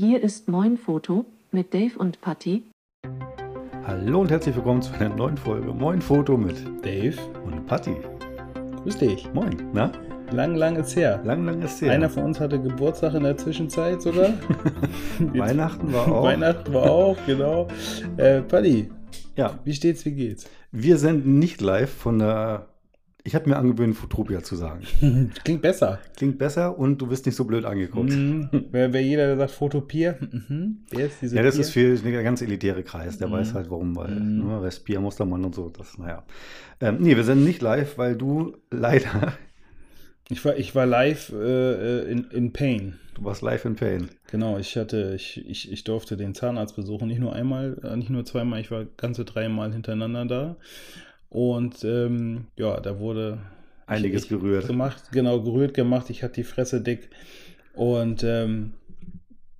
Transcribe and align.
Hier 0.00 0.22
ist 0.22 0.48
Moin 0.48 0.78
Foto 0.78 1.26
mit 1.52 1.74
Dave 1.74 1.98
und 1.98 2.22
Patty. 2.22 2.62
Hallo 3.86 4.22
und 4.22 4.30
herzlich 4.30 4.56
willkommen 4.56 4.80
zu 4.80 4.94
einer 4.94 5.14
neuen 5.14 5.36
Folge 5.36 5.74
Moin 5.74 6.00
Foto 6.00 6.38
mit 6.38 6.56
Dave, 6.82 7.18
und 7.44 7.66
Patti. 7.66 7.94
grüß 8.82 8.96
dich. 8.96 9.30
Moin, 9.34 9.54
na? 9.74 9.92
Lang, 10.30 10.54
lang 10.54 10.76
ist 10.76 10.96
her. 10.96 11.20
Lang, 11.22 11.44
lang 11.44 11.60
ist 11.60 11.82
her. 11.82 11.92
Einer 11.92 12.08
von 12.08 12.22
uns 12.22 12.40
hatte 12.40 12.58
Geburtstag 12.58 13.12
in 13.12 13.24
der 13.24 13.36
Zwischenzeit 13.36 14.00
sogar. 14.00 14.30
Weihnachten 15.18 15.92
war 15.92 16.10
auch. 16.10 16.24
Weihnachten 16.24 16.72
war 16.72 16.90
auch, 16.90 17.18
genau. 17.26 17.68
Äh, 18.16 18.40
Paddy, 18.40 18.90
Ja, 19.36 19.58
wie 19.64 19.74
steht's, 19.74 20.06
wie 20.06 20.12
geht's? 20.12 20.48
wir 20.72 20.96
senden 20.96 21.38
nicht 21.38 21.60
live 21.60 21.92
von 21.92 22.20
der. 22.20 22.69
Ich 23.30 23.36
habe 23.36 23.48
mir 23.48 23.56
angewöhnt, 23.58 23.94
Futopia 23.94 24.42
zu 24.42 24.56
sagen. 24.56 24.80
Klingt 25.44 25.62
besser. 25.62 26.00
Klingt 26.16 26.36
besser 26.36 26.76
und 26.76 26.98
du 27.00 27.06
bist 27.06 27.26
nicht 27.26 27.36
so 27.36 27.44
blöd 27.44 27.64
angeguckt. 27.64 28.10
Mhm. 28.10 28.48
Wer, 28.72 28.92
wer 28.92 29.02
jeder, 29.02 29.26
der 29.28 29.36
sagt 29.36 29.52
Fotopier, 29.52 30.16
mhm. 30.20 30.78
wer 30.90 31.06
ist 31.06 31.22
diese 31.22 31.36
Ja, 31.36 31.42
das 31.44 31.54
Pier? 31.54 31.60
ist 31.92 32.02
für 32.02 32.10
der 32.10 32.24
ganz 32.24 32.42
elitäre 32.42 32.82
Kreis, 32.82 33.18
der 33.18 33.28
Mhm. 33.28 33.32
weiß 33.34 33.54
halt 33.54 33.70
warum, 33.70 33.94
weil 33.94 34.10
Mhm. 34.10 34.48
ne, 34.48 34.62
Respier, 34.62 34.98
Mustermann 34.98 35.44
und 35.44 35.54
so, 35.54 35.68
das, 35.68 35.96
naja. 35.96 36.24
Ähm, 36.80 36.96
nee, 36.98 37.14
wir 37.14 37.22
senden 37.22 37.44
nicht 37.44 37.62
live, 37.62 37.96
weil 37.98 38.16
du 38.16 38.56
leider, 38.72 39.32
Ich 40.28 40.44
war, 40.44 40.56
ich 40.56 40.74
war 40.74 40.86
live 40.86 41.32
äh, 41.32 42.10
in, 42.10 42.24
in 42.32 42.52
Pain. 42.52 42.98
du 43.14 43.24
warst 43.24 43.42
live 43.42 43.64
in 43.64 43.76
Pain. 43.76 44.08
Genau, 44.32 44.58
ich 44.58 44.76
hatte, 44.76 45.12
ich, 45.14 45.44
ich, 45.48 45.70
ich 45.70 45.84
durfte 45.84 46.16
den 46.16 46.34
Zahnarzt 46.34 46.74
besuchen, 46.74 47.06
nicht 47.06 47.20
nur 47.20 47.32
einmal, 47.32 47.76
äh, 47.84 47.96
nicht 47.96 48.10
nur 48.10 48.24
zweimal, 48.24 48.60
ich 48.60 48.72
war 48.72 48.86
ganze 48.96 49.24
dreimal 49.24 49.72
hintereinander 49.72 50.24
da. 50.26 50.56
Und 51.30 51.82
ähm, 51.84 52.46
ja, 52.56 52.78
da 52.80 52.98
wurde 52.98 53.38
Einiges 53.86 54.24
ich, 54.24 54.28
gerührt. 54.28 54.66
gemacht, 54.66 55.02
genau, 55.12 55.40
gerührt 55.42 55.74
gemacht. 55.74 56.10
Ich 56.10 56.22
hatte 56.22 56.34
die 56.34 56.44
Fresse 56.44 56.80
dick. 56.80 57.08
Und 57.74 58.22
ähm, 58.24 58.72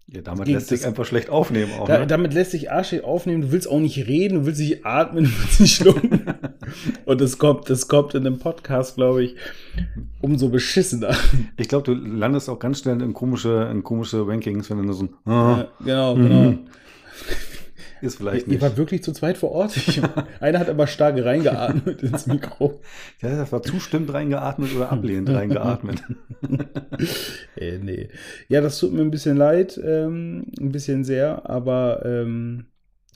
Ja, 0.09 0.21
damit 0.23 0.49
lässt 0.49 0.69
sich 0.69 0.85
einfach 0.85 1.05
schlecht 1.05 1.31
aufnehmen 1.31 1.71
auch, 1.79 1.87
da, 1.87 2.01
ne? 2.01 2.07
damit 2.09 2.35
lässt 2.35 2.51
sich 2.51 2.71
Arsch 2.73 2.93
aufnehmen. 3.03 3.43
Du 3.43 3.53
willst 3.53 3.69
auch 3.69 3.79
nicht 3.81 4.07
reden, 4.09 4.41
du 4.41 4.47
willst 4.47 4.61
nicht 4.61 4.85
atmen, 4.85 5.25
du 5.27 5.31
willst 5.31 5.61
nicht 5.61 5.75
schlucken. 5.77 6.23
Und 7.05 7.21
das 7.21 7.39
kommt, 7.39 7.71
das 7.71 7.87
kommt 7.89 8.15
in 8.15 8.27
einem 8.27 8.39
Podcast, 8.41 8.97
glaube 8.97 9.23
ich, 9.25 9.37
umso 10.21 10.49
beschissener. 10.49 11.15
Ich 11.57 11.69
glaube, 11.69 11.85
du 11.85 11.95
landest 11.95 12.49
auch 12.49 12.59
ganz 12.59 12.81
schnell 12.81 13.01
in 13.03 13.13
komische, 13.15 13.69
in 13.73 13.83
komische 13.85 14.27
Rankings, 14.27 14.71
wenn 14.71 14.79
du 14.79 14.85
nur 14.85 14.95
so 14.95 15.05
ein 15.05 15.33
ah, 15.33 15.67
Ja, 15.85 16.13
genau, 16.13 16.17
Mhm. 16.17 16.29
genau. 16.29 16.59
Ist 18.03 18.17
vielleicht 18.17 18.47
Ihr 18.47 18.55
nicht. 18.55 18.63
wart 18.63 18.77
wirklich 18.77 19.03
zu 19.03 19.13
zweit 19.13 19.39
vor 19.39 19.53
Ort. 19.53 19.75
Einer 20.41 20.59
hat 20.59 20.69
aber 20.69 20.87
stark 20.87 21.23
reingeatmet 21.23 22.03
ins 22.03 22.27
Mikro. 22.27 22.81
Ja, 23.21 23.37
das 23.37 23.53
war 23.53 23.63
zustimmt 23.63 24.13
reingeatmet 24.13 24.75
oder 24.75 24.91
ablehnend 24.93 25.31
reingeatmet. 25.31 26.03
Äh, 27.57 27.79
nee. 27.79 28.09
Ja, 28.49 28.61
das 28.61 28.79
tut 28.79 28.93
mir 28.93 29.03
ein 29.03 29.11
bisschen 29.11 29.37
leid, 29.37 29.79
ähm, 29.83 30.47
ein 30.59 30.73
bisschen 30.73 31.05
sehr, 31.05 31.49
aber 31.49 32.03
ähm, 32.05 32.67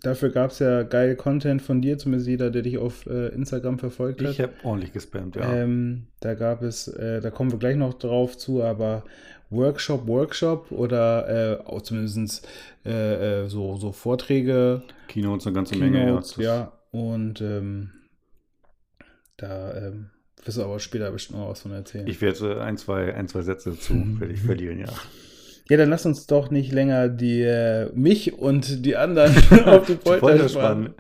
dafür 0.03 0.31
gab 0.31 0.51
es 0.51 0.59
ja 0.59 0.83
geil 0.83 1.17
Content 1.17 1.63
von 1.63 1.81
dir, 1.81 1.99
zumindest 1.99 2.29
jeder, 2.29 2.51
der 2.51 2.63
dich 2.63 2.79
auf 2.79 3.07
äh, 3.07 3.29
Instagram 3.29 3.79
verfolgt 3.79 4.23
hat. 4.23 4.31
Ich 4.31 4.41
habe 4.41 4.53
ordentlich 4.63 4.93
gespammt, 4.93 5.37
ja. 5.37 5.53
Ähm, 5.53 6.07
da 6.21 6.35
gab 6.35 6.63
es, 6.63 6.89
äh, 6.89 7.21
da 7.21 7.31
kommen 7.31 7.51
wir 7.51 7.59
gleich 7.59 7.77
noch 7.77 7.95
drauf 7.95 8.37
zu, 8.37 8.63
aber 8.63 9.05
Workshop, 9.55 10.07
Workshop 10.07 10.71
oder 10.73 11.61
äh, 11.65 11.83
zumindest 11.83 12.47
äh, 12.85 13.45
äh, 13.45 13.49
so, 13.49 13.77
so 13.77 13.93
Vorträge, 13.93 14.83
Keynotes 15.09 15.47
eine 15.47 15.55
ganze 15.55 15.77
Menge. 15.77 15.99
Keynotes, 16.05 16.35
Das- 16.35 16.45
ja. 16.45 16.73
Und 16.91 17.41
ähm, 17.41 17.91
da 19.37 19.75
ähm, 19.77 20.11
wirst 20.45 20.59
du 20.59 20.63
aber 20.63 20.79
später 20.79 21.11
bestimmt 21.11 21.39
noch 21.41 21.49
was 21.51 21.63
von 21.63 21.73
erzählen. 21.73 22.07
Ich 22.07 22.21
werde 22.21 22.63
ein, 22.63 22.77
zwei, 22.77 23.15
ein, 23.15 23.29
zwei 23.29 23.43
Sätze 23.43 23.71
dazu 23.71 23.95
werde 24.21 24.33
ich 24.35 24.41
verlieren, 24.41 24.79
ja. 24.79 24.87
ja, 25.69 25.77
dann 25.77 25.91
lass 25.91 26.07
uns 26.07 26.27
doch 26.27 26.51
nicht 26.51 26.73
länger 26.73 27.09
die 27.09 27.43
äh, 27.43 27.91
mich 27.95 28.35
und 28.39 28.85
die 28.85 28.97
anderen 28.97 29.35
auf 29.67 29.87
die 29.87 29.97
Folter 29.97 30.49
spannen. 30.49 30.95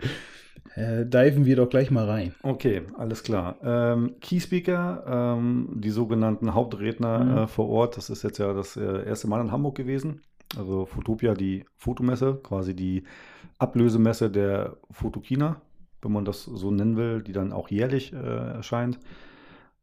Äh, 0.77 1.07
diven 1.07 1.45
wir 1.45 1.57
doch 1.57 1.69
gleich 1.69 1.91
mal 1.91 2.05
rein. 2.09 2.35
Okay, 2.43 2.83
alles 2.99 3.23
klar. 3.23 3.57
Ähm, 3.63 4.17
Keyspeaker, 4.21 5.37
ähm, 5.39 5.69
die 5.75 5.91
sogenannten 5.91 6.55
Hauptredner 6.55 7.19
Mhm. 7.25 7.37
äh, 7.39 7.47
vor 7.47 7.69
Ort, 7.69 7.97
das 7.97 8.11
ist 8.11 8.23
jetzt 8.25 8.39
ja 8.39 8.53
das 8.53 8.77
äh, 8.77 9.07
erste 9.07 9.29
Mal 9.29 9.41
in 9.41 9.53
Hamburg 9.53 9.77
gewesen. 9.77 10.23
Also 10.59 10.87
Fotopia, 10.87 11.35
die 11.35 11.65
Fotomesse, 11.77 12.41
quasi 12.43 12.75
die 12.75 13.05
Ablösemesse 13.59 14.31
der 14.31 14.77
Fotokina, 14.91 15.61
wenn 16.03 16.13
man 16.13 16.25
das 16.25 16.45
so 16.45 16.71
nennen 16.71 16.97
will, 16.97 17.23
die 17.23 17.33
dann 17.33 17.53
auch 17.53 17.69
jährlich 17.71 18.13
äh, 18.13 18.17
erscheint. 18.17 18.99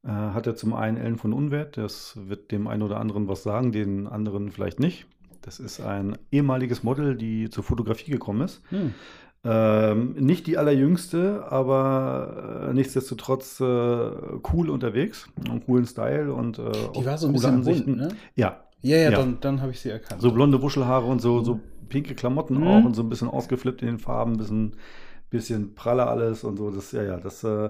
Äh, 0.03 0.09
hat 0.09 0.47
er 0.47 0.55
zum 0.55 0.73
einen 0.73 0.97
Ellen 0.97 1.17
von 1.17 1.31
Unwert, 1.33 1.77
das 1.77 2.17
wird 2.27 2.51
dem 2.51 2.67
einen 2.67 2.81
oder 2.83 2.99
anderen 2.99 3.27
was 3.27 3.43
sagen, 3.43 3.71
den 3.71 4.07
anderen 4.07 4.51
vielleicht 4.51 4.79
nicht. 4.79 5.07
Das 5.41 5.59
ist 5.59 5.79
ein 5.81 6.17
ehemaliges 6.31 6.83
Model, 6.83 7.15
die 7.15 7.49
zur 7.49 7.63
Fotografie 7.63 8.11
gekommen 8.11 8.41
ist. 8.41 8.61
Hm. 8.69 8.93
Ähm, 9.43 10.13
nicht 10.19 10.45
die 10.45 10.59
allerjüngste, 10.59 11.45
aber 11.49 12.67
äh, 12.69 12.73
nichtsdestotrotz 12.73 13.59
äh, 13.59 13.63
cool 13.65 14.69
unterwegs, 14.69 15.27
einen 15.49 15.65
coolen 15.65 15.85
Style 15.87 16.31
und 16.31 16.59
äh, 16.59 16.63
Die 16.95 17.05
war 17.05 17.17
so 17.17 17.25
ein 17.27 17.33
bisschen 17.33 17.63
bunt, 17.63 17.87
ne? 17.87 18.09
Ja, 18.35 18.65
Ja, 18.83 18.97
ja, 18.97 19.09
Ja. 19.11 19.17
dann, 19.17 19.39
dann 19.41 19.61
habe 19.61 19.71
ich 19.71 19.79
sie 19.79 19.89
erkannt. 19.89 20.21
so 20.21 20.31
blonde 20.31 20.61
Wuschelhaare 20.61 21.05
und 21.07 21.21
so, 21.21 21.43
so 21.43 21.59
pinke 21.89 22.13
Klamotten 22.13 22.57
Mhm. 22.57 22.67
auch 22.67 22.85
und 22.85 22.95
so 22.95 23.01
ein 23.01 23.09
bisschen 23.09 23.29
ausgeflippt 23.29 23.81
in 23.81 23.87
den 23.87 23.97
Farben, 23.99 24.33
ein 24.33 24.37
bisschen, 24.37 24.75
bisschen 25.31 25.73
praller 25.73 26.07
alles 26.07 26.43
und 26.43 26.57
so. 26.57 26.69
Das, 26.69 26.91
ja, 26.91 27.01
ja, 27.01 27.17
das 27.17 27.43
äh, 27.43 27.69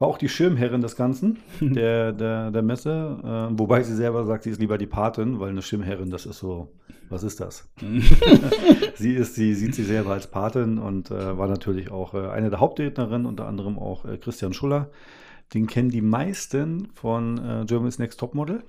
war 0.00 0.08
auch 0.08 0.18
die 0.18 0.30
Schirmherrin 0.30 0.80
des 0.80 0.96
Ganzen, 0.96 1.38
der, 1.60 2.12
der, 2.12 2.50
der 2.50 2.62
Messe. 2.62 3.18
Äh, 3.22 3.58
wobei 3.58 3.82
sie 3.82 3.94
selber 3.94 4.24
sagt, 4.24 4.44
sie 4.44 4.50
ist 4.50 4.58
lieber 4.58 4.78
die 4.78 4.86
Patin, 4.86 5.38
weil 5.38 5.50
eine 5.50 5.62
Schirmherrin, 5.62 6.10
das 6.10 6.24
ist 6.26 6.38
so, 6.38 6.72
was 7.10 7.22
ist 7.22 7.38
das? 7.38 7.68
sie 8.94 9.14
ist, 9.14 9.34
sie 9.34 9.54
sieht 9.54 9.74
sich 9.74 9.86
selber 9.86 10.12
als 10.12 10.26
Patin 10.26 10.78
und 10.78 11.10
äh, 11.10 11.36
war 11.38 11.48
natürlich 11.48 11.90
auch 11.90 12.14
äh, 12.14 12.28
eine 12.28 12.48
der 12.48 12.60
Hauptrednerinnen, 12.60 13.26
unter 13.26 13.46
anderem 13.46 13.78
auch 13.78 14.06
äh, 14.06 14.16
Christian 14.16 14.54
Schuller. 14.54 14.90
Den 15.52 15.66
kennen 15.66 15.90
die 15.90 16.02
meisten 16.02 16.88
von 16.94 17.36
äh, 17.36 17.64
Germany's 17.66 17.98
Next 17.98 18.18
Topmodel. 18.18 18.62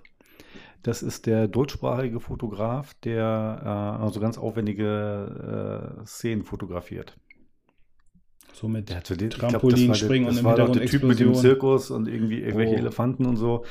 Das 0.83 1.01
ist 1.01 1.27
der 1.27 1.47
deutschsprachige 1.47 2.19
Fotograf, 2.19 2.93
der 3.05 3.61
äh, 3.63 4.03
also 4.03 4.19
ganz 4.19 4.37
aufwendige 4.37 6.01
äh, 6.01 6.05
Szenen 6.05 6.43
fotografiert. 6.43 7.15
So 8.53 8.67
mit 8.67 8.89
Der 8.89 8.97
hatte 8.97 9.17
den, 9.17 9.29
Trampolin, 9.29 9.93
springen 9.95 10.27
und 10.27 10.37
im 10.37 10.43
war 10.43 10.55
doch 10.55 10.69
der 10.71 10.81
Hintergrund 10.83 10.89
Typ 10.91 11.03
mit 11.03 11.19
dem 11.19 11.29
Explosion. 11.29 11.41
Zirkus 11.51 11.91
und 11.91 12.07
irgendwie 12.07 12.39
irgendwelche 12.41 12.75
Oh. 12.75 12.79
Elefanten 12.79 13.25
und 13.25 13.37
so. 13.37 13.65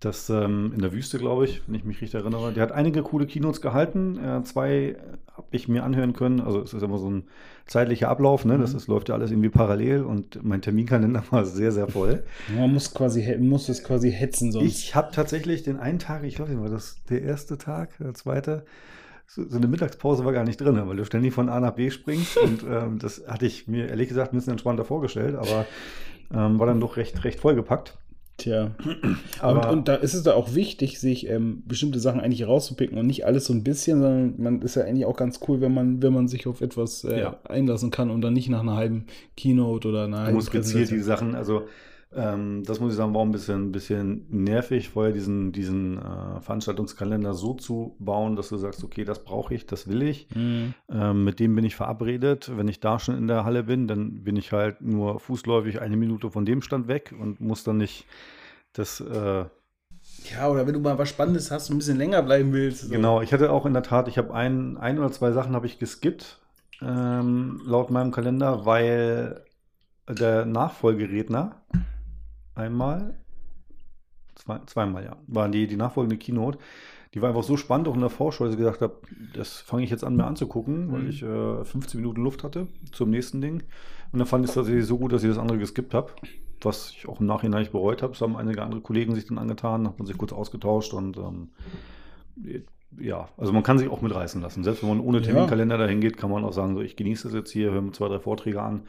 Das 0.00 0.30
ähm, 0.30 0.70
in 0.76 0.80
der 0.80 0.92
Wüste, 0.92 1.18
glaube 1.18 1.44
ich, 1.46 1.60
wenn 1.66 1.74
ich 1.74 1.82
mich 1.84 2.00
richtig 2.00 2.20
erinnere. 2.20 2.52
Der 2.52 2.62
hat 2.62 2.70
einige 2.70 3.02
coole 3.02 3.26
Keynotes 3.26 3.60
gehalten. 3.60 4.16
Äh, 4.22 4.44
zwei 4.44 4.94
habe 5.36 5.48
ich 5.50 5.66
mir 5.66 5.82
anhören 5.82 6.12
können. 6.12 6.40
Also 6.40 6.62
es 6.62 6.72
ist 6.72 6.82
immer 6.84 6.98
so 6.98 7.10
ein 7.10 7.24
zeitlicher 7.66 8.08
Ablauf, 8.08 8.44
ne? 8.44 8.58
Das 8.58 8.70
Mhm. 8.72 8.76
ist, 8.76 8.86
läuft 8.86 9.08
ja 9.08 9.16
alles 9.16 9.32
irgendwie 9.32 9.48
parallel 9.48 10.04
und 10.04 10.38
mein 10.44 10.62
Terminkalender 10.62 11.24
war 11.30 11.44
sehr, 11.44 11.72
sehr 11.72 11.88
voll. 11.88 12.22
Man 12.56 12.72
muss 12.72 12.94
quasi 12.94 13.36
muss 13.38 13.68
es 13.68 13.82
quasi 13.82 14.12
hetzen, 14.12 14.52
sonst. 14.52 14.66
Ich 14.68 14.94
habe 14.94 15.10
tatsächlich 15.12 15.64
den 15.64 15.78
einen 15.80 15.98
Tag, 15.98 16.22
ich 16.22 16.36
glaube, 16.36 16.56
war 16.60 16.68
das 16.70 17.02
der 17.10 17.22
erste 17.22 17.58
Tag, 17.58 17.90
der 17.98 18.14
zweite, 18.14 18.64
so, 19.30 19.46
so 19.48 19.56
eine 19.58 19.66
Mittagspause 19.68 20.24
war 20.24 20.32
gar 20.32 20.44
nicht 20.44 20.60
drin, 20.60 20.80
weil 20.86 20.96
du 20.96 21.04
ständig 21.04 21.34
von 21.34 21.48
A 21.48 21.60
nach 21.60 21.74
B 21.74 21.90
springst. 21.90 22.38
und 22.42 22.64
ähm, 22.68 22.98
das 22.98 23.22
hatte 23.28 23.46
ich 23.46 23.68
mir 23.68 23.88
ehrlich 23.88 24.08
gesagt 24.08 24.32
ein 24.32 24.36
bisschen 24.36 24.52
entspannter 24.52 24.84
vorgestellt, 24.84 25.36
aber 25.36 25.66
ähm, 26.34 26.58
war 26.58 26.66
dann 26.66 26.80
doch 26.80 26.96
recht, 26.96 27.24
recht 27.24 27.38
vollgepackt. 27.38 27.96
Tja. 28.38 28.70
Aber- 29.40 29.68
und, 29.68 29.78
und 29.78 29.88
da 29.88 29.96
ist 29.96 30.14
es 30.14 30.22
da 30.22 30.32
auch 30.34 30.54
wichtig, 30.54 31.00
sich 31.00 31.28
ähm, 31.28 31.62
bestimmte 31.66 31.98
Sachen 31.98 32.20
eigentlich 32.20 32.46
rauszupicken 32.46 32.96
und 32.96 33.06
nicht 33.06 33.26
alles 33.26 33.44
so 33.46 33.52
ein 33.52 33.64
bisschen, 33.64 34.00
sondern 34.00 34.34
man 34.38 34.62
ist 34.62 34.76
ja 34.76 34.84
eigentlich 34.84 35.06
auch 35.06 35.16
ganz 35.16 35.40
cool, 35.48 35.60
wenn 35.60 35.74
man, 35.74 36.02
wenn 36.02 36.12
man 36.12 36.28
sich 36.28 36.46
auf 36.46 36.60
etwas 36.60 37.02
äh, 37.04 37.20
Ja. 37.20 37.36
einlassen 37.48 37.90
kann 37.90 38.10
und 38.10 38.20
dann 38.20 38.32
nicht 38.34 38.48
nach 38.48 38.60
einer 38.60 38.76
halben 38.76 39.06
Keynote 39.36 39.88
oder 39.88 40.04
einer 40.04 40.16
Du 40.18 40.22
halben 40.22 40.34
musst 40.36 40.52
gezielt 40.52 40.90
die 40.90 41.00
Sachen, 41.00 41.34
also 41.34 41.62
ähm, 42.14 42.62
das 42.64 42.80
muss 42.80 42.92
ich 42.92 42.96
sagen, 42.96 43.14
war 43.14 43.22
ein 43.22 43.32
bisschen, 43.32 43.70
bisschen 43.70 44.26
nervig, 44.30 44.88
vorher 44.88 45.12
diesen, 45.12 45.52
diesen 45.52 45.98
äh, 45.98 46.40
Veranstaltungskalender 46.40 47.34
so 47.34 47.52
zu 47.54 47.96
bauen, 47.98 48.34
dass 48.34 48.48
du 48.48 48.56
sagst, 48.56 48.82
okay, 48.82 49.04
das 49.04 49.24
brauche 49.24 49.54
ich, 49.54 49.66
das 49.66 49.88
will 49.88 50.02
ich. 50.02 50.26
Mhm. 50.34 50.74
Ähm, 50.90 51.24
mit 51.24 51.38
dem 51.38 51.54
bin 51.54 51.64
ich 51.64 51.76
verabredet. 51.76 52.50
Wenn 52.56 52.68
ich 52.68 52.80
da 52.80 52.98
schon 52.98 53.16
in 53.16 53.28
der 53.28 53.44
Halle 53.44 53.64
bin, 53.64 53.88
dann 53.88 54.24
bin 54.24 54.36
ich 54.36 54.52
halt 54.52 54.80
nur 54.80 55.20
fußläufig 55.20 55.82
eine 55.82 55.96
Minute 55.98 56.30
von 56.30 56.46
dem 56.46 56.62
Stand 56.62 56.88
weg 56.88 57.14
und 57.18 57.40
muss 57.40 57.62
dann 57.62 57.76
nicht 57.76 58.06
das. 58.72 59.00
Äh, 59.00 59.44
Ja, 60.32 60.48
oder 60.48 60.66
wenn 60.66 60.72
du 60.72 60.80
mal 60.80 60.96
was 60.96 61.10
Spannendes 61.10 61.50
hast 61.50 61.68
und 61.68 61.76
ein 61.76 61.78
bisschen 61.78 61.98
länger 61.98 62.22
bleiben 62.22 62.52
willst. 62.54 62.82
so. 62.82 62.90
Genau, 62.90 63.20
ich 63.20 63.34
hatte 63.34 63.52
auch 63.52 63.66
in 63.66 63.74
der 63.74 63.82
Tat, 63.82 64.08
ich 64.08 64.16
habe 64.16 64.32
ein, 64.32 64.78
ein 64.78 64.98
oder 64.98 65.12
zwei 65.12 65.32
Sachen 65.32 65.54
habe 65.54 65.66
ich 65.66 65.78
geskippt, 65.78 66.38
ähm, 66.80 67.60
laut 67.66 67.90
meinem 67.90 68.12
Kalender, 68.12 68.64
weil 68.64 69.44
der 70.08 70.46
Nachfolgeredner 70.46 71.56
einmal, 72.58 73.14
zwei, 74.34 74.60
zweimal 74.66 75.04
ja, 75.04 75.16
war 75.26 75.48
die, 75.48 75.66
die 75.66 75.76
nachfolgende 75.76 76.16
Keynote. 76.18 76.58
Die 77.14 77.22
war 77.22 77.30
einfach 77.30 77.42
so 77.42 77.56
spannend 77.56 77.88
auch 77.88 77.94
in 77.94 78.00
der 78.00 78.10
Vorschau, 78.10 78.44
dass 78.44 78.52
ich 78.52 78.58
gesagt 78.58 78.82
habe, 78.82 78.96
das 79.34 79.60
fange 79.60 79.82
ich 79.82 79.90
jetzt 79.90 80.04
an 80.04 80.14
mir 80.16 80.26
anzugucken, 80.26 80.92
weil 80.92 81.02
Mhm. 81.02 81.08
ich 81.08 81.22
äh, 81.22 81.64
15 81.64 82.00
Minuten 82.00 82.22
Luft 82.22 82.44
hatte 82.44 82.66
zum 82.92 83.08
nächsten 83.10 83.40
Ding. 83.40 83.62
Und 84.12 84.18
dann 84.18 84.26
fand 84.26 84.44
ich 84.44 84.50
es 84.50 84.54
tatsächlich 84.54 84.84
so 84.86 84.98
gut, 84.98 85.12
dass 85.12 85.22
ich 85.22 85.28
das 85.30 85.38
andere 85.38 85.58
geskippt 85.58 85.94
habe, 85.94 86.12
was 86.60 86.90
ich 86.90 87.08
auch 87.08 87.20
im 87.20 87.26
Nachhinein 87.26 87.60
nicht 87.60 87.72
bereut 87.72 88.02
habe. 88.02 88.12
Das 88.12 88.20
haben 88.20 88.36
einige 88.36 88.62
andere 88.62 88.82
Kollegen 88.82 89.14
sich 89.14 89.24
dann 89.26 89.38
angetan, 89.38 89.86
hat 89.88 89.98
man 89.98 90.06
sich 90.06 90.18
kurz 90.18 90.32
ausgetauscht 90.32 90.92
und 90.92 91.16
ähm, 91.16 91.48
ja, 92.98 93.28
also 93.36 93.52
man 93.52 93.62
kann 93.62 93.78
sich 93.78 93.88
auch 93.88 94.00
mitreißen 94.00 94.40
lassen. 94.40 94.64
Selbst 94.64 94.82
wenn 94.82 94.90
man 94.90 95.00
ohne 95.00 95.18
Ja. 95.18 95.24
Terminkalender 95.24 95.78
dahin 95.78 96.00
geht, 96.00 96.16
kann 96.16 96.30
man 96.30 96.44
auch 96.44 96.52
sagen, 96.52 96.74
so 96.74 96.80
ich 96.82 96.96
genieße 96.96 97.24
das 97.28 97.34
jetzt 97.34 97.50
hier, 97.50 97.70
höre 97.70 97.82
mir 97.82 97.92
zwei, 97.92 98.08
drei 98.08 98.18
Vorträge 98.18 98.62
an. 98.62 98.82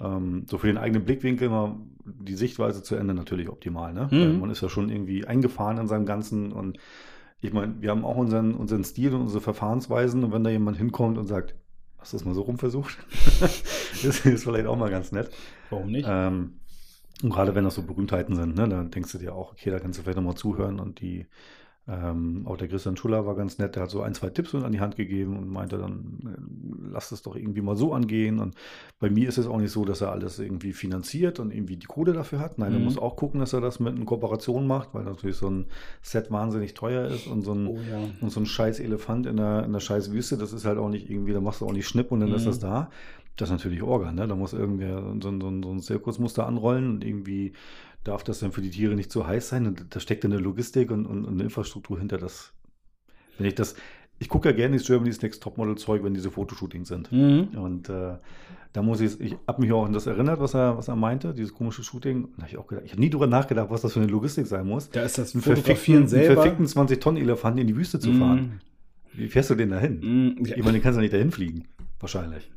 Ähm, 0.00 0.46
so 0.48 0.58
für 0.58 0.66
den 0.66 0.78
eigenen 0.78 1.04
Blickwinkel 1.04 1.48
mal 1.48 1.76
die 2.04 2.34
Sichtweise 2.34 2.82
zu 2.82 2.96
ändern, 2.96 3.16
natürlich 3.16 3.48
optimal. 3.48 3.92
Ne? 3.92 4.08
Mhm. 4.10 4.20
Weil 4.20 4.32
man 4.32 4.50
ist 4.50 4.62
ja 4.62 4.68
schon 4.68 4.90
irgendwie 4.90 5.26
eingefahren 5.26 5.78
in 5.78 5.88
seinem 5.88 6.06
Ganzen 6.06 6.52
und 6.52 6.78
ich 7.40 7.52
meine, 7.52 7.74
wir 7.80 7.90
haben 7.90 8.04
auch 8.04 8.16
unseren, 8.16 8.54
unseren 8.54 8.84
Stil 8.84 9.14
und 9.14 9.22
unsere 9.22 9.40
Verfahrensweisen 9.40 10.22
und 10.22 10.32
wenn 10.32 10.44
da 10.44 10.50
jemand 10.50 10.76
hinkommt 10.76 11.18
und 11.18 11.26
sagt, 11.26 11.56
hast 11.98 12.12
du 12.12 12.16
das 12.16 12.24
mal 12.24 12.34
so 12.34 12.42
rumversucht? 12.42 12.98
das 13.40 14.24
ist 14.24 14.44
vielleicht 14.44 14.66
auch 14.66 14.76
mal 14.76 14.90
ganz 14.90 15.10
nett. 15.10 15.30
Warum 15.70 15.90
nicht? 15.90 16.06
Ähm, 16.08 16.60
und 17.22 17.30
gerade 17.30 17.54
wenn 17.54 17.64
das 17.64 17.74
so 17.74 17.82
Berühmtheiten 17.82 18.34
sind, 18.36 18.56
ne, 18.56 18.68
dann 18.68 18.90
denkst 18.90 19.12
du 19.12 19.18
dir 19.18 19.34
auch, 19.34 19.52
okay, 19.52 19.70
da 19.70 19.78
kannst 19.78 19.98
du 19.98 20.02
vielleicht 20.02 20.16
nochmal 20.16 20.34
zuhören. 20.34 20.80
Und 20.80 21.00
die, 21.00 21.26
ähm, 21.88 22.42
auch 22.46 22.56
der 22.56 22.68
Christian 22.68 22.96
Schuller 22.96 23.26
war 23.26 23.34
ganz 23.34 23.58
nett, 23.58 23.74
der 23.74 23.82
hat 23.84 23.90
so 23.90 24.02
ein, 24.02 24.14
zwei 24.14 24.30
Tipps 24.30 24.54
an 24.54 24.70
die 24.70 24.78
Hand 24.80 24.94
gegeben 24.94 25.36
und 25.36 25.48
meinte 25.48 25.78
dann, 25.78 26.18
äh, 26.24 26.90
lass 26.92 27.10
es 27.10 27.22
doch 27.22 27.34
irgendwie 27.34 27.60
mal 27.60 27.74
so 27.74 27.92
angehen. 27.92 28.38
Und 28.38 28.54
bei 29.00 29.10
mir 29.10 29.28
ist 29.28 29.36
es 29.38 29.46
auch 29.48 29.58
nicht 29.58 29.72
so, 29.72 29.84
dass 29.84 30.00
er 30.00 30.12
alles 30.12 30.38
irgendwie 30.38 30.72
finanziert 30.72 31.40
und 31.40 31.52
irgendwie 31.52 31.76
die 31.76 31.86
Kohle 31.86 32.12
dafür 32.12 32.38
hat. 32.38 32.58
Nein, 32.58 32.72
er 32.72 32.78
Mhm. 32.78 32.84
muss 32.84 32.98
auch 32.98 33.16
gucken, 33.16 33.40
dass 33.40 33.52
er 33.52 33.60
das 33.60 33.80
mit 33.80 33.96
einer 33.96 34.04
Kooperation 34.04 34.66
macht, 34.66 34.94
weil 34.94 35.02
natürlich 35.04 35.36
so 35.36 35.48
ein 35.50 35.66
Set 36.02 36.30
wahnsinnig 36.30 36.74
teuer 36.74 37.08
ist 37.08 37.26
und 37.26 37.42
so 37.42 37.52
ein, 37.52 37.66
oh 37.66 37.76
ja. 37.90 37.98
und 38.20 38.30
so 38.30 38.38
ein 38.38 38.46
scheiß 38.46 38.78
Elefant 38.78 39.26
in 39.26 39.36
der, 39.38 39.64
in 39.64 39.72
der 39.72 39.80
scheiß 39.80 40.12
Wüste, 40.12 40.36
das 40.38 40.52
ist 40.52 40.64
halt 40.64 40.78
auch 40.78 40.88
nicht 40.88 41.10
irgendwie, 41.10 41.32
da 41.32 41.40
machst 41.40 41.62
du 41.62 41.66
auch 41.66 41.72
nicht 41.72 41.88
Schnipp 41.88 42.12
und 42.12 42.20
dann 42.20 42.32
ist 42.32 42.42
Mhm. 42.42 42.46
das 42.46 42.58
da. 42.60 42.90
Das 43.36 43.48
ist 43.48 43.52
natürlich 43.54 43.82
Orga, 43.82 44.12
ne? 44.12 44.28
Da 44.28 44.36
muss 44.36 44.52
irgendwer 44.52 45.00
so, 45.20 45.28
ein- 45.30 45.40
so, 45.40 45.48
ein- 45.48 45.62
so 45.62 45.70
ein 45.72 45.80
Zirkusmuster 45.80 46.46
anrollen 46.46 46.90
und 46.90 47.04
irgendwie 47.04 47.54
darf 48.04 48.24
das 48.24 48.40
dann 48.40 48.52
für 48.52 48.62
die 48.62 48.70
Tiere 48.70 48.94
nicht 48.94 49.10
zu 49.10 49.26
heiß 49.26 49.48
sein. 49.48 49.66
Und 49.66 49.94
da 49.94 50.00
steckt 50.00 50.24
dann 50.24 50.32
eine 50.32 50.40
Logistik 50.40 50.90
und, 50.90 51.06
und, 51.06 51.24
und 51.24 51.34
eine 51.34 51.44
Infrastruktur 51.44 51.98
hinter 51.98 52.18
das. 52.18 52.52
Wenn 53.38 53.46
ich 53.46 53.54
das, 53.54 53.74
ich 54.18 54.28
gucke 54.28 54.48
ja 54.48 54.54
gerne 54.54 54.76
das 54.76 54.86
Germany's 54.86 55.22
Next 55.22 55.42
Topmodel 55.42 55.76
Zeug, 55.76 56.02
wenn 56.04 56.14
diese 56.14 56.30
Fotoshootings 56.30 56.88
sind. 56.88 57.10
Mhm. 57.12 57.48
Und 57.54 57.88
äh, 57.88 58.16
da 58.72 58.82
muss 58.82 59.00
ich, 59.00 59.20
ich 59.20 59.36
habe 59.46 59.60
mich 59.60 59.72
auch 59.72 59.84
an 59.84 59.92
das 59.92 60.06
erinnert, 60.06 60.40
was 60.40 60.54
er, 60.54 60.76
was 60.78 60.88
er 60.88 60.96
meinte, 60.96 61.34
dieses 61.34 61.52
komische 61.52 61.82
Shooting. 61.82 62.24
Und 62.24 62.32
da 62.36 62.42
habe 62.42 62.50
ich 62.50 62.58
auch 62.58 62.66
gedacht, 62.66 62.84
ich 62.86 62.92
habe 62.92 63.00
nie 63.00 63.10
drüber 63.10 63.26
nachgedacht, 63.26 63.70
was 63.70 63.82
das 63.82 63.92
für 63.92 64.00
eine 64.00 64.10
Logistik 64.10 64.46
sein 64.46 64.66
muss. 64.66 64.90
Da 64.90 65.02
ist 65.02 65.18
das 65.18 65.34
Einen 65.34 65.42
Fotografieren 65.42 66.08
verfickten, 66.08 66.36
einen 66.36 66.66
verfickten 66.66 66.66
20-Tonnen-Elefanten 66.66 67.58
in 67.58 67.66
die 67.66 67.76
Wüste 67.76 67.98
zu 67.98 68.12
fahren. 68.14 68.60
Wie 69.12 69.28
fährst 69.28 69.50
du 69.50 69.54
denn 69.54 69.70
dahin? 69.70 70.00
Mhm. 70.00 70.46
Ich 70.46 70.56
meine, 70.58 70.72
den 70.72 70.82
kannst 70.82 70.96
du 70.96 71.02
nicht 71.02 71.12
dahin 71.12 71.30
fliegen. 71.30 71.64
Wahrscheinlich. 72.00 72.50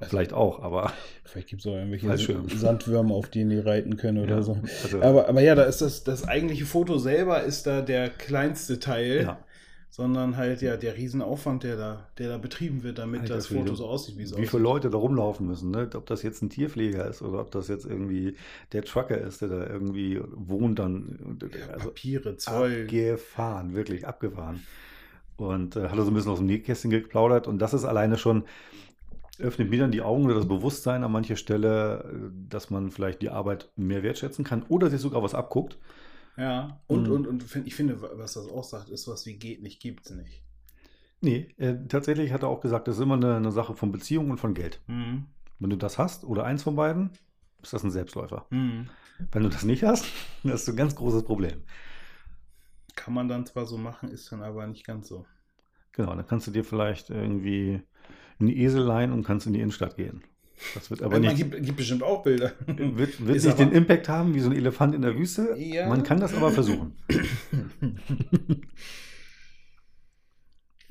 Vielleicht 0.00 0.32
auch, 0.32 0.60
aber. 0.62 0.92
Vielleicht 1.24 1.48
gibt 1.48 1.60
es 1.62 1.66
auch 1.66 1.74
irgendwelche. 1.76 2.40
Sandwürmer, 2.56 3.14
auf 3.14 3.28
denen 3.28 3.50
die 3.50 3.58
reiten 3.58 3.96
können 3.96 4.18
oder 4.22 4.36
Ja, 4.36 4.42
so. 4.42 4.58
also- 4.82 5.00
aber, 5.00 5.28
aber 5.28 5.40
ja, 5.40 5.54
da 5.54 5.62
ist 5.64 5.80
das, 5.80 6.02
das 6.04 6.26
eigentliche 6.26 6.66
Foto 6.66 6.98
selber 6.98 7.42
ist 7.42 7.66
da 7.66 7.82
der 7.82 8.08
kleinste 8.10 8.80
Teil, 8.80 9.22
Ja. 9.22 9.38
sondern 9.90 10.36
halt 10.36 10.60
ja 10.60 10.76
der 10.76 10.96
Riesenaufwand, 10.96 11.62
der 11.62 11.76
da, 11.76 12.08
der 12.18 12.30
da 12.30 12.38
betrieben 12.38 12.82
wird, 12.82 12.98
damit 12.98 13.20
Alter 13.22 13.34
das. 13.36 13.46
Foto 13.46 13.74
so 13.76 13.86
aussieht, 13.86 14.18
wie 14.18 14.22
es 14.24 14.30
Wie 14.30 14.34
aussieht. 14.34 14.50
viele 14.50 14.62
Leute 14.64 14.90
da 14.90 14.98
rumlaufen 14.98 15.46
müssen, 15.46 15.70
ne? 15.70 15.88
Ob 15.94 16.06
das 16.06 16.22
jetzt 16.24 16.42
ein 16.42 16.50
Tierpfleger 16.50 17.06
ist 17.08 17.22
oder 17.22 17.40
ob 17.40 17.50
das 17.52 17.68
jetzt 17.68 17.86
irgendwie 17.86 18.34
der 18.72 18.82
Trucker 18.82 19.18
ist, 19.18 19.42
der 19.42 19.48
da 19.50 19.66
irgendwie 19.66 20.20
wohnt, 20.32 20.78
dann. 20.80 21.38
Also 21.72 21.88
Papiere, 21.90 22.36
Zoll. 22.38 22.82
abgefahren, 22.84 23.74
wirklich 23.74 24.06
abgefahren. 24.06 24.60
Und 25.36 25.76
äh, 25.76 25.88
hat 25.88 25.96
er 25.98 26.04
so 26.04 26.10
ein 26.10 26.14
bisschen 26.14 26.30
aus 26.32 26.38
dem 26.38 26.46
Nähkästchen 26.46 26.90
geplaudert. 26.90 27.46
Und 27.46 27.58
das 27.60 27.72
ist 27.74 27.84
alleine 27.84 28.16
schon, 28.18 28.44
öffnet 29.42 29.70
mir 29.70 29.80
dann 29.80 29.92
die 29.92 30.02
Augen 30.02 30.24
oder 30.24 30.34
das 30.34 30.48
Bewusstsein 30.48 31.04
an 31.04 31.12
mancher 31.12 31.36
Stelle, 31.36 32.04
äh, 32.04 32.30
dass 32.48 32.70
man 32.70 32.90
vielleicht 32.90 33.22
die 33.22 33.30
Arbeit 33.30 33.70
mehr 33.76 34.02
wertschätzen 34.02 34.44
kann 34.44 34.62
oder 34.64 34.90
sich 34.90 35.00
sogar 35.00 35.22
was 35.22 35.34
abguckt. 35.34 35.78
Ja, 36.36 36.82
und, 36.88 37.08
Mhm. 37.08 37.08
und, 37.08 37.26
und 37.26 37.56
ich 37.66 37.74
finde, 37.74 38.00
was 38.02 38.34
das 38.34 38.46
auch 38.48 38.64
sagt, 38.64 38.88
ist 38.90 39.08
was 39.08 39.24
wie 39.26 39.36
geht 39.38 39.62
nicht, 39.62 39.80
gibt's 39.80 40.10
nicht. 40.10 40.42
Nee, 41.20 41.54
äh, 41.58 41.76
tatsächlich 41.88 42.32
hat 42.32 42.42
er 42.42 42.48
auch 42.48 42.60
gesagt, 42.60 42.88
das 42.88 42.96
ist 42.96 43.02
immer 43.02 43.14
eine, 43.14 43.36
eine 43.36 43.52
Sache 43.52 43.74
von 43.74 43.92
Beziehung 43.92 44.30
und 44.30 44.38
von 44.38 44.54
Geld. 44.54 44.80
Mhm. 44.88 45.26
Wenn 45.58 45.70
du 45.70 45.76
das 45.76 45.98
hast 45.98 46.24
oder 46.24 46.44
eins 46.44 46.62
von 46.64 46.76
beiden, 46.76 47.10
ist 47.62 47.72
das 47.74 47.84
ein 47.84 47.90
Selbstläufer. 47.92 48.46
Mhm. 48.50 48.90
Wenn 49.32 49.44
du 49.44 49.48
das 49.50 49.64
nicht 49.64 49.84
hast, 49.84 50.06
dann 50.42 50.52
hast 50.52 50.68
du 50.68 50.72
ein 50.72 50.76
ganz 50.76 50.96
großes 50.96 51.24
Problem. 51.24 51.62
Kann 52.96 53.12
man 53.12 53.28
dann 53.28 53.44
zwar 53.44 53.66
so 53.66 53.76
machen, 53.76 54.10
ist 54.10 54.32
dann 54.32 54.42
aber 54.42 54.66
nicht 54.66 54.86
ganz 54.86 55.08
so. 55.08 55.26
Genau, 55.92 56.14
dann 56.14 56.26
kannst 56.26 56.46
du 56.46 56.50
dir 56.50 56.64
vielleicht 56.64 57.10
irgendwie 57.10 57.82
einen 58.42 58.56
Esel 58.56 58.82
leihen 58.82 59.12
und 59.12 59.24
kannst 59.24 59.46
in 59.46 59.52
die 59.52 59.60
Innenstadt 59.60 59.96
gehen. 59.96 60.22
Das 60.74 60.90
wird 60.90 61.02
aber 61.02 61.14
man 61.14 61.22
nicht, 61.22 61.36
gibt, 61.36 61.64
gibt 61.64 61.76
bestimmt 61.76 62.02
auch 62.02 62.22
Bilder. 62.22 62.52
wird, 62.66 63.26
wird 63.26 63.44
nicht 63.44 63.58
den 63.58 63.72
Impact 63.72 64.08
haben 64.08 64.34
wie 64.34 64.40
so 64.40 64.48
ein 64.48 64.56
Elefant 64.56 64.94
in 64.94 65.02
der 65.02 65.16
Wüste. 65.16 65.56
Ja. 65.58 65.88
Man 65.88 66.04
kann 66.04 66.20
das 66.20 66.34
aber 66.34 66.52
versuchen. 66.52 66.92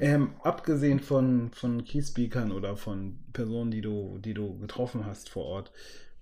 Ähm, 0.01 0.33
abgesehen 0.41 0.99
von, 0.99 1.51
von 1.53 1.83
Key-Speakern 1.83 2.51
oder 2.51 2.75
von 2.75 3.19
Personen, 3.33 3.69
die 3.69 3.81
du, 3.81 4.17
die 4.17 4.33
du 4.33 4.57
getroffen 4.57 5.05
hast 5.05 5.29
vor 5.29 5.45
Ort, 5.45 5.71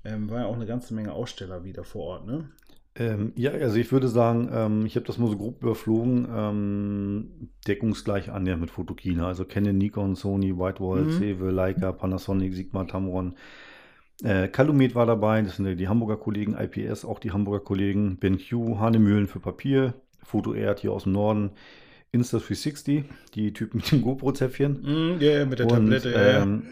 ähm, 0.04 0.30
war 0.30 0.42
ja 0.42 0.46
auch 0.48 0.56
eine 0.56 0.66
ganze 0.66 0.94
Menge 0.94 1.14
Aussteller 1.14 1.64
wieder 1.64 1.86
vor 1.86 2.04
Ort, 2.04 2.28
ne? 2.28 2.50
Ähm, 3.00 3.31
ja, 3.36 3.51
also 3.51 3.78
ich 3.78 3.92
würde 3.92 4.10
sagen, 4.10 4.50
ähm, 4.54 4.86
ich 4.86 4.96
habe 4.98 5.06
das 5.06 5.18
mal 5.18 5.30
so 5.30 5.38
grob 5.38 5.62
überflogen, 5.63 6.28
ähm, 6.36 7.50
deckungsgleich 7.68 8.30
an 8.31 8.46
ja 8.46 8.57
mit 8.57 8.72
Fotokina. 8.72 9.28
Also 9.28 9.46
Canon, 9.46 9.78
Nikon, 9.78 10.16
Sony, 10.16 10.56
Whitewall, 10.57 11.06
Mhm. 11.06 11.12
Cewe, 11.12 11.50
Leica, 11.51 11.92
Panasonic, 11.94 12.54
Sigma, 12.54 12.84
Tamron. 12.84 13.36
Äh, 14.24 14.50
Calumet 14.50 14.96
war 14.96 15.06
dabei, 15.06 15.42
das 15.42 15.56
sind 15.56 15.66
ja 15.66 15.75
die 15.75 15.88
Hamburger 15.88 16.18
Kollegen, 16.18 16.56
IPS 16.57 17.06
auch 17.06 17.19
die 17.19 17.31
Hamburger 17.31 17.63
Kollegen, 17.63 18.18
BenQ, 18.18 18.78
Hanemühlen 18.80 19.28
für 19.28 19.40
Papier, 19.40 19.94
Foto 20.24 20.54
Erd 20.54 20.80
hier 20.81 20.92
aus 20.92 21.04
dem 21.04 21.13
Norden, 21.13 21.52
Insta360, 22.13 23.06
die 23.36 23.54
Typen 23.54 23.78
mit 23.78 23.92
dem 23.92 24.02
GoPro-Zäpfchen. 24.02 24.81
Mhm, 24.81 25.22
ja, 25.22 25.31
ja, 25.40 25.45
mit 25.45 25.60
der 25.60 25.68
Und, 25.68 25.74
Tablette, 25.74 26.12
ja, 26.12 26.22
ja. 26.31 26.44
ähm, 26.44 26.63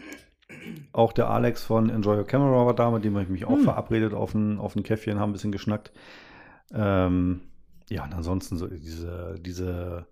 auch 0.92 1.12
der 1.12 1.28
Alex 1.30 1.62
von 1.64 1.90
Enjoy 1.90 2.16
Your 2.18 2.26
Camera 2.26 2.66
war 2.66 2.74
da, 2.74 2.90
mit 2.90 3.04
dem 3.04 3.14
habe 3.14 3.24
ich 3.24 3.28
mich 3.30 3.44
auch 3.44 3.58
Hm. 3.58 3.64
verabredet 3.64 4.14
auf 4.14 4.34
ein, 4.34 4.58
auf 4.58 4.76
ein 4.76 4.82
Käffchen, 4.82 5.18
haben 5.18 5.30
ein 5.30 5.34
bisschen 5.34 5.52
geschnackt. 5.52 5.92
Ähm, 6.72 7.40
ja, 7.90 8.04
und 8.04 8.14
ansonsten 8.14 8.56
so 8.58 8.66
diese, 8.66 9.38
diese, 9.40 10.06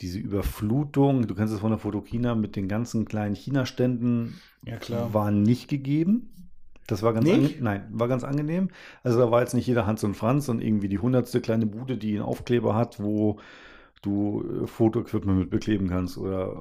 diese 0.00 0.18
Überflutung, 0.18 1.26
du 1.26 1.34
kennst 1.34 1.54
es 1.54 1.60
von 1.60 1.70
der 1.70 1.78
Fotokina 1.78 2.34
mit 2.34 2.56
den 2.56 2.68
ganzen 2.68 3.04
kleinen 3.04 3.34
China-Ständen, 3.34 4.40
Ja, 4.64 4.76
klar. 4.78 5.12
war 5.14 5.30
nicht 5.30 5.68
gegeben. 5.68 6.28
Das 6.88 7.02
war 7.02 7.12
ganz 7.12 7.28
nein, 7.60 7.86
war 7.92 8.08
ganz 8.08 8.24
angenehm. 8.24 8.68
Also 9.04 9.18
da 9.18 9.30
war 9.30 9.40
jetzt 9.40 9.54
nicht 9.54 9.66
jeder 9.66 9.86
Hans 9.86 10.02
und 10.04 10.16
Franz 10.16 10.48
und 10.48 10.60
irgendwie 10.62 10.88
die 10.88 10.98
hundertste 10.98 11.40
kleine 11.40 11.66
Bude, 11.66 11.96
die 11.96 12.14
einen 12.14 12.22
Aufkleber 12.24 12.74
hat, 12.74 13.00
wo 13.02 13.38
du 14.02 14.62
äh, 14.64 14.66
Fotoequipment 14.66 15.38
mit 15.38 15.50
bekleben 15.50 15.88
kannst 15.88 16.18
oder 16.18 16.52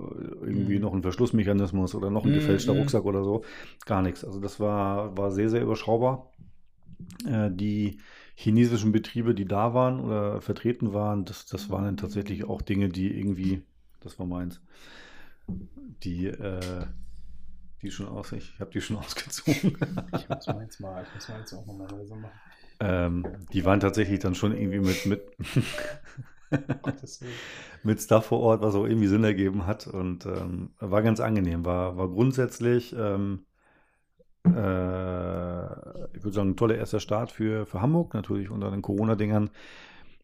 irgendwie 0.41 0.79
Mhm. 0.79 0.79
noch 0.79 0.93
ein 0.93 1.01
Verschlussmechanismus 1.03 1.95
oder 1.95 2.09
noch 2.09 2.25
ein 2.25 2.31
Mhm, 2.31 2.33
gefälschter 2.33 2.73
mhm. 2.73 2.73
Rucksack 2.73 3.05
oder 3.05 3.23
so. 3.23 3.43
Gar 3.85 4.01
nichts. 4.03 4.23
Also 4.25 4.39
das 4.39 4.59
war, 4.59 5.17
war 5.17 5.31
sehr, 5.31 5.49
sehr 5.49 5.61
überschaubar. 5.63 6.31
Äh, 7.25 7.49
die 7.51 7.99
chinesischen 8.35 8.91
Betriebe, 8.91 9.35
die 9.35 9.45
da 9.45 9.73
waren 9.73 9.99
oder 9.99 10.41
vertreten 10.41 10.93
waren, 10.93 11.25
das, 11.25 11.45
das 11.45 11.69
waren 11.69 11.85
dann 11.85 11.97
tatsächlich 11.97 12.43
auch 12.45 12.61
Dinge, 12.61 12.89
die 12.89 13.17
irgendwie, 13.17 13.63
das 14.01 14.19
war 14.19 14.25
meins, 14.25 14.61
die, 16.03 16.27
äh, 16.27 16.85
die 17.81 17.91
schon 17.91 18.07
aus, 18.07 18.31
ich 18.33 18.59
habe 18.59 18.71
die 18.71 18.81
schon 18.81 18.97
ausgezogen. 18.99 19.77
Ich 20.11 20.29
muss 20.29 20.49
meins 20.49 20.79
mal, 20.79 21.03
ich 21.03 21.13
muss 21.13 21.27
meins 21.27 21.53
auch 21.53 21.65
nochmal 21.65 21.89
leise 21.89 22.15
machen. 22.15 22.39
ähm, 22.79 23.45
die 23.53 23.65
waren 23.65 23.79
tatsächlich 23.79 24.19
dann 24.19 24.35
schon 24.35 24.55
irgendwie 24.55 24.79
mit, 24.79 25.05
mit. 25.05 25.21
mit 27.83 28.01
Stuff 28.01 28.25
vor 28.25 28.39
Ort, 28.41 28.61
was 28.61 28.75
auch 28.75 28.85
irgendwie 28.85 29.07
Sinn 29.07 29.23
ergeben 29.23 29.65
hat 29.65 29.87
und 29.87 30.25
ähm, 30.25 30.71
war 30.79 31.01
ganz 31.01 31.19
angenehm, 31.19 31.65
war, 31.65 31.97
war 31.97 32.09
grundsätzlich, 32.09 32.95
ähm, 32.97 33.45
äh, 34.45 34.49
ich 34.49 36.23
würde 36.23 36.33
sagen, 36.33 36.49
ein 36.51 36.57
toller 36.57 36.75
erster 36.75 36.99
Start 36.99 37.31
für, 37.31 37.65
für 37.65 37.81
Hamburg, 37.81 38.13
natürlich 38.13 38.49
unter 38.49 38.71
den 38.71 38.81
Corona-Dingern 38.81 39.49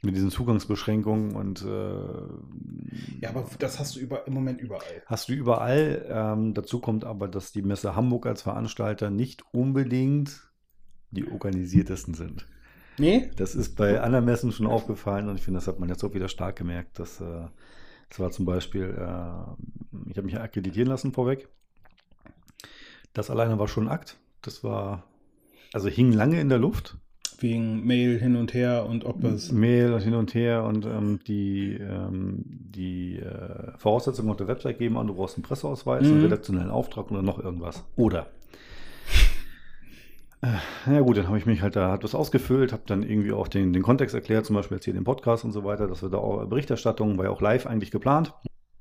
mit 0.01 0.15
diesen 0.15 0.29
Zugangsbeschränkungen 0.29 1.35
und 1.35 1.63
äh, 1.63 3.21
Ja, 3.21 3.29
aber 3.29 3.45
das 3.59 3.79
hast 3.79 3.95
du 3.95 3.99
über, 3.99 4.27
im 4.27 4.33
Moment 4.33 4.61
überall. 4.61 5.01
Hast 5.05 5.29
du 5.29 5.33
überall. 5.33 6.05
Ähm, 6.07 6.53
dazu 6.53 6.79
kommt 6.79 7.03
aber, 7.03 7.27
dass 7.27 7.51
die 7.51 7.63
Messe 7.63 7.95
Hamburg 7.95 8.27
als 8.27 8.43
Veranstalter 8.43 9.09
nicht 9.09 9.43
unbedingt 9.51 10.51
die 11.11 11.27
organisiertesten 11.29 12.13
sind. 12.13 12.47
Nee? 12.99 13.29
Das 13.35 13.55
ist 13.55 13.75
bei 13.75 14.01
anderen 14.01 14.25
Messen 14.25 14.51
schon 14.51 14.67
aufgefallen 14.67 15.29
und 15.29 15.35
ich 15.37 15.43
finde, 15.43 15.59
das 15.59 15.67
hat 15.67 15.79
man 15.79 15.89
jetzt 15.89 16.03
auch 16.03 16.13
wieder 16.13 16.27
stark 16.29 16.55
gemerkt. 16.55 16.99
Dass, 16.99 17.21
äh, 17.21 17.25
das 18.09 18.19
war 18.19 18.31
zum 18.31 18.45
Beispiel, 18.45 18.83
äh, 18.85 20.09
ich 20.09 20.17
habe 20.17 20.23
mich 20.25 20.39
akkreditieren 20.39 20.87
lassen 20.89 21.11
vorweg. 21.11 21.47
Das 23.13 23.29
alleine 23.29 23.57
war 23.59 23.67
schon 23.67 23.87
ein 23.87 23.91
Akt. 23.93 24.17
Das 24.41 24.63
war, 24.63 25.03
also 25.73 25.89
hing 25.89 26.11
lange 26.11 26.39
in 26.39 26.49
der 26.49 26.59
Luft. 26.59 26.97
Wegen 27.39 27.85
Mail 27.85 28.17
hin 28.17 28.35
und 28.35 28.55
her 28.55 28.87
und 28.87 29.05
ob 29.05 29.23
es. 29.23 29.51
Mail 29.51 29.99
hin 30.01 30.15
und 30.15 30.33
her 30.33 30.63
und 30.63 30.87
ähm, 30.87 31.19
die, 31.27 31.73
ähm, 31.79 32.43
die 32.47 33.17
äh, 33.19 33.77
Voraussetzungen 33.77 34.31
auf 34.31 34.37
der 34.37 34.47
Website 34.47 34.79
geben 34.79 34.97
an, 34.97 35.05
du 35.05 35.13
brauchst 35.13 35.35
einen 35.35 35.43
Presseausweis, 35.43 36.03
einen 36.03 36.17
Mhm. 36.17 36.23
redaktionellen 36.23 36.71
Auftrag 36.71 37.11
oder 37.11 37.21
noch 37.21 37.37
irgendwas. 37.37 37.83
Oder. 37.95 38.25
Äh, 40.41 40.91
ja 40.93 40.99
gut, 41.01 41.17
dann 41.17 41.27
habe 41.27 41.37
ich 41.37 41.45
mich 41.45 41.61
halt 41.61 41.75
da, 41.75 41.91
hat 41.91 42.03
was 42.03 42.13
ausgefüllt, 42.15 42.71
habe 42.71 42.83
dann 42.85 43.01
irgendwie 43.03 43.31
auch 43.31 43.47
den, 43.47 43.73
den 43.73 43.81
Kontext 43.83 44.13
erklärt, 44.13 44.45
zum 44.45 44.55
Beispiel 44.55 44.77
jetzt 44.77 44.85
hier 44.85 44.93
den 44.93 45.03
Podcast 45.03 45.43
und 45.45 45.51
so 45.51 45.63
weiter, 45.63 45.87
dass 45.87 46.01
wir 46.03 46.09
da 46.09 46.17
auch 46.17 46.45
Berichterstattung, 46.45 47.17
war 47.17 47.25
ja 47.25 47.31
auch 47.31 47.41
live 47.41 47.65
eigentlich 47.65 47.91
geplant. 47.91 48.33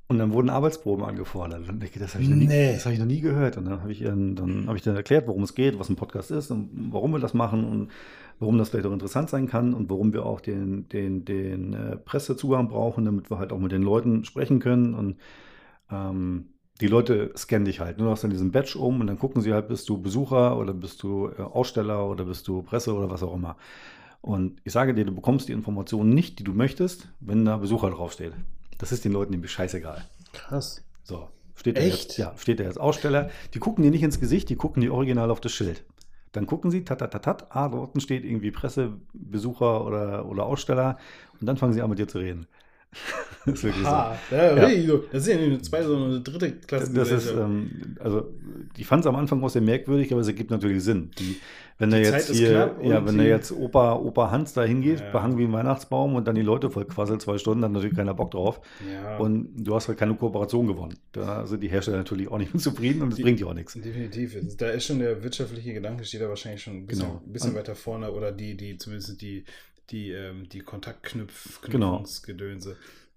Und 0.09 0.19
dann 0.19 0.31
wurden 0.31 0.49
Arbeitsproben 0.49 1.03
angefordert. 1.03 1.67
Und 1.67 1.83
das 1.99 2.13
habe 2.13 2.23
ich, 2.23 2.29
noch 2.29 2.37
nie- 2.37 2.47
Nee. 2.47 2.73
das 2.75 2.85
hab 2.85 2.93
ich 2.93 2.99
noch 2.99 3.05
nie 3.05 3.19
gehört. 3.19 3.57
Und 3.57 3.65
dann 3.65 3.81
habe 3.81 3.91
ich, 3.91 4.01
ihren- 4.01 4.35
dann 4.35 4.67
habe 4.67 4.77
ich 4.77 4.83
dann 4.83 4.95
erklärt, 4.95 5.27
worum 5.27 5.43
es 5.43 5.53
geht, 5.53 5.77
was 5.79 5.89
ein 5.89 5.97
Podcast 5.97 6.31
ist 6.31 6.49
und 6.49 6.69
warum 6.93 7.11
wir 7.11 7.19
das 7.19 7.33
machen 7.33 7.65
und 7.65 7.91
warum 8.39 8.57
das 8.57 8.69
vielleicht 8.69 8.85
auch 8.85 8.93
interessant 8.93 9.29
sein 9.29 9.47
kann 9.47 9.73
und 9.73 9.89
warum 9.89 10.13
wir 10.13 10.25
auch 10.25 10.39
den, 10.39 10.87
den, 10.87 11.25
den 11.25 11.73
äh, 11.73 11.97
Pressezugang 11.97 12.69
brauchen, 12.69 13.03
damit 13.03 13.29
wir 13.29 13.37
halt 13.37 13.51
auch 13.51 13.59
mit 13.59 13.73
den 13.73 13.81
Leuten 13.81 14.23
sprechen 14.23 14.59
können. 14.59 14.93
Und 14.93 15.17
ähm, 15.91 16.45
die 16.81 16.87
Leute 16.87 17.31
scannen 17.35 17.65
dich 17.65 17.79
halt. 17.79 17.99
Du 17.99 18.09
hast 18.09 18.23
dann 18.23 18.31
diesen 18.31 18.51
Badge 18.51 18.77
um 18.77 19.01
und 19.01 19.07
dann 19.07 19.19
gucken 19.19 19.41
sie 19.41 19.53
halt, 19.53 19.67
bist 19.67 19.89
du 19.89 20.01
Besucher 20.01 20.57
oder 20.57 20.73
bist 20.73 21.01
du 21.03 21.29
äh, 21.29 21.41
Aussteller 21.41 22.07
oder 22.07 22.25
bist 22.25 22.47
du 22.47 22.61
Presse 22.61 22.93
oder 22.93 23.09
was 23.09 23.23
auch 23.23 23.33
immer. 23.33 23.57
Und 24.21 24.59
ich 24.63 24.73
sage 24.73 24.93
dir, 24.93 25.05
du 25.05 25.13
bekommst 25.13 25.47
die 25.47 25.53
Informationen 25.53 26.09
nicht, 26.09 26.39
die 26.39 26.43
du 26.43 26.53
möchtest, 26.53 27.07
wenn 27.19 27.45
da 27.45 27.57
Besucher 27.57 27.89
draufsteht. 27.89 28.33
Das 28.77 28.91
ist 28.91 29.05
den 29.05 29.11
Leuten 29.11 29.31
nämlich 29.31 29.51
scheißegal. 29.51 30.05
Krass. 30.33 30.83
So, 31.03 31.29
steht 31.55 31.77
da 31.77 31.81
Echt? 31.81 32.09
jetzt, 32.09 32.17
ja, 32.17 32.33
steht 32.37 32.59
da 32.59 32.63
jetzt 32.63 32.79
Aussteller. 32.79 33.29
Die 33.53 33.59
gucken 33.59 33.83
dir 33.83 33.91
nicht 33.91 34.03
ins 34.03 34.19
Gesicht, 34.19 34.49
die 34.49 34.55
gucken 34.55 34.81
dir 34.81 34.93
original 34.93 35.31
auf 35.31 35.39
das 35.39 35.53
Schild. 35.53 35.83
Dann 36.33 36.45
gucken 36.45 36.69
sie, 36.71 36.83
tat, 36.83 36.99
tat, 36.99 37.11
tat, 37.11 37.23
tat, 37.23 37.47
ah, 37.49 37.69
dort 37.69 37.99
steht 38.01 38.25
irgendwie 38.25 38.51
Presse, 38.51 38.93
Besucher 39.13 39.85
oder, 39.85 40.27
oder 40.27 40.45
Aussteller 40.45 40.97
und 41.39 41.47
dann 41.47 41.57
fangen 41.57 41.73
sie 41.73 41.81
an 41.81 41.89
mit 41.89 41.99
dir 41.99 42.07
zu 42.07 42.19
reden. 42.19 42.47
das 43.45 43.55
ist 43.55 43.63
wirklich 43.63 43.83
so. 43.83 43.89
Ja, 43.89 44.17
Ja. 44.31 44.99
Das 45.11 45.21
ist 45.21 45.27
ja 45.27 45.35
nicht 45.37 45.45
eine 45.47 45.61
zweite, 45.61 45.87
sondern 45.87 46.09
eine 46.11 46.21
dritte 46.21 46.51
Klasse. 46.53 46.93
Das 46.93 47.11
ist, 47.11 47.31
ähm, 47.31 47.95
also 47.99 48.29
ich 48.77 48.85
fand 48.85 49.01
es 49.01 49.07
am 49.07 49.15
Anfang 49.15 49.43
auch 49.43 49.49
sehr 49.49 49.61
merkwürdig, 49.61 50.11
aber 50.11 50.21
es 50.21 50.27
ergibt 50.27 50.51
natürlich 50.51 50.83
Sinn. 50.83 51.11
Die, 51.17 51.37
wenn 51.79 51.91
Die 51.91 51.97
jetzt 51.97 52.09
Zeit 52.11 52.29
ist 52.31 52.37
hier, 52.37 52.75
ja, 52.81 53.05
wenn 53.05 53.17
die- 53.19 53.23
jetzt 53.25 53.51
Opa, 53.51 53.93
Opa 53.95 54.31
Hans 54.31 54.53
da 54.53 54.63
hingeht, 54.63 54.99
Ja. 54.99 55.11
behangen 55.11 55.37
wie 55.37 55.43
ein 55.43 55.53
Weihnachtsbaum 55.53 56.15
und 56.15 56.27
dann 56.27 56.33
die 56.35 56.41
Leute 56.41 56.69
voll 56.71 56.85
quasselt 56.85 57.21
zwei 57.21 57.37
Stunden, 57.37 57.61
dann 57.61 57.69
hat 57.71 57.75
natürlich 57.75 57.95
keiner 57.95 58.13
Bock 58.15 58.31
drauf. 58.31 58.59
ja, 58.91 59.17
Und 59.17 59.49
du 59.57 59.75
hast 59.75 59.87
halt 59.87 59.97
keine 59.99 60.15
Kooperation 60.15 60.65
gewonnen. 60.67 60.95
Da 61.11 61.45
sind 61.45 61.61
die 61.61 61.67
Hersteller 61.69 61.97
natürlich 61.97 62.29
auch 62.29 62.39
nicht 62.39 62.51
mit 62.53 62.61
zufrieden 62.63 63.03
und 63.03 63.13
es 63.13 63.21
bringt 63.21 63.39
ja 63.39 63.45
auch 63.47 63.53
nichts. 63.53 63.73
definitiv. 63.73 64.35
Da 64.57 64.69
ist 64.69 64.85
schon 64.85 64.99
der 64.99 65.23
wirtschaftliche 65.23 65.73
Gedanke, 65.73 66.03
steht 66.03 66.21
da 66.21 66.29
wahrscheinlich 66.29 66.61
schon 66.63 66.73
ein 66.77 66.85
bisschen, 66.87 67.07
Genau. 67.07 67.21
bisschen 67.27 67.53
weiter 67.55 67.75
vorne 67.75 68.11
oder 68.11 68.31
die, 68.31 68.57
die 68.57 68.77
zumindest 68.77 69.21
die, 69.21 69.45
die, 69.89 70.11
ähm, 70.11 70.49
die 70.49 70.59
Kontaktknüpf, 70.59 71.61
Genau. 71.61 71.97
Knüpfungsgedönse. 71.97 72.75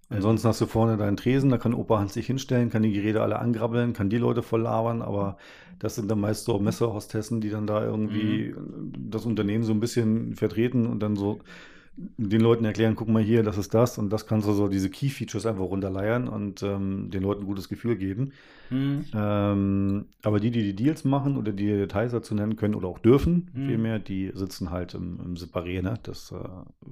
Ansonsten 0.09 0.49
hast 0.49 0.59
du 0.59 0.65
vorne 0.65 0.97
deinen 0.97 1.15
Tresen, 1.15 1.49
da 1.49 1.57
kann 1.57 1.73
Opa 1.73 1.99
Hans 1.99 2.13
sich 2.13 2.27
hinstellen, 2.27 2.69
kann 2.69 2.83
die 2.83 2.91
Geräte 2.91 3.21
alle 3.21 3.39
angrabbeln, 3.39 3.93
kann 3.93 4.09
die 4.09 4.17
Leute 4.17 4.43
voll 4.43 4.61
labern, 4.63 5.01
aber 5.01 5.37
das 5.79 5.95
sind 5.95 6.11
dann 6.11 6.19
meist 6.19 6.43
so 6.43 6.59
Messehostessen, 6.59 7.39
die 7.39 7.49
dann 7.49 7.65
da 7.65 7.81
irgendwie 7.81 8.53
das 9.09 9.25
Unternehmen 9.25 9.63
so 9.63 9.71
ein 9.71 9.79
bisschen 9.79 10.35
vertreten 10.35 10.85
und 10.85 10.99
dann 10.99 11.15
so 11.15 11.39
den 11.97 12.41
Leuten 12.41 12.65
erklären, 12.65 12.95
guck 12.95 13.09
mal 13.09 13.21
hier, 13.21 13.43
das 13.43 13.57
ist 13.57 13.73
das 13.73 13.97
und 13.97 14.09
das 14.11 14.25
kannst 14.25 14.47
du 14.47 14.53
so 14.53 14.67
diese 14.69 14.89
Key-Features 14.89 15.45
einfach 15.45 15.65
runterleiern 15.65 16.27
und 16.27 16.63
ähm, 16.63 17.11
den 17.11 17.21
Leuten 17.21 17.41
ein 17.41 17.45
gutes 17.45 17.67
Gefühl 17.69 17.95
geben. 17.97 18.31
Hm. 18.69 19.05
Ähm, 19.13 20.05
aber 20.23 20.39
die, 20.39 20.49
die 20.51 20.63
die 20.63 20.73
Deals 20.75 21.03
machen 21.03 21.37
oder 21.37 21.51
die 21.51 21.67
Details 21.67 22.13
dazu 22.13 22.33
nennen 22.33 22.55
können 22.55 22.75
oder 22.75 22.87
auch 22.87 22.99
dürfen, 22.99 23.49
Mhm. 23.53 23.67
vielmehr, 23.67 23.99
die 23.99 24.31
sitzen 24.33 24.71
halt 24.71 24.93
im, 24.93 25.19
im 25.19 25.35
Separé, 25.35 25.81
ne? 25.81 25.95
Das 26.03 26.31
äh, 26.31 26.37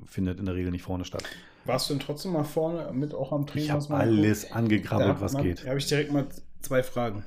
findet 0.06 0.40
in 0.40 0.46
der 0.46 0.56
Regel 0.56 0.72
nicht 0.72 0.84
vorne 0.84 1.06
statt. 1.06 1.24
Warst 1.66 1.90
du 1.90 1.94
denn 1.94 2.02
trotzdem 2.02 2.34
mal 2.34 2.44
vorne 2.44 2.92
mit 2.94 3.14
auch 3.14 3.32
am 3.32 3.48
Tresen? 3.48 3.66
Ich 3.66 3.72
habe 3.72 3.86
man 3.90 4.02
alles 4.02 4.44
guckt? 4.44 4.56
angegrabbelt, 4.56 5.10
Da 5.18 5.22
was 5.22 5.36
hab- 5.36 5.44
geht. 5.44 5.64
Da 5.64 5.70
habe 5.70 5.80
ich 5.80 5.88
direkt 5.88 6.12
mal 6.12 6.28
zwei 6.62 6.84
Fragen. 6.84 7.24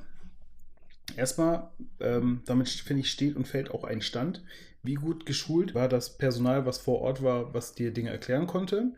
Erstmal, 1.17 1.69
ähm, 1.99 2.41
damit 2.45 2.69
finde 2.69 3.01
ich, 3.01 3.11
steht 3.11 3.35
und 3.35 3.47
fällt 3.47 3.71
auch 3.71 3.83
ein 3.83 4.01
Stand. 4.01 4.43
Wie 4.85 4.95
gut 4.95 5.25
geschult 5.25 5.75
war 5.75 5.87
das 5.87 6.17
Personal, 6.17 6.65
was 6.65 6.77
vor 6.77 6.99
Ort 6.99 7.23
war, 7.23 7.53
was 7.53 7.73
dir 7.73 7.91
Dinge 7.93 8.09
erklären 8.09 8.47
konnte? 8.47 8.91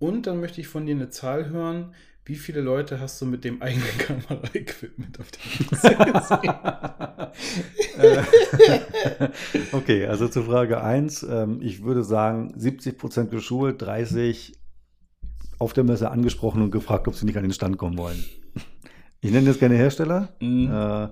Und 0.00 0.26
dann 0.26 0.40
möchte 0.40 0.60
ich 0.60 0.66
von 0.66 0.84
dir 0.84 0.96
eine 0.96 1.10
Zahl 1.10 1.48
hören. 1.48 1.94
Wie 2.24 2.34
viele 2.34 2.60
Leute 2.60 2.98
hast 2.98 3.20
du 3.22 3.26
mit 3.26 3.44
dem 3.44 3.62
eigenen 3.62 3.86
Kameraequipment 3.98 5.20
auf 5.20 5.30
gesehen? 5.70 6.54
Äh, 7.98 8.22
okay, 9.72 10.06
also 10.06 10.26
zu 10.26 10.42
Frage 10.42 10.82
1. 10.82 11.22
Ähm, 11.22 11.60
ich 11.62 11.84
würde 11.84 12.02
sagen, 12.02 12.54
70% 12.56 13.26
geschult, 13.26 13.80
30 13.80 14.54
auf 15.60 15.72
der 15.72 15.84
Messe 15.84 16.10
angesprochen 16.10 16.62
und 16.62 16.72
gefragt, 16.72 17.06
ob 17.06 17.14
sie 17.14 17.26
nicht 17.26 17.36
an 17.36 17.44
den 17.44 17.52
Stand 17.52 17.78
kommen 17.78 17.96
wollen. 17.96 18.24
Ich 19.20 19.30
nenne 19.30 19.46
jetzt 19.48 19.60
keine 19.60 19.76
Hersteller 19.76 20.34
Mhm. 20.40 20.68
äh, 20.68 21.08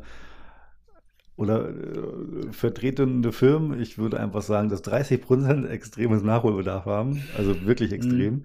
oder 1.41 1.71
äh, 1.71 2.53
vertretende 2.53 3.33
Firmen. 3.33 3.81
Ich 3.81 3.97
würde 3.97 4.21
einfach 4.21 4.43
sagen, 4.43 4.69
dass 4.69 4.85
30% 4.85 5.67
extremes 5.69 6.23
Nachholbedarf 6.23 6.85
haben, 6.85 7.23
also 7.37 7.65
wirklich 7.65 7.93
extrem. 7.93 8.45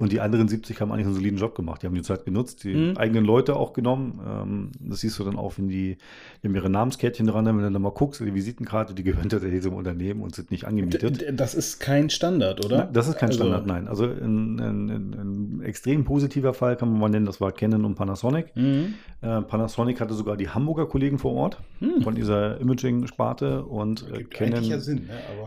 Und 0.00 0.10
die 0.10 0.20
anderen 0.20 0.48
70 0.48 0.80
haben 0.80 0.90
eigentlich 0.90 1.06
einen 1.06 1.14
soliden 1.14 1.38
Job 1.38 1.54
gemacht. 1.54 1.82
Die 1.82 1.86
haben 1.86 1.94
die 1.94 2.02
Zeit 2.02 2.24
genutzt, 2.24 2.64
die 2.64 2.74
Mhm. 2.74 2.96
eigenen 2.96 3.24
Leute 3.24 3.54
auch 3.54 3.72
genommen. 3.72 4.18
Ähm, 4.26 4.70
das 4.80 5.00
siehst 5.00 5.18
du 5.18 5.24
dann 5.24 5.36
auch, 5.36 5.58
wenn 5.58 5.68
die, 5.68 5.98
die 6.42 6.48
haben 6.48 6.54
ihre 6.56 6.68
Namenskärtchen 6.70 7.26
dran, 7.26 7.44
wenn 7.46 7.58
du 7.58 7.70
dann 7.70 7.80
mal 7.82 7.90
guckst, 7.92 8.20
die 8.20 8.34
Visitenkarte, 8.34 8.94
die 8.94 9.04
gehören 9.04 9.28
tatsächlich 9.28 9.60
diesem 9.60 9.74
Unternehmen 9.74 10.22
und 10.22 10.34
sind 10.34 10.50
nicht 10.50 10.64
angemietet. 10.66 11.24
Das 11.38 11.54
ist 11.54 11.78
kein 11.78 12.10
Standard, 12.10 12.64
oder? 12.64 12.88
Das 12.92 13.06
ist 13.08 13.18
kein 13.18 13.28
Also- 13.28 13.40
Standard, 13.40 13.66
nein. 13.66 13.86
Also 13.88 14.04
ein, 14.06 15.60
extrem 15.64 16.04
positiver 16.04 16.54
Fall 16.54 16.76
kann 16.76 16.90
man 16.90 16.98
mal 17.00 17.08
nennen, 17.10 17.26
das 17.26 17.40
war 17.40 17.52
Canon 17.52 17.84
und 17.84 17.94
Panasonic. 17.94 18.54
Mhm. 18.56 18.94
Äh, 19.20 19.42
Panasonic 19.42 20.00
hatte 20.00 20.14
sogar 20.14 20.36
die 20.36 20.48
Hamburger 20.48 20.86
Kollegen 20.86 21.18
vor 21.18 21.34
Ort 21.34 21.60
Hm. 21.80 22.02
von 22.02 22.14
dieser 22.14 22.58
Imaging-Sparte 22.60 23.64
und 23.64 24.06
äh, 24.12 24.24
Canon, 24.24 24.66
ne? 24.66 24.80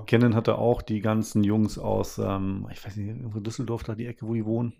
Canon 0.05 0.35
hatte 0.35 0.57
auch 0.57 0.81
die 0.81 1.01
ganzen 1.01 1.43
Jungs 1.43 1.77
aus, 1.79 2.19
ähm, 2.19 2.67
ich 2.71 2.85
weiß 2.85 2.97
nicht, 2.97 3.15
Düsseldorf, 3.45 3.83
da 3.83 3.95
die 3.95 4.05
Ecke, 4.05 4.27
wo 4.27 4.33
die 4.33 4.42
wohnen. 4.45 4.73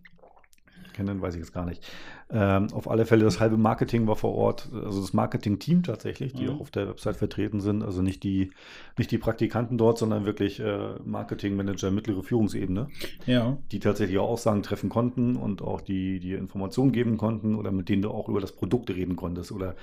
Canon 0.93 1.21
weiß 1.21 1.33
ich 1.33 1.39
jetzt 1.39 1.53
gar 1.53 1.65
nicht. 1.65 1.83
Ähm, 2.29 2.67
auf 2.71 2.87
alle 2.89 3.05
Fälle, 3.05 3.23
das 3.23 3.39
halbe 3.39 3.57
Marketing 3.57 4.05
war 4.05 4.15
vor 4.15 4.35
Ort, 4.35 4.69
also 4.73 5.01
das 5.01 5.11
Marketing-Team 5.13 5.81
tatsächlich, 5.81 6.33
die 6.33 6.43
Mhm. 6.43 6.49
auch 6.51 6.59
auf 6.61 6.71
der 6.71 6.87
Website 6.87 7.17
vertreten 7.17 7.61
sind. 7.61 7.83
Also 7.83 8.03
nicht 8.03 8.23
die, 8.23 8.51
nicht 8.97 9.09
die 9.09 9.17
Praktikanten 9.17 9.79
dort, 9.79 9.97
sondern 9.97 10.25
wirklich 10.25 10.59
äh, 10.59 10.95
Marketingmanager, 11.03 11.89
mittlere 11.89 12.21
Führungsebene 12.21 12.89
ja. 13.25 13.57
die 13.71 13.79
tatsächlich 13.79 14.19
auch 14.19 14.29
Aussagen 14.29 14.61
treffen 14.61 14.89
konnten 14.89 15.35
und 15.35 15.61
auch 15.63 15.81
die, 15.81 16.19
die 16.19 16.33
Informationen 16.33 16.91
geben 16.91 17.17
konnten 17.17 17.55
oder 17.55 17.71
mit 17.71 17.89
denen 17.89 18.03
du 18.03 18.11
auch 18.11 18.29
über 18.29 18.39
das 18.41 18.51
Produkt 18.51 18.89
reden 18.91 19.15
konntest 19.15 19.51
oder 19.51 19.75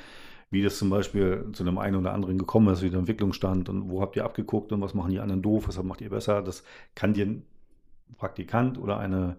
wie 0.53 0.63
das 0.63 0.79
zum 0.79 0.91
Beispiel 0.91 1.47
zu 1.53 1.63
einem 1.63 1.79
einen 1.79 1.97
oder 1.97 2.13
anderen 2.13 2.37
gekommen 2.39 2.73
ist, 2.73 2.83
wie 2.83 2.91
der 2.91 2.99
Entwicklungsstand 2.99 3.69
und 3.69 3.89
wo 3.89 4.01
habt 4.01 4.17
ihr 4.17 4.25
abgeguckt 4.25 4.73
und 4.73 4.81
was 4.81 4.95
machen 4.95 5.11
die 5.13 5.21
anderen 5.21 5.43
doof, 5.43 5.69
was 5.69 5.81
macht 5.83 6.01
ihr 6.01 6.11
besser, 6.11 6.43
das 6.43 6.65
kann 6.95 7.15
dir 7.15 7.27
ein 7.27 7.45
Praktikant 8.19 8.77
oder 8.77 8.99
eine, 8.99 9.37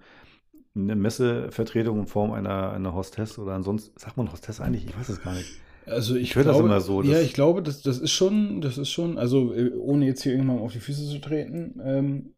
eine 0.76 0.96
Messevertretung 0.96 2.00
in 2.00 2.08
Form 2.08 2.32
einer, 2.32 2.72
einer 2.72 2.94
Hostess 2.94 3.38
oder 3.38 3.54
ansonsten, 3.54 3.98
sagt 4.00 4.18
man 4.18 4.32
Hostess 4.32 4.62
eigentlich? 4.62 4.86
Ich 4.86 4.98
weiß 4.98 5.10
es 5.10 5.22
gar 5.22 5.34
nicht. 5.34 5.50
Also 5.86 6.16
ich, 6.16 6.30
Ich 6.30 6.36
höre 6.36 6.44
das 6.44 6.54
glaube, 6.56 6.70
immer 6.70 6.80
so, 6.80 7.02
Ja, 7.04 7.20
ich 7.20 7.34
glaube, 7.34 7.62
das, 7.64 7.82
das 7.82 7.98
ist 8.00 8.12
schon, 8.12 8.62
das 8.62 8.78
ist 8.78 8.90
schon, 8.90 9.18
also 9.18 9.54
äh, 9.54 9.72
ohne 9.78 10.06
jetzt 10.06 10.22
hier 10.24 10.32
irgendwann 10.34 10.60
auf 10.60 10.72
die 10.74 10.80
Füße 10.80 11.10
zu 11.10 11.20
treten, 11.20 11.82
ähm, 11.84 12.34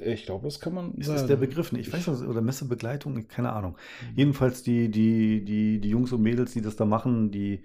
ich 0.00 0.26
glaube, 0.26 0.44
das 0.46 0.60
kann 0.60 0.74
man 0.74 0.92
Das 0.96 1.06
sagen. 1.06 1.20
ist 1.20 1.26
der 1.28 1.36
Begriff 1.36 1.72
nicht. 1.72 1.88
Ich 1.88 1.92
weiß 1.92 2.06
nicht, 2.06 2.28
oder 2.28 2.40
Messebegleitung, 2.40 3.26
keine 3.26 3.52
Ahnung. 3.52 3.76
Jedenfalls 4.14 4.62
die, 4.62 4.90
die, 4.90 5.44
die, 5.44 5.80
die 5.80 5.88
Jungs 5.88 6.12
und 6.12 6.22
Mädels, 6.22 6.52
die 6.52 6.60
das 6.60 6.76
da 6.76 6.84
machen, 6.84 7.30
die 7.32 7.62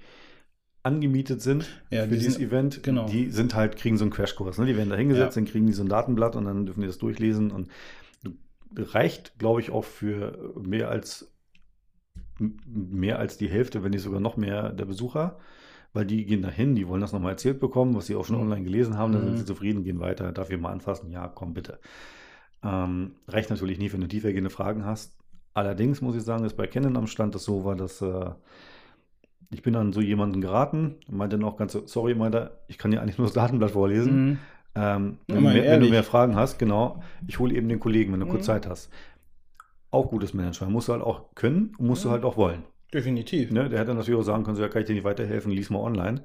angemietet 0.83 1.41
sind 1.41 1.67
Ja, 1.91 2.03
für 2.03 2.09
die 2.09 2.17
dieses 2.17 2.35
sind- 2.35 2.47
Event, 2.47 2.83
genau. 2.83 3.05
die 3.07 3.29
sind 3.29 3.55
halt, 3.55 3.77
kriegen 3.77 3.97
so 3.97 4.03
einen 4.03 4.11
Crashkurs. 4.11 4.57
Ne? 4.57 4.65
Die 4.65 4.75
werden 4.75 4.89
da 4.89 4.95
hingesetzt, 4.95 5.35
Ja. 5.35 5.41
dann 5.41 5.49
kriegen 5.49 5.65
die 5.67 5.73
so 5.73 5.83
ein 5.83 5.89
Datenblatt 5.89 6.35
und 6.35 6.45
dann 6.45 6.65
dürfen 6.65 6.81
die 6.81 6.87
das 6.87 6.97
durchlesen 6.97 7.51
und 7.51 7.67
reicht, 8.77 9.37
glaube 9.39 9.61
ich, 9.61 9.71
auch 9.71 9.83
für 9.85 10.53
mehr 10.61 10.89
als 10.89 11.31
mehr 12.65 13.19
als 13.19 13.37
die 13.37 13.47
Hälfte, 13.49 13.83
wenn 13.83 13.91
nicht 13.91 14.01
sogar 14.01 14.19
noch 14.19 14.37
mehr 14.37 14.69
der 14.71 14.85
Besucher, 14.85 15.37
weil 15.93 16.05
die 16.05 16.25
gehen 16.25 16.41
dahin, 16.41 16.75
die 16.75 16.87
wollen 16.87 17.01
das 17.01 17.13
nochmal 17.13 17.31
erzählt 17.33 17.59
bekommen, 17.59 17.95
was 17.95 18.07
sie 18.07 18.15
auch 18.15 18.25
schon 18.25 18.37
Mhm. 18.37 18.41
online 18.41 18.63
gelesen 18.63 18.97
haben, 18.97 19.13
dann 19.13 19.23
sind 19.25 19.33
Mhm. 19.33 19.37
sie 19.37 19.45
zufrieden, 19.45 19.83
gehen 19.83 19.99
weiter, 19.99 20.31
darf 20.31 20.49
ich 20.49 20.59
mal 20.59 20.71
anfassen? 20.71 21.11
Ja, 21.11 21.27
komm 21.27 21.53
bitte. 21.53 21.79
Ähm, 22.63 23.15
reicht 23.27 23.49
natürlich 23.49 23.79
nicht, 23.79 23.93
wenn 23.93 24.01
du 24.01 24.07
tiefergehende 24.07 24.49
Fragen 24.49 24.85
hast. 24.85 25.17
Allerdings 25.53 26.01
muss 26.01 26.15
ich 26.15 26.23
sagen, 26.23 26.43
dass 26.43 26.55
bei 26.55 26.67
Canon 26.67 26.97
am 26.97 27.07
Stand 27.07 27.35
das 27.35 27.43
so 27.43 27.65
war, 27.65 27.75
dass 27.75 28.01
äh, 28.01 28.31
ich 29.51 29.61
bin 29.61 29.75
an 29.75 29.93
so 29.93 30.01
jemanden 30.01 30.41
geraten, 30.41 30.95
meinte 31.07 31.37
dann 31.37 31.45
auch 31.47 31.57
ganz 31.57 31.73
so, 31.73 31.85
sorry, 31.85 32.15
meinte 32.15 32.51
ich 32.67 32.77
kann 32.77 32.91
dir 32.91 33.01
eigentlich 33.01 33.17
nur 33.17 33.27
das 33.27 33.33
Datenblatt 33.35 33.71
vorlesen. 33.71 34.25
Mhm. 34.25 34.47
Ähm, 34.75 35.19
wenn, 35.27 35.35
du 35.35 35.41
mehr, 35.41 35.63
wenn 35.71 35.81
du 35.81 35.89
mehr 35.89 36.03
Fragen 36.03 36.35
hast, 36.35 36.57
genau, 36.57 37.03
ich 37.27 37.39
hole 37.39 37.53
eben 37.55 37.69
den 37.69 37.79
Kollegen, 37.79 38.11
wenn 38.13 38.19
du 38.21 38.25
kurz 38.25 38.43
Mhm. 38.43 38.47
Zeit 38.47 38.67
hast. 38.67 38.89
Auch 39.91 40.09
gutes 40.09 40.33
Management. 40.33 40.71
Musst 40.73 40.87
du 40.87 40.93
halt 40.93 41.03
auch 41.03 41.33
können 41.35 41.75
und 41.77 41.87
musst 41.87 42.03
du 42.03 42.09
Ja. 42.09 42.13
halt 42.13 42.23
auch 42.23 42.37
wollen. 42.37 42.63
Definitiv. 42.93 43.51
Ne? 43.51 43.69
Der 43.69 43.79
hätte 43.79 43.93
natürlich 43.93 44.19
auch 44.19 44.23
sagen 44.23 44.43
können, 44.43 44.55
so, 44.55 44.63
ja, 44.63 44.69
kann 44.69 44.81
ich 44.81 44.87
dir 44.87 44.93
nicht 44.93 45.03
weiterhelfen, 45.03 45.51
lies 45.51 45.69
mal 45.69 45.79
online. 45.79 46.23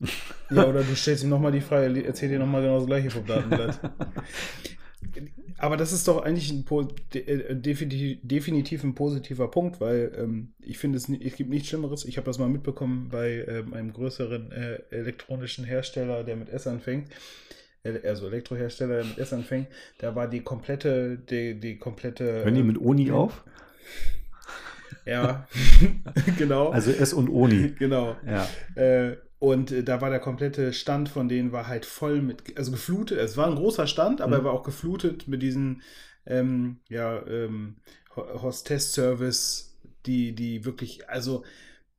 Ja, 0.50 0.64
oder 0.64 0.82
du 0.84 0.94
stellst 0.94 1.24
ihm 1.24 1.30
nochmal 1.30 1.52
die 1.52 1.60
Frage, 1.60 2.04
erzähl 2.04 2.28
dir 2.28 2.38
nochmal 2.38 2.62
genau 2.62 2.78
das 2.78 2.86
gleiche 2.86 3.10
vom 3.10 3.26
Datenblatt. 3.26 3.80
Aber 5.58 5.76
das 5.76 5.92
ist 5.92 6.06
doch 6.06 6.22
eigentlich 6.22 6.50
ein 6.50 6.64
de 7.12 7.22
äh, 7.22 7.56
definitiv, 7.56 8.18
definitiv 8.22 8.84
ein 8.84 8.94
positiver 8.94 9.50
Punkt, 9.50 9.80
weil 9.80 10.12
ähm, 10.16 10.52
ich 10.60 10.78
finde, 10.78 10.98
es, 10.98 11.08
es 11.08 11.34
gibt 11.36 11.50
nichts 11.50 11.68
Schlimmeres. 11.68 12.04
Ich 12.04 12.16
habe 12.16 12.26
das 12.26 12.38
mal 12.38 12.48
mitbekommen 12.48 13.08
bei 13.10 13.44
ähm, 13.48 13.74
einem 13.74 13.92
größeren 13.92 14.52
äh, 14.52 14.78
elektronischen 14.90 15.64
Hersteller, 15.64 16.22
der 16.22 16.36
mit 16.36 16.48
S 16.48 16.66
anfängt. 16.68 17.08
Also 17.84 18.26
Elektrohersteller, 18.26 19.04
mit 19.04 19.18
S 19.18 19.32
anfängt. 19.32 19.68
Da 19.98 20.14
war 20.14 20.28
die 20.28 20.40
komplette, 20.40 21.16
die, 21.18 21.58
die 21.58 21.78
komplette. 21.78 22.44
Hören 22.44 22.54
die 22.54 22.62
mit 22.62 22.76
Uni 22.78 23.10
auf? 23.10 23.44
Ja, 25.06 25.46
genau. 26.38 26.70
Also 26.70 26.90
S 26.90 27.12
und 27.12 27.28
Oni. 27.30 27.70
genau. 27.78 28.16
Ja. 28.26 28.46
Äh, 28.74 29.16
und 29.38 29.70
äh, 29.70 29.82
da 29.84 30.00
war 30.00 30.10
der 30.10 30.18
komplette 30.18 30.72
Stand 30.72 31.08
von 31.08 31.28
denen 31.28 31.52
war 31.52 31.66
halt 31.68 31.86
voll 31.86 32.20
mit, 32.20 32.58
also 32.58 32.72
geflutet. 32.72 33.18
Es 33.18 33.36
war 33.36 33.46
ein 33.46 33.54
großer 33.54 33.86
Stand, 33.86 34.20
aber 34.20 34.38
Mhm. 34.38 34.42
er 34.42 34.44
war 34.44 34.52
auch 34.52 34.64
geflutet 34.64 35.28
mit 35.28 35.42
diesen 35.42 35.82
ähm, 36.26 36.80
ja, 36.88 37.24
ähm, 37.26 37.76
Ho- 38.16 38.42
Hostess-Service, 38.42 39.78
die, 40.04 40.34
die 40.34 40.64
wirklich, 40.66 41.08
also, 41.08 41.44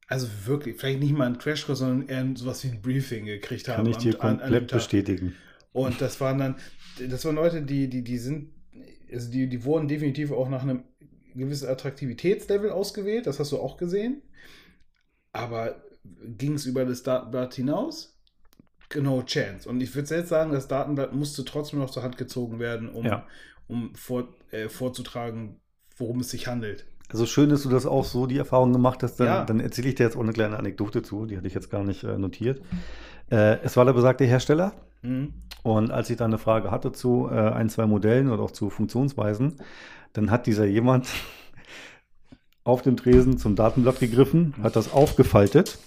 also 0.07 0.27
wirklich, 0.45 0.77
vielleicht 0.77 0.99
nicht 0.99 1.13
mal 1.17 1.25
ein 1.27 1.37
Crashkurs, 1.39 1.79
sondern 1.79 2.07
eher 2.09 2.25
sowas 2.35 2.63
wie 2.63 2.67
ein 2.69 2.81
Briefing 2.81 3.25
gekriegt 3.25 3.67
haben. 3.69 3.77
Kann 3.77 3.87
ich 3.87 3.97
dir 3.97 4.21
an- 4.21 4.33
an 4.35 4.39
komplett 4.39 4.69
Tag. 4.69 4.79
bestätigen. 4.79 5.35
Und 5.71 6.01
das 6.01 6.19
waren 6.19 6.37
dann, 6.37 6.55
das 7.09 7.25
waren 7.25 7.35
Leute, 7.35 7.61
die, 7.61 7.89
die, 7.89 8.03
die 8.03 8.17
sind, 8.17 8.49
also 9.11 9.31
die, 9.31 9.47
die 9.47 9.63
wurden 9.63 9.87
definitiv 9.87 10.31
auch 10.31 10.49
nach 10.49 10.63
einem 10.63 10.83
gewissen 11.35 11.69
Attraktivitätslevel 11.69 12.71
ausgewählt, 12.71 13.27
das 13.27 13.39
hast 13.39 13.51
du 13.51 13.59
auch 13.59 13.77
gesehen. 13.77 14.21
Aber 15.31 15.75
ging 16.37 16.53
es 16.53 16.65
über 16.65 16.85
das 16.85 17.03
Datenblatt 17.03 17.53
hinaus? 17.53 18.15
No 18.95 19.21
chance. 19.21 19.69
Und 19.69 19.81
ich 19.81 19.93
würde 19.93 20.15
jetzt 20.15 20.29
sagen, 20.29 20.51
das 20.51 20.67
Datenblatt 20.67 21.13
musste 21.13 21.45
trotzdem 21.45 21.77
noch 21.79 21.91
zur 21.91 22.01
Hand 22.01 22.17
gezogen 22.17 22.57
werden, 22.59 22.89
um, 22.89 23.05
Ja. 23.05 23.27
um 23.67 23.93
vor, 23.93 24.29
äh, 24.49 24.67
vorzutragen, 24.67 25.59
worum 25.95 26.21
es 26.21 26.31
sich 26.31 26.47
handelt. 26.47 26.87
Also 27.09 27.27
schön, 27.27 27.49
dass 27.49 27.63
du 27.63 27.69
das 27.69 27.85
auch 27.85 28.05
so 28.05 28.25
die 28.25 28.37
Erfahrung 28.37 28.73
gemacht 28.73 29.03
hast. 29.03 29.19
Dann, 29.19 29.27
Ja. 29.27 29.45
dann 29.45 29.59
erzähle 29.59 29.89
ich 29.89 29.95
dir 29.95 30.03
jetzt 30.05 30.15
auch 30.15 30.21
eine 30.21 30.33
kleine 30.33 30.57
Anekdote 30.57 31.03
zu. 31.03 31.27
Die 31.27 31.37
hatte 31.37 31.47
ich 31.47 31.53
jetzt 31.53 31.69
gar 31.69 31.83
nicht 31.83 32.03
äh, 32.03 32.17
notiert. 32.17 32.61
Äh, 33.31 33.59
es 33.63 33.77
war 33.77 33.85
der 33.85 33.93
besagte 33.93 34.25
Hersteller. 34.25 34.73
Mhm. 35.01 35.33
Und 35.63 35.91
als 35.91 36.09
ich 36.09 36.17
da 36.17 36.25
eine 36.25 36.37
Frage 36.37 36.71
hatte 36.71 36.91
zu 36.91 37.27
äh, 37.29 37.35
ein, 37.35 37.69
zwei 37.69 37.85
Modellen 37.85 38.29
oder 38.31 38.43
auch 38.43 38.51
zu 38.51 38.69
Funktionsweisen, 38.69 39.55
dann 40.13 40.31
hat 40.31 40.47
dieser 40.47 40.65
jemand 40.65 41.07
auf 42.63 42.81
dem 42.81 42.97
Tresen 42.97 43.37
zum 43.37 43.55
Datenblatt 43.55 43.99
gegriffen, 43.99 44.53
hat 44.61 44.75
das 44.75 44.93
aufgefaltet, 44.93 45.77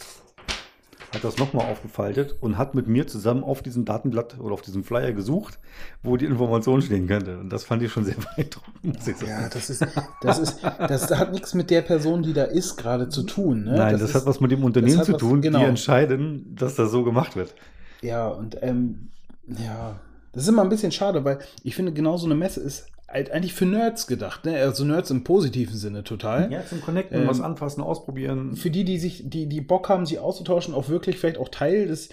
hat 1.15 1.25
das 1.25 1.37
nochmal 1.37 1.71
aufgefaltet 1.71 2.37
und 2.41 2.57
hat 2.57 2.75
mit 2.75 2.87
mir 2.87 3.07
zusammen 3.07 3.45
auf 3.45 3.63
diesem 3.63 3.85
Datenblatt 3.85 4.39
oder 4.41 4.55
auf 4.55 4.63
diesem 4.63 4.83
Flyer 4.83 5.13
gesucht, 5.13 5.59
wo 6.03 6.17
die 6.17 6.25
Information 6.25 6.81
stehen 6.81 7.07
könnte. 7.07 7.39
Und 7.39 7.51
das 7.51 7.65
fand 7.65 7.83
ich 7.83 7.93
schon 7.93 8.05
sehr 8.05 8.15
beeindruckend. 8.37 8.99
Ja, 9.27 9.49
das 9.49 9.69
ist, 9.71 9.87
das 10.23 10.39
ist, 10.39 10.63
das 10.63 11.11
hat 11.11 11.33
nichts 11.33 11.53
mit 11.55 11.71
der 11.71 11.83
Person, 11.83 12.23
die 12.23 12.33
da 12.33 12.45
ist, 12.45 12.77
gerade 12.77 13.09
zu 13.11 13.23
tun. 13.25 13.65
Ne? 13.65 13.77
Nein, 13.77 13.93
das, 13.93 14.03
ist, 14.03 14.15
hat 14.15 14.27
was 14.27 14.41
mit 14.41 14.51
dem 14.53 14.65
Unternehmen 14.65 15.03
zu 15.03 15.13
was- 15.13 15.21
tun, 15.21 15.43
genau. 15.43 15.59
die 15.61 15.65
entscheiden, 15.67 16.55
dass 16.57 16.77
das 16.77 16.91
so 16.91 17.05
gemacht 17.05 17.37
wird. 17.37 17.55
Ja, 18.03 18.29
und 18.29 18.59
ähm, 18.63 19.09
ja, 19.47 19.99
das 20.33 20.45
ist 20.45 20.49
immer 20.49 20.63
ein 20.63 20.69
bisschen 20.69 20.93
schade, 20.93 21.25
weil 21.25 21.39
ich 21.63 21.75
finde, 21.75 21.93
genau 21.93 22.17
so 22.17 22.27
eine 22.27 22.35
Messe 22.35 22.61
ist 22.61 22.87
halt 23.09 23.31
eigentlich 23.31 23.53
für 23.53 23.67
Nerds 23.67 24.07
gedacht, 24.07 24.45
ne? 24.47 24.57
Also 24.57 24.85
Nerds 24.85 25.11
im 25.11 25.25
positiven 25.25 25.77
Sinne 25.77 26.03
total. 26.03 26.51
Ja, 26.51 26.65
zum 26.65 26.81
Connecten, 26.81 27.19
Ähm, 27.21 27.29
was 27.29 27.41
anfassen, 27.41 27.83
ausprobieren. 27.83 28.57
Für 28.57 28.71
die, 28.71 28.85
die 28.85 28.99
sich, 28.99 29.23
die, 29.29 29.47
die 29.47 29.61
Bock 29.61 29.89
haben, 29.89 30.07
sich 30.07 30.19
auszutauschen, 30.19 30.75
auch 30.75 30.89
wirklich 30.89 31.19
vielleicht 31.19 31.39
auch 31.39 31.49
Teil 31.51 31.87
des, 31.89 32.09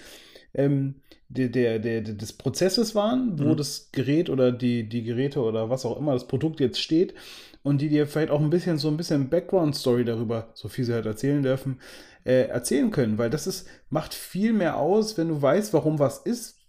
ähm, 0.54 0.96
der, 1.28 1.48
der, 1.48 1.78
der, 1.78 2.02
des 2.02 2.32
Prozesses 2.34 2.94
waren, 2.94 3.38
wo 3.38 3.44
Mhm. 3.44 3.56
das 3.56 3.88
Gerät 3.92 4.28
oder 4.28 4.52
die, 4.52 4.88
die 4.88 5.02
Geräte 5.02 5.40
oder 5.40 5.70
was 5.70 5.86
auch 5.86 5.96
immer, 5.98 6.12
das 6.12 6.26
Produkt 6.26 6.60
jetzt 6.60 6.80
steht 6.80 7.14
und 7.62 7.80
die 7.80 7.88
dir 7.88 8.06
vielleicht 8.06 8.30
auch 8.30 8.40
ein 8.40 8.50
bisschen 8.50 8.76
so 8.78 8.88
ein 8.88 8.96
bisschen 8.96 9.30
Background-Story 9.30 10.04
darüber, 10.04 10.48
so 10.54 10.68
viel 10.68 10.84
sie 10.84 10.92
halt 10.92 11.06
erzählen 11.06 11.42
dürfen, 11.42 11.78
äh, 12.24 12.48
erzählen 12.48 12.90
können, 12.90 13.18
weil 13.18 13.30
das 13.30 13.46
ist, 13.46 13.66
macht 13.88 14.14
viel 14.14 14.52
mehr 14.52 14.76
aus, 14.76 15.16
wenn 15.18 15.28
du 15.28 15.40
weißt, 15.40 15.72
warum 15.72 15.98
was 15.98 16.18
ist, 16.18 16.59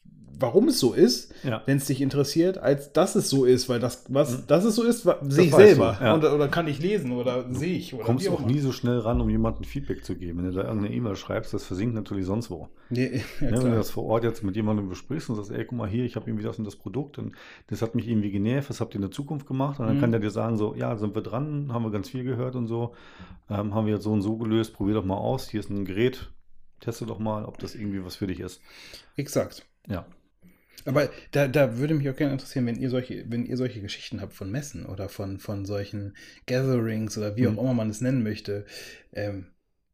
warum 0.41 0.67
es 0.67 0.79
so 0.79 0.93
ist, 0.93 1.33
Ja. 1.43 1.61
wenn 1.65 1.77
es 1.77 1.85
dich 1.85 2.01
interessiert, 2.01 2.57
als 2.57 2.91
dass 2.93 3.15
es 3.15 3.29
so 3.29 3.45
ist, 3.45 3.69
weil 3.69 3.79
das, 3.79 4.05
was, 4.09 4.39
Mhm. 4.39 4.47
dass 4.47 4.63
es 4.65 4.75
so 4.75 4.83
ist, 4.83 5.03
sehe 5.29 5.45
ich 5.45 5.53
selber. 5.55 5.97
ja. 6.01 6.15
oder, 6.17 6.33
oder 6.35 6.47
kann 6.47 6.67
ich 6.67 6.79
lesen 6.79 7.11
oder 7.11 7.45
sehe 7.53 7.75
ich. 7.77 7.93
Oder 7.93 8.03
kommst 8.03 8.27
auch 8.29 8.45
nie 8.45 8.59
so 8.59 8.71
schnell 8.71 8.99
ran, 8.99 9.21
um 9.21 9.29
jemandem 9.29 9.63
Feedback 9.63 10.03
zu 10.03 10.15
geben. 10.15 10.39
Wenn 10.39 10.45
du 10.45 10.51
da 10.51 10.63
irgendeine 10.65 10.93
E-Mail 10.95 11.15
schreibst, 11.15 11.53
das 11.53 11.63
versinkt 11.63 11.95
natürlich 11.95 12.25
sonst 12.25 12.49
wo. 12.49 12.67
Nee, 12.89 13.21
ja, 13.41 13.51
Ne, 13.51 13.57
wenn 13.63 13.71
du 13.71 13.75
das 13.77 13.89
vor 13.91 14.05
Ort 14.05 14.23
jetzt 14.23 14.43
mit 14.43 14.55
jemandem 14.55 14.89
besprichst 14.89 15.29
und 15.29 15.35
sagst, 15.37 15.51
ey, 15.51 15.63
guck 15.65 15.77
mal 15.77 15.87
hier, 15.89 16.03
ich 16.05 16.15
habe 16.15 16.29
irgendwie 16.29 16.43
das 16.45 16.57
und 16.59 16.65
das 16.65 16.75
Produkt 16.75 17.17
und 17.19 17.33
das 17.67 17.81
hat 17.81 17.95
mich 17.95 18.07
irgendwie 18.07 18.31
genervt, 18.31 18.69
was 18.69 18.81
habt 18.81 18.93
ihr 18.93 18.97
in 18.97 19.01
der 19.03 19.11
Zukunft 19.11 19.47
gemacht? 19.47 19.79
Und 19.79 19.87
dann 19.87 19.97
Mhm. 19.97 20.01
kann 20.01 20.11
der 20.11 20.19
dir 20.19 20.31
sagen, 20.31 20.57
so, 20.57 20.75
ja, 20.75 20.95
sind 20.97 21.15
wir 21.15 21.21
dran, 21.21 21.71
haben 21.71 21.83
wir 21.83 21.91
ganz 21.91 22.09
viel 22.09 22.23
gehört 22.23 22.55
und 22.55 22.67
so, 22.67 22.93
ähm, 23.49 23.73
haben 23.75 23.85
wir 23.85 23.93
jetzt 23.93 24.03
so 24.03 24.11
und 24.11 24.21
so 24.21 24.37
gelöst, 24.37 24.73
probier 24.73 24.95
doch 24.95 25.05
mal 25.05 25.15
aus, 25.17 25.49
hier 25.49 25.59
ist 25.59 25.69
ein 25.69 25.85
Gerät, 25.85 26.29
teste 26.79 27.05
doch 27.05 27.19
mal, 27.19 27.45
ob 27.45 27.59
das 27.59 27.75
irgendwie 27.75 28.03
was 28.03 28.15
für 28.15 28.27
dich 28.27 28.39
ist. 28.39 28.59
Exakt. 29.15 29.65
Ja. 29.87 30.05
Aber 30.85 31.09
da, 31.31 31.47
da 31.47 31.77
würde 31.77 31.93
mich 31.95 32.09
auch 32.09 32.15
gerne 32.15 32.33
interessieren, 32.33 32.65
wenn 32.65 32.75
ihr 32.79 32.89
solche, 32.89 33.25
wenn 33.29 33.45
ihr 33.45 33.57
solche 33.57 33.81
Geschichten 33.81 34.21
habt 34.21 34.33
von 34.33 34.51
Messen 34.51 34.85
oder 34.85 35.09
von, 35.09 35.39
von 35.39 35.65
solchen 35.65 36.15
Gatherings 36.47 37.17
oder 37.17 37.35
wie 37.35 37.47
auch 37.47 37.51
Mhm. 37.51 37.59
immer 37.59 37.73
man 37.73 37.89
es 37.89 38.01
nennen 38.01 38.23
möchte, 38.23 38.65
ähm, 39.13 39.47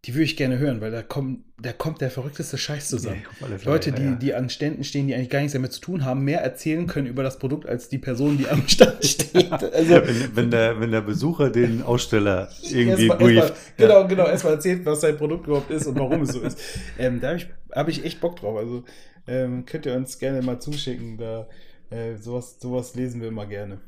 die 0.06 0.14
würde 0.14 0.24
ich 0.26 0.38
gerne 0.38 0.58
hören, 0.60 0.80
weil 0.80 0.92
da 0.92 1.02
kommt, 1.02 1.44
da 1.62 1.74
kommt 1.74 2.00
der 2.00 2.10
verrückteste 2.12 2.58
Scheiß 2.58 2.88
zusammen. 2.88 3.24
Fälle, 3.40 3.58
Leute, 3.66 3.90
ja, 3.90 3.96
die, 3.98 4.04
ja. 4.04 4.12
die 4.16 4.34
an 4.36 4.50
Ständen 4.50 4.86
stehen, 4.86 5.08
die 5.08 5.16
eigentlich 5.16 5.32
gar 5.32 5.40
nichts 5.40 5.54
damit 5.54 5.74
zu 5.74 5.82
tun 5.82 6.06
haben, 6.06 6.24
mehr 6.24 6.40
erzählen 6.42 6.88
können 6.88 7.08
über 7.08 7.24
das 7.24 7.40
Produkt 7.40 7.66
als 7.68 7.90
die 7.90 7.98
Person, 7.98 8.38
die 8.38 8.48
am 8.48 8.66
Stand 8.70 9.04
steht. 9.04 9.52
Also, 9.52 9.96
wenn, 9.96 10.36
wenn, 10.36 10.52
der, 10.52 10.80
wenn 10.80 10.92
der 10.92 11.02
Besucher 11.02 11.50
den 11.50 11.82
Aussteller 11.82 12.48
irgendwie 12.64 13.08
Erstmal- 13.08 13.18
brieft. 13.18 13.38
erstmal- 13.50 13.60
Genau, 13.76 14.08
genau. 14.08 14.28
Erstmal 14.28 14.54
erzählt, 14.54 14.86
was 14.86 15.02
sein 15.02 15.18
Produkt 15.18 15.48
überhaupt 15.48 15.72
ist 15.72 15.88
und 15.88 16.00
warum 16.00 16.22
es 16.22 16.30
so 16.30 16.42
ist. 16.42 16.58
Ähm, 17.00 17.20
da 17.20 17.30
habe 17.30 17.38
ich, 17.40 17.48
hab 17.72 17.88
ich 17.90 18.06
echt 18.06 18.22
Bock 18.22 18.40
drauf. 18.40 18.56
Also 18.58 18.86
ähm, 19.28 19.66
könnt 19.66 19.86
ihr 19.86 19.96
uns 19.96 20.20
gerne 20.20 20.42
mal 20.42 20.60
zuschicken. 20.60 21.18
Da, 21.18 21.48
äh, 21.90 22.16
sowas, 22.16 22.60
sowas 22.60 22.96
lesen 22.96 23.22
wir 23.22 23.28
immer 23.28 23.46
gerne. 23.46 23.80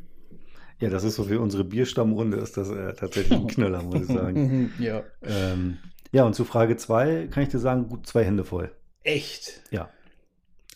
Ja, 0.80 0.89
das 0.89 1.04
ist 1.04 1.15
so 1.15 1.30
wie 1.30 1.36
unsere 1.36 1.65
Bierstammrunde, 1.65 2.38
ist 2.38 2.56
das 2.56 2.69
äh, 2.69 2.93
tatsächlich 2.93 3.38
ein 3.38 3.47
Knüller, 3.47 3.84
muss 3.84 4.02
ich 4.02 4.08
sagen. 4.08 4.71
ja. 4.80 5.04
ähm, 5.23 5.78
ja, 6.12 6.23
und 6.23 6.36
zu 6.36 6.45
Frage 6.45 6.78
2 6.78 7.28
kann 7.30 7.43
ich 7.43 7.49
dir 7.49 7.60
sagen, 7.60 7.89
gut 7.89 8.08
zwei 8.08 8.23
Hände 8.23 8.45
voll. 8.45 8.71
Echt? 9.04 9.62
Ja. 9.71 9.89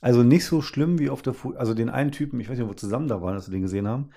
Also 0.01 0.21
nicht 0.21 0.45
so 0.45 0.61
schlimm 0.61 0.99
wie 0.99 1.09
auf 1.09 1.21
der, 1.21 1.33
Fu 1.33 1.53
also 1.53 1.73
den 1.73 1.89
einen 1.89 2.11
Typen, 2.11 2.39
ich 2.41 2.49
weiß 2.49 2.57
nicht, 2.57 2.65
ob 2.65 2.71
wir 2.71 2.77
zusammen 2.77 3.07
da 3.07 3.21
waren, 3.21 3.35
als 3.35 3.47
wir 3.47 3.53
den 3.53 3.61
gesehen 3.61 3.87
haben. 3.87 4.09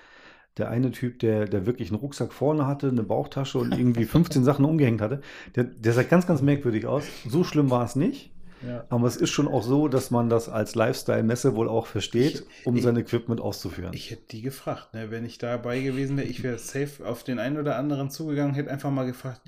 Der 0.57 0.69
eine 0.69 0.91
Typ, 0.91 1.19
der, 1.19 1.45
der 1.45 1.65
wirklich 1.65 1.89
einen 1.89 1.99
Rucksack 1.99 2.33
vorne 2.33 2.67
hatte, 2.67 2.89
eine 2.89 3.03
Bauchtasche 3.03 3.57
und 3.57 3.71
irgendwie 3.71 4.05
15 4.05 4.43
Sachen 4.43 4.65
umgehängt 4.65 4.99
hatte, 4.99 5.21
der, 5.55 5.63
der 5.63 5.93
sah 5.93 6.03
ganz, 6.03 6.27
ganz 6.27 6.41
merkwürdig 6.41 6.85
aus. 6.85 7.05
So 7.25 7.45
schlimm 7.45 7.69
war 7.69 7.85
es 7.85 7.95
nicht. 7.95 8.31
Ja. 8.65 8.85
Aber 8.89 9.07
es 9.07 9.15
ist 9.17 9.29
schon 9.29 9.47
auch 9.47 9.63
so, 9.63 9.87
dass 9.87 10.09
man 10.11 10.29
das 10.29 10.49
als 10.49 10.73
Lifestyle-Messe 10.75 11.55
wohl 11.55 11.67
auch 11.69 11.85
versteht, 11.87 12.45
Ich- 12.61 12.65
um 12.65 12.75
ich- 12.77 12.83
sein 12.83 12.95
Equipment 12.97 13.39
auszuführen. 13.41 13.91
Ich 13.93 14.09
hätte 14.11 14.23
die 14.31 14.41
gefragt, 14.41 14.93
ne? 14.93 15.11
wenn 15.11 15.25
ich 15.25 15.37
dabei 15.37 15.79
gewesen 15.81 16.17
wäre, 16.17 16.27
ich 16.27 16.41
wäre 16.43 16.57
safe 16.57 17.05
auf 17.05 17.23
den 17.23 17.37
einen 17.39 17.57
oder 17.57 17.75
anderen 17.77 18.09
zugegangen, 18.09 18.55
hätte 18.55 18.71
einfach 18.71 18.89
mal 18.91 19.05
gefragt, 19.05 19.41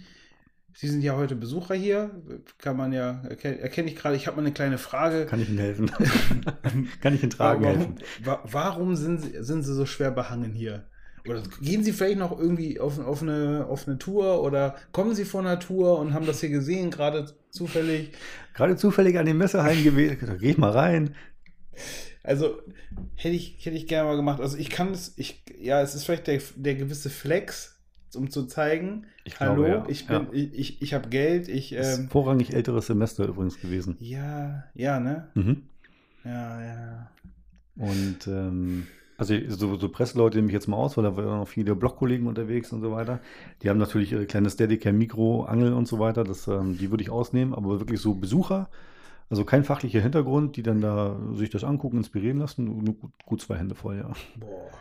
Sie 0.72 0.88
sind 0.88 1.02
ja 1.02 1.18
heute 1.18 1.36
Besucher 1.36 1.74
hier, 1.76 2.12
kann 2.58 2.78
man 2.78 2.94
ja, 2.94 3.22
erkenne, 3.28 3.60
erkenne 3.60 3.90
ich 3.90 3.98
gerade, 3.98 4.16
ich 4.16 4.28
habe 4.28 4.38
mal 4.38 4.44
eine 4.44 4.54
kleine 4.54 4.78
Frage. 4.78 5.26
Kann 5.26 5.42
ich 5.42 5.50
Ihnen 5.50 5.58
helfen? 5.58 5.92
Kann 7.02 7.16
ich 7.16 7.22
Ihnen 7.24 7.32
tragen 7.32 7.64
warum, 7.66 7.78
helfen? 7.78 7.96
wa- 8.24 8.44
warum 8.46 8.96
sind 8.96 9.20
Sie, 9.22 9.44
sind 9.44 9.64
Sie 9.64 9.74
so 9.74 9.86
schwer 9.86 10.12
behangen 10.12 10.54
hier? 10.54 10.86
Oder 11.30 11.44
gehen 11.62 11.84
Sie 11.84 11.94
vielleicht 11.94 12.18
noch 12.18 12.38
irgendwie 12.38 12.80
auf, 12.80 12.98
auf, 13.00 13.22
eine, 13.22 13.68
auf 13.70 13.88
eine 13.88 13.98
Tour 14.00 14.42
oder 14.44 14.76
kommen 14.92 15.14
Sie 15.16 15.26
von 15.26 15.46
einer 15.46 15.60
Tour 15.60 16.00
und 16.00 16.14
haben 16.14 16.26
das 16.26 16.40
hier 16.40 16.50
gesehen, 16.50 16.90
gerade 16.92 17.32
zufällig? 17.52 18.12
Gerade 18.56 18.76
zufällig 18.76 19.18
an 19.18 19.26
den 19.26 19.38
Messehallen 19.38 19.84
gewesen, 19.84 20.18
da 20.26 20.36
gehe 20.36 20.52
ich 20.52 20.58
mal 20.58 20.72
rein. 20.72 21.16
Also 22.24 22.58
hätte 23.16 23.36
ich, 23.36 23.64
hätte 23.66 23.78
ich 23.78 23.88
gerne 23.88 24.10
mal 24.10 24.16
gemacht. 24.16 24.42
Also 24.42 24.58
ich 24.58 24.70
kann 24.70 24.92
es, 24.92 25.14
ich, 25.18 25.44
ja, 25.60 25.82
es 25.82 25.96
ist 25.96 26.04
vielleicht 26.06 26.28
der, 26.28 26.42
der 26.56 26.76
gewisse 26.76 27.10
Flex, 27.10 27.80
um 28.16 28.30
zu 28.30 28.46
zeigen, 28.46 29.06
Ich 29.24 29.40
hallo, 29.40 29.64
glaube, 29.64 29.70
ja. 29.70 29.86
ich 29.88 30.08
bin, 30.08 30.16
Ja. 30.16 30.28
ich, 30.34 30.54
ich, 30.54 30.82
ich 30.82 30.94
habe 30.94 31.10
Geld, 31.10 31.48
ich, 31.48 31.74
Ist 31.74 32.00
ähm, 32.00 32.10
vorrangig 32.10 32.54
älteres 32.54 32.88
Semester 32.88 33.26
übrigens 33.28 33.60
gewesen. 33.62 33.96
ja, 34.00 34.64
ja, 34.74 35.00
ne? 35.00 35.30
Mhm. 35.36 35.64
Ja, 36.26 36.66
ja. 36.66 37.12
Und 37.78 38.28
ähm, 38.28 38.88
also 39.20 39.36
so, 39.50 39.78
so 39.78 39.90
Presseleute 39.90 40.38
nehme 40.38 40.48
ich 40.48 40.54
jetzt 40.54 40.68
mal 40.68 40.78
aus, 40.78 40.98
weil 40.98 41.04
da 41.04 41.16
waren 41.16 41.40
noch 41.40 41.48
viele 41.48 41.76
Blogkollegen 41.76 42.28
unterwegs 42.28 42.72
und 42.72 42.82
so 42.82 42.92
weiter. 42.92 43.20
Die 43.62 43.70
haben 43.70 43.78
natürlich 43.78 44.12
ihre 44.14 44.26
kleine 44.26 44.50
Steadicam, 44.50 44.98
Mikro, 44.98 45.44
Angeln 45.44 45.74
und 45.74 45.88
so 45.88 46.00
weiter. 46.00 46.24
Das, 46.24 46.48
ähm, 46.48 46.78
die 46.78 46.90
würde 46.92 47.04
ich 47.04 47.10
ausnehmen, 47.10 47.54
aber 47.54 47.80
wirklich 47.80 48.00
so 48.02 48.16
Besucher, 48.16 48.70
also 49.30 49.46
kein 49.46 49.64
fachlicher 49.64 50.02
Hintergrund, 50.02 50.56
die 50.56 50.64
dann 50.64 50.82
da 50.82 51.20
sich 51.36 51.50
das 51.52 51.64
angucken, 51.64 51.98
inspirieren 51.98 52.40
lassen, 52.40 52.66
nur 52.84 52.96
gut, 52.96 53.12
gut 53.26 53.42
zwei 53.42 53.58
Hände 53.58 53.76
voll, 53.76 53.98
ja. 53.98 54.12
Boah. 54.40 54.72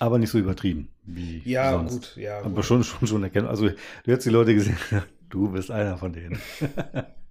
Aber 0.00 0.18
nicht 0.18 0.30
so 0.30 0.38
übertrieben 0.38 0.88
wie 1.04 1.40
Ja, 1.44 1.70
sonst. 1.72 1.92
gut, 1.92 2.16
ja. 2.16 2.40
Aber 2.40 2.50
gut. 2.50 2.64
schon, 2.64 2.82
schon, 2.84 3.06
schon 3.06 3.22
erkennen. 3.22 3.46
Also 3.46 3.68
du 3.68 3.76
hättest 4.06 4.26
die 4.26 4.30
Leute 4.30 4.54
gesehen, 4.54 4.76
du 5.30 5.50
bist 5.50 5.70
einer 5.70 5.96
von 5.96 6.12
denen. 6.12 6.38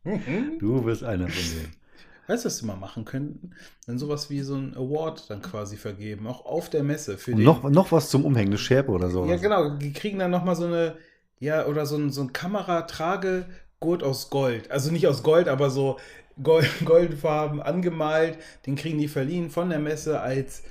Mhm. 0.03 0.59
Du 0.59 0.81
bist 0.81 1.03
einer 1.03 1.27
von 1.27 1.43
denen. 1.59 1.82
Weißt 2.27 2.45
du, 2.45 2.47
was 2.47 2.61
wir 2.63 2.67
mal 2.67 2.77
machen 2.77 3.03
könnten? 3.05 3.51
Dann 3.85 3.99
sowas 3.99 4.29
wie 4.29 4.41
so 4.41 4.55
ein 4.55 4.75
Award 4.75 5.29
dann 5.29 5.41
quasi 5.41 5.75
vergeben, 5.77 6.27
auch 6.27 6.45
auf 6.45 6.69
der 6.69 6.83
Messe 6.83 7.17
für 7.17 7.31
den. 7.35 7.43
noch, 7.43 7.63
noch 7.69 7.91
was 7.91 8.09
zum 8.09 8.23
Umhängen, 8.25 8.49
eine 8.49 8.57
Schärpe 8.57 8.91
oder 8.91 9.09
so. 9.09 9.25
ja, 9.25 9.35
genau. 9.35 9.77
Die 9.77 9.91
kriegen 9.93 10.19
dann 10.19 10.31
nochmal 10.31 10.55
so 10.55 10.65
eine, 10.65 10.95
ja, 11.39 11.65
oder 11.65 11.85
so 11.85 11.97
ein, 11.97 12.11
so 12.11 12.21
ein 12.21 12.31
Kameratragegurt 12.31 14.03
aus 14.03 14.29
Gold. 14.29 14.71
Also 14.71 14.91
nicht 14.91 15.07
aus 15.07 15.23
Gold, 15.23 15.47
aber 15.49 15.69
so 15.69 15.99
Gold, 16.41 16.69
Goldfarben 16.85 17.61
angemalt. 17.61 18.37
Den 18.65 18.75
kriegen 18.75 18.99
die 18.99 19.09
verliehen 19.09 19.49
von 19.49 19.69
der 19.69 19.79
Messe 19.79 20.21
als 20.21 20.63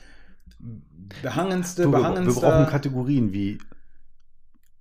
behangenste, 1.22 1.82
Du, 1.82 1.90
wir, 1.90 1.98
wir 1.98 2.02
behangenster. 2.02 2.40
brauchen 2.40 2.66
Kategorien 2.70 3.32
wie 3.32 3.58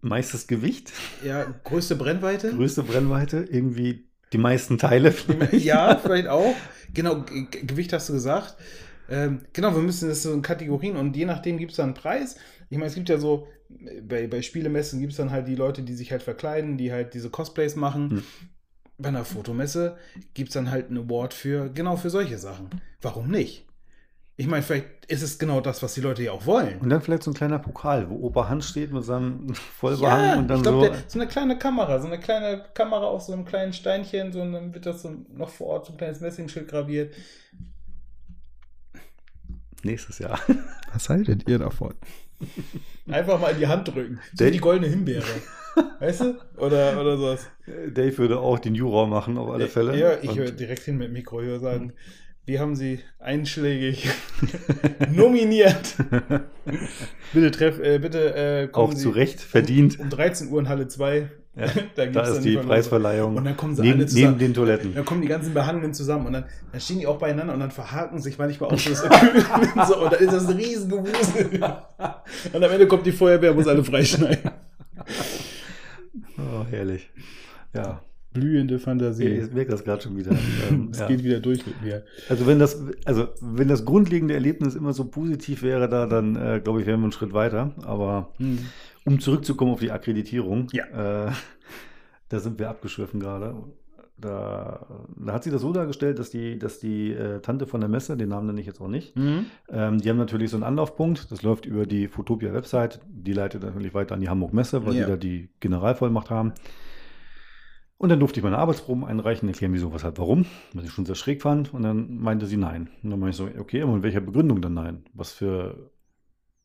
meistes 0.02 0.48
Gewicht, 0.48 0.92
Ja, 1.24 1.46
größte 1.64 1.96
Brennweite? 1.96 2.52
größte 2.54 2.84
Brennweite, 2.84 3.46
irgendwie 3.50 4.10
die 4.34 4.38
meisten 4.38 4.78
Teile. 4.78 5.12
vielleicht. 5.12 5.66
Ja, 5.66 5.98
vielleicht 5.98 6.28
auch. 6.28 6.56
Genau, 6.94 7.24
Gewicht 7.52 7.94
hast 7.94 8.10
du 8.10 8.14
gesagt. 8.14 8.56
Ähm, 9.10 9.42
genau, 9.54 9.74
wir 9.76 9.82
müssen 9.82 10.08
das 10.08 10.24
so 10.24 10.34
in 10.34 10.42
Kategorien 10.42 10.96
und 10.96 11.16
je 11.16 11.26
nachdem 11.26 11.58
gibt 11.58 11.72
es 11.72 11.78
dann 11.78 11.88
einen 11.88 11.94
Preis. 11.96 12.38
Ich 12.70 12.78
meine, 12.78 12.88
es 12.88 12.96
gibt 12.96 13.10
ja 13.10 13.18
so, 13.18 13.48
bei, 14.02 14.28
bei 14.28 14.42
Spielemessen 14.42 15.00
gibt 15.00 15.12
es 15.12 15.18
dann 15.18 15.32
halt 15.32 15.48
die 15.48 15.56
Leute, 15.56 15.82
die 15.82 15.94
sich 15.94 16.12
halt 16.12 16.24
verkleiden, 16.24 16.78
die 16.78 16.92
halt 16.92 17.14
diese 17.14 17.30
Cosplays 17.30 17.76
machen. 17.76 18.10
Hm. 18.10 18.24
Bei 18.98 19.10
einer 19.10 19.26
Fotomesse 19.26 19.98
gibt 20.34 20.50
es 20.50 20.54
dann 20.54 20.72
halt 20.72 20.90
einen 20.90 21.10
Award 21.10 21.34
für, 21.34 21.70
genau 21.70 21.98
für 21.98 22.10
solche 22.10 22.38
Sachen. 22.38 22.70
Warum 23.02 23.30
nicht? 23.30 23.66
Ich 24.42 24.48
meine, 24.48 24.64
vielleicht 24.64 25.06
ist 25.08 25.22
es 25.22 25.38
genau 25.38 25.62
das, 25.62 25.84
was 25.84 25.94
die 25.94 26.02
Leute 26.02 26.24
ja 26.24 26.32
auch 26.32 26.48
wollen. 26.48 26.80
Und 26.80 26.90
dann 26.90 27.00
vielleicht 27.00 27.22
so 27.22 27.30
ein 27.30 27.36
kleiner 27.36 27.60
Pokal, 27.60 28.10
wo 28.10 28.16
Opa 28.26 28.50
Hans 28.50 28.68
steht 28.70 28.92
mit 28.92 29.04
seinem 29.04 29.54
Vollbehang 29.78 30.40
und 30.40 30.48
dann 30.48 30.58
ich 30.58 30.64
glaube, 30.64 30.88
so. 30.88 30.94
so 31.10 31.20
eine 31.20 31.28
kleine 31.28 31.60
Kamera, 31.60 32.00
so 32.00 32.08
eine 32.08 32.20
kleine 32.20 32.66
Kamera 32.74 33.04
auf 33.04 33.22
so 33.22 33.34
einem 33.34 33.46
kleinen 33.46 33.72
Steinchen, 33.72 34.32
so 34.32 34.42
und 34.42 34.54
dann 34.54 34.74
wird 34.74 34.88
das 34.88 35.04
so 35.04 35.16
noch 35.32 35.50
vor 35.50 35.68
Ort 35.68 35.86
so 35.86 35.92
ein 35.92 35.98
kleines 36.00 36.22
Messingschild 36.22 36.68
graviert. 36.68 37.14
Nächstes 39.84 40.18
Jahr. 40.18 40.40
Was 40.94 41.08
haltet 41.10 41.48
ihr 41.48 41.60
davon? 41.60 41.94
Einfach 43.08 43.40
mal 43.40 43.50
in 43.52 43.60
die 43.60 43.68
Hand 43.68 43.90
drücken. 43.90 44.16
So 44.16 44.32
wie 44.34 44.38
Dave- 44.38 44.52
die 44.54 44.60
goldene 44.60 44.88
Himbeere. 44.88 45.24
Weißt 46.00 46.22
du? 46.22 46.40
Oder, 46.58 47.00
oder 47.00 47.16
sowas. 47.16 47.46
Dave 47.94 48.18
würde 48.18 48.40
auch 48.40 48.58
den 48.58 48.74
Juror 48.74 49.06
machen, 49.06 49.38
auf 49.38 49.52
alle 49.52 49.68
Fälle. 49.68 49.96
Ja, 50.00 50.18
ich 50.20 50.36
höre 50.36 50.50
direkt 50.50 50.82
hin 50.82 50.98
mit 50.98 51.12
Mikro. 51.14 51.42
Ich 51.42 51.48
höre 51.48 51.60
sagen, 51.60 51.94
wie 52.46 52.60
haben 52.60 52.76
Sie 52.76 53.00
einschlägig 53.20 54.10
nominiert? 55.12 55.96
bitte 57.34 57.52
treff, 57.52 57.80
äh, 57.80 58.00
bitte 58.00 58.36
äh, 58.36 58.68
kommen 58.68 58.94
auch 58.94 58.96
Sie 58.96 59.04
zu 59.04 59.10
Recht 59.10 59.40
verdient. 59.40 60.00
Um 60.00 60.10
13 60.10 60.50
Uhr 60.50 60.60
in 60.60 60.70
Halle 60.70 60.88
2. 60.88 61.30
Ja, 61.56 61.66
da 61.96 62.06
Da 62.06 62.12
dann 62.24 62.34
ist 62.34 62.44
die. 62.46 62.56
Preisverleihung 62.58 63.36
Und 63.36 63.44
dann 63.46 63.58
kommen 63.58 63.76
sie 63.76 63.82
neben, 63.82 63.94
alle 63.94 64.00
neben 64.04 64.10
zusammen. 64.10 64.40
den 64.40 64.54
Toiletten. 64.54 64.96
Dann 64.96 65.06
kommen 65.06 65.22
die 65.22 65.28
ganzen 65.28 65.54
Behangenen 65.54 65.94
zusammen 65.94 66.28
und 66.28 66.34
dann, 66.34 66.46
dann 66.72 66.82
stehen 66.82 67.00
die 67.00 67.08
auch 67.08 67.18
beieinander 67.20 67.54
und 67.54 67.60
dann 67.60 67.72
verhaken 67.72 68.22
sich 68.22 68.38
manchmal 68.38 68.70
auch 68.72 68.80
so 68.80 68.90
das 68.90 69.04
Equipment 69.04 69.88
so, 69.88 70.02
und 70.04 70.14
dann 70.14 70.20
ist 70.22 70.32
das 70.34 70.48
ein 70.48 70.56
riesen 70.56 70.90
Gewusel. 70.90 71.50
Und 72.54 72.64
am 72.64 72.72
Ende 72.72 72.88
kommt 72.88 73.06
die 73.06 73.12
Feuerwehr, 73.12 73.54
muss 73.54 73.68
alle 73.68 73.84
freischneiden. 73.84 74.50
Oh, 76.38 76.66
herrlich. 76.70 77.10
Ja, 77.74 78.02
Blühende 78.34 78.80
Fantasie. 78.80 79.26
ich 79.26 79.52
merke 79.54 79.72
das 79.72 79.84
gerade 79.84 80.02
schon 80.02 80.16
wieder. 80.18 80.32
Ähm, 80.70 80.90
Es 80.92 81.00
ja. 81.00 81.08
geht 81.08 81.24
wieder 81.24 81.40
durch 81.40 81.66
mit 81.66 81.82
mir. 81.82 82.04
Also 82.30 82.48
wenn 82.48 82.60
das, 82.60 82.82
also 83.06 83.28
wenn 83.42 83.68
das 83.68 83.84
grundlegende 83.86 84.34
Erlebnis 84.34 84.76
immer 84.76 84.94
so 84.94 85.06
positiv 85.06 85.64
wäre, 85.64 85.90
da, 85.90 86.06
dann 86.06 86.36
äh, 86.36 86.62
glaube 86.64 86.82
ich, 86.82 86.88
wären 86.88 87.00
wir 87.02 87.06
einen 87.06 87.12
Schritt 87.12 87.34
weiter. 87.34 87.74
Aber 87.84 88.32
um 89.06 89.20
zurückzukommen 89.20 89.72
auf 89.74 89.80
die 89.80 89.92
Akkreditierung, 89.92 90.68
Ja. 90.72 91.28
äh, 91.28 91.32
da 92.30 92.40
sind 92.40 92.60
wir 92.60 92.70
abgeschwiffen 92.70 93.20
gerade. 93.20 93.56
Da, 94.18 94.86
da 95.18 95.34
hat 95.34 95.44
sie 95.44 95.50
das 95.50 95.62
so 95.62 95.74
dargestellt, 95.74 96.20
dass 96.20 96.30
die, 96.30 96.60
dass 96.60 96.78
die 96.80 97.12
äh, 97.12 97.40
Tante 97.40 97.66
von 97.66 97.80
der 97.82 97.90
Messe, 97.90 98.16
den 98.16 98.30
Namen 98.30 98.46
nenne 98.48 98.62
ich 98.62 98.68
jetzt 98.68 98.80
auch 98.80 98.88
nicht, 98.88 99.16
Mhm. 99.18 99.46
ähm, 99.70 99.98
die 99.98 100.08
haben 100.10 100.18
natürlich 100.18 100.52
so 100.52 100.58
einen 100.58 100.64
Anlaufpunkt. 100.64 101.32
Das 101.32 101.42
läuft 101.42 101.66
über 101.66 101.88
die 101.88 102.08
Fotopia-Website. 102.08 103.00
Die 103.10 103.34
leitet 103.34 103.64
natürlich 103.64 103.96
weiter 103.96 104.14
an 104.14 104.22
die 104.22 104.30
Hamburg 104.30 104.54
Messe, 104.54 104.86
weil 104.86 104.94
Ja. 104.94 105.06
die 105.06 105.12
da 105.12 105.18
die 105.18 105.50
Generalvollmacht 105.60 106.30
haben. 106.30 106.54
Und 108.02 108.10
dann 108.10 108.20
durfte 108.20 108.40
ich 108.40 108.44
meine 108.44 108.58
Arbeitsproben 108.58 109.06
einreichen, 109.06 109.48
erklären, 109.48 109.74
wieso, 109.74 109.94
weshalb, 109.94 110.18
warum, 110.18 110.48
was 110.74 110.86
ich 110.86 110.90
schon 110.90 111.06
sehr 111.06 111.14
schräg 111.14 111.44
fand. 111.44 111.72
Und 111.72 111.84
dann 111.84 112.18
meinte 112.18 112.48
sie 112.48 112.58
nein. 112.58 112.90
Und 113.04 113.12
dann 113.12 113.20
meinte 113.20 113.30
ich 113.30 113.36
so, 113.54 113.62
okay, 113.62 113.84
aber 113.84 113.94
mit 113.94 114.02
welcher 114.02 114.22
Begründung 114.22 114.60
dann 114.60 114.74
nein? 114.74 115.04
Was 115.14 115.34
für, 115.34 115.92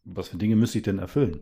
was 0.05 0.29
für 0.29 0.39
Dinge 0.39 0.57
müsste 0.57 0.79
ich 0.79 0.85
denn 0.85 0.99
erfüllen? 0.99 1.41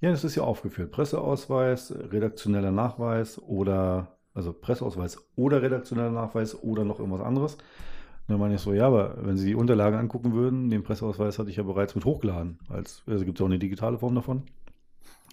Ja, 0.00 0.10
das 0.10 0.24
ist 0.24 0.34
ja 0.34 0.42
aufgeführt. 0.42 0.90
Presseausweis, 0.90 1.94
redaktioneller 1.96 2.72
Nachweis 2.72 3.40
oder, 3.40 4.18
also 4.34 4.52
Presseausweis 4.52 5.16
oder 5.36 5.62
redaktioneller 5.62 6.10
Nachweis 6.10 6.60
oder 6.60 6.84
noch 6.84 6.98
irgendwas 6.98 7.24
anderes. 7.24 7.54
Und 7.54 8.30
dann 8.30 8.40
meine 8.40 8.56
ich 8.56 8.60
so, 8.62 8.72
ja, 8.72 8.88
aber 8.88 9.16
wenn 9.24 9.36
Sie 9.36 9.46
die 9.46 9.54
Unterlagen 9.54 9.96
angucken 9.96 10.32
würden, 10.32 10.70
den 10.70 10.82
Presseausweis 10.82 11.38
hatte 11.38 11.50
ich 11.50 11.56
ja 11.56 11.62
bereits 11.62 11.94
mit 11.94 12.04
hochgeladen. 12.04 12.58
Als, 12.68 13.04
also 13.06 13.24
gibt 13.24 13.38
es 13.38 13.42
auch 13.42 13.46
eine 13.46 13.60
digitale 13.60 13.98
Form 13.98 14.16
davon. 14.16 14.42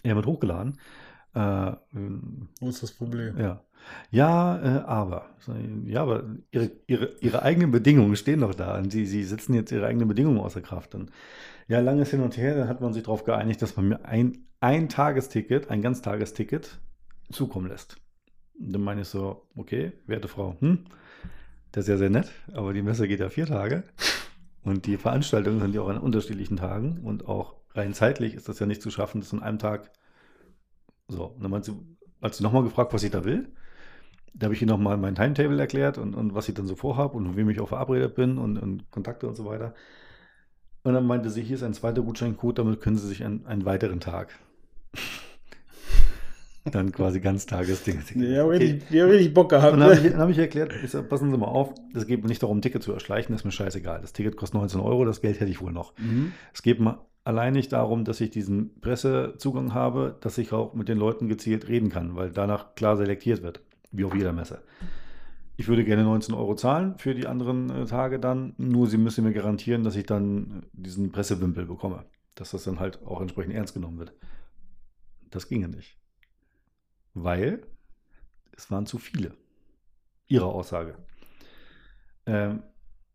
Ja, 0.04 0.14
mit 0.14 0.28
hochgeladen. 0.28 0.78
Äh, 1.34 1.72
Wo 2.60 2.70
ist 2.70 2.84
das 2.84 2.92
Problem? 2.92 3.38
ja. 3.40 3.64
Ja, 4.12 4.58
äh, 4.62 4.84
aber. 4.86 5.30
Ja, 5.86 6.02
aber 6.04 6.24
ihre, 6.52 6.72
ihre, 6.88 7.16
ihre 7.22 7.42
eigenen 7.44 7.72
Bedingungen 7.72 8.16
stehen 8.16 8.42
doch 8.42 8.54
da. 8.54 8.78
Und 8.78 8.92
sie, 8.92 9.06
sie 9.06 9.24
setzen 9.24 9.54
jetzt 9.54 9.72
ihre 9.72 9.88
eigenen 9.88 10.08
Bedingungen 10.08 10.40
außer 10.40 10.62
Kraft. 10.62 10.96
Und 10.96 11.12
ja, 11.68 11.80
langes 11.80 12.10
Hin 12.12 12.22
und 12.22 12.38
Her, 12.38 12.56
dann 12.56 12.68
hat 12.68 12.82
man 12.82 12.94
sich 12.94 13.04
darauf 13.04 13.24
geeinigt, 13.24 13.62
dass 13.62 13.78
man 13.78 13.88
mir 13.88 14.06
ein, 14.06 14.46
ein 14.60 14.90
Tagesticket, 14.90 15.70
ein 15.70 15.82
Ganztagesticket 15.82 16.80
zukommen 17.32 17.68
lässt. 17.70 17.98
Und 18.60 18.74
dann 18.74 18.82
meine 18.82 19.02
ich 19.02 19.08
so, 19.08 19.48
okay, 19.56 19.94
werte 20.06 20.28
Frau, 20.28 20.56
hm, 20.60 20.86
das 21.72 21.86
ist 21.86 21.90
ja 21.90 21.98
sehr 21.98 22.10
nett, 22.10 22.32
aber 22.54 22.74
die 22.74 22.82
Messe 22.82 23.08
geht 23.08 23.20
ja 23.20 23.30
vier 23.30 23.46
Tage. 23.46 23.84
Und 24.64 24.86
die 24.86 24.98
Veranstaltungen 24.98 25.62
sind 25.62 25.74
ja 25.74 25.82
auch 25.82 25.88
an 25.90 25.98
unterschiedlichen 25.98 26.58
Tagen. 26.58 27.00
Und 27.04 27.28
auch 27.28 27.56
rein 27.74 27.94
zeitlich 27.94 28.34
ist 28.34 28.50
das 28.50 28.60
ja 28.60 28.66
nicht 28.66 28.82
zu 28.82 28.92
schaffen, 28.92 29.22
das 29.22 29.34
an 29.34 29.42
einem 29.42 29.60
Tag. 29.60 29.92
So, 31.10 31.26
und 31.26 31.44
dann 31.44 31.52
meint 31.52 31.66
sie, 31.66 31.74
hat 32.22 32.36
sie 32.36 32.44
nochmal 32.44 32.64
gefragt, 32.64 32.94
was 32.94 33.04
ich 33.04 33.12
da 33.12 33.26
will. 33.26 33.50
Da 34.34 34.46
habe 34.46 34.54
ich 34.54 34.62
ihr 34.62 34.68
nochmal 34.68 34.98
mein 34.98 35.16
Timetable 35.16 35.60
erklärt 35.60 35.98
und, 35.98 36.14
und 36.14 36.36
was 36.36 36.48
ich 36.48 36.56
dann 36.56 36.68
so 36.68 36.76
vorhabe 36.76 37.18
und 37.18 37.28
mit 37.28 37.36
wem 37.36 37.50
ich 37.50 37.60
auch 37.60 37.70
verabredet 37.70 38.16
bin 38.16 38.38
und, 38.38 38.58
und 38.58 38.90
Kontakte 38.92 39.28
und 39.28 39.36
so 39.36 39.46
weiter. 39.46 39.74
Und 40.84 40.94
dann 40.94 41.06
meinte 41.06 41.30
sie, 41.30 41.42
hier 41.42 41.56
ist 41.56 41.64
ein 41.64 41.74
zweiter 41.74 42.04
Gutscheincode, 42.04 42.60
damit 42.60 42.80
können 42.80 42.98
Sie 42.98 43.08
sich 43.08 43.24
einen, 43.24 43.46
einen 43.46 43.66
weiteren 43.66 44.00
Tag. 44.00 44.38
dann 46.72 46.92
quasi 46.92 47.20
Ganztagesding. 47.20 48.04
Ja, 48.16 48.46
richtig, 48.46 48.88
die 48.90 49.02
haben 49.02 49.10
richtig 49.10 49.34
Bock 49.34 49.50
gehabt. 49.50 49.74
Und 49.74 49.80
dann 49.80 49.96
habe 49.96 50.08
ich, 50.08 50.16
hab 50.16 50.30
ich 50.30 50.38
erklärt, 50.38 50.72
ich 50.84 50.92
sag, 50.92 51.10
passen 51.10 51.32
Sie 51.32 51.38
mal 51.38 51.48
auf, 51.48 51.74
es 51.96 52.06
geht 52.06 52.22
mir 52.22 52.28
nicht 52.28 52.44
darum, 52.44 52.60
ein 52.60 52.62
Ticket 52.62 52.84
zu 52.84 52.94
erschleichen, 52.94 53.34
das 53.34 53.42
ist 53.42 53.46
mir 53.46 53.52
scheißegal. 53.52 54.02
Das 54.02 54.14
Ticket 54.14 54.38
kostet 54.38 54.60
19 54.60 54.80
Euro, 54.80 55.06
das 55.06 55.22
Geld 55.22 55.40
hätte 55.40 55.50
ich 55.50 55.62
wohl 55.62 55.72
noch. 55.72 55.98
Mhm. 55.98 56.34
Es 56.54 56.62
geht 56.62 56.80
mir 56.80 57.00
allein 57.30 57.54
nicht 57.54 57.72
darum, 57.72 58.06
dass 58.06 58.22
ich 58.22 58.32
diesen 58.32 58.82
Pressezugang 58.82 59.76
habe, 59.76 60.18
dass 60.20 60.40
ich 60.40 60.52
auch 60.52 60.74
mit 60.74 60.90
den 60.90 60.98
Leuten 60.98 61.28
gezielt 61.28 61.68
reden 61.68 61.90
kann, 61.90 62.16
weil 62.16 62.32
danach 62.32 62.74
klar 62.74 62.98
selektiert 62.98 63.44
wird, 63.44 63.62
wie 63.92 64.04
auf 64.04 64.16
jeder 64.16 64.34
Messe. 64.34 64.64
Ich 65.56 65.68
würde 65.68 65.86
gerne 65.86 66.04
19 66.04 66.34
Euro 66.34 66.56
zahlen 66.56 66.98
für 66.98 67.14
die 67.14 67.28
anderen 67.28 67.70
äh, 67.70 67.86
Tage 67.86 68.20
dann, 68.20 68.56
nur 68.58 68.88
sie 68.88 68.98
müssen 68.98 69.24
mir 69.26 69.34
garantieren, 69.34 69.84
dass 69.84 69.96
ich 69.96 70.08
dann 70.08 70.66
diesen 70.74 71.12
Pressewimpel 71.12 71.68
bekomme, 71.68 72.06
dass 72.34 72.52
das 72.52 72.64
dann 72.64 72.80
halt 72.80 73.06
auch 73.06 73.22
entsprechend 73.22 73.54
ernst 73.54 73.76
genommen 73.76 74.00
wird. 74.00 74.14
Das 75.30 75.48
ginge 75.48 75.68
nicht. 75.68 76.00
Weil 77.14 77.62
es 78.58 78.72
waren 78.72 78.88
zu 78.88 78.98
viele. 78.98 79.34
Ihre 80.28 80.46
Aussage. 80.46 80.98
Ähm, 82.26 82.64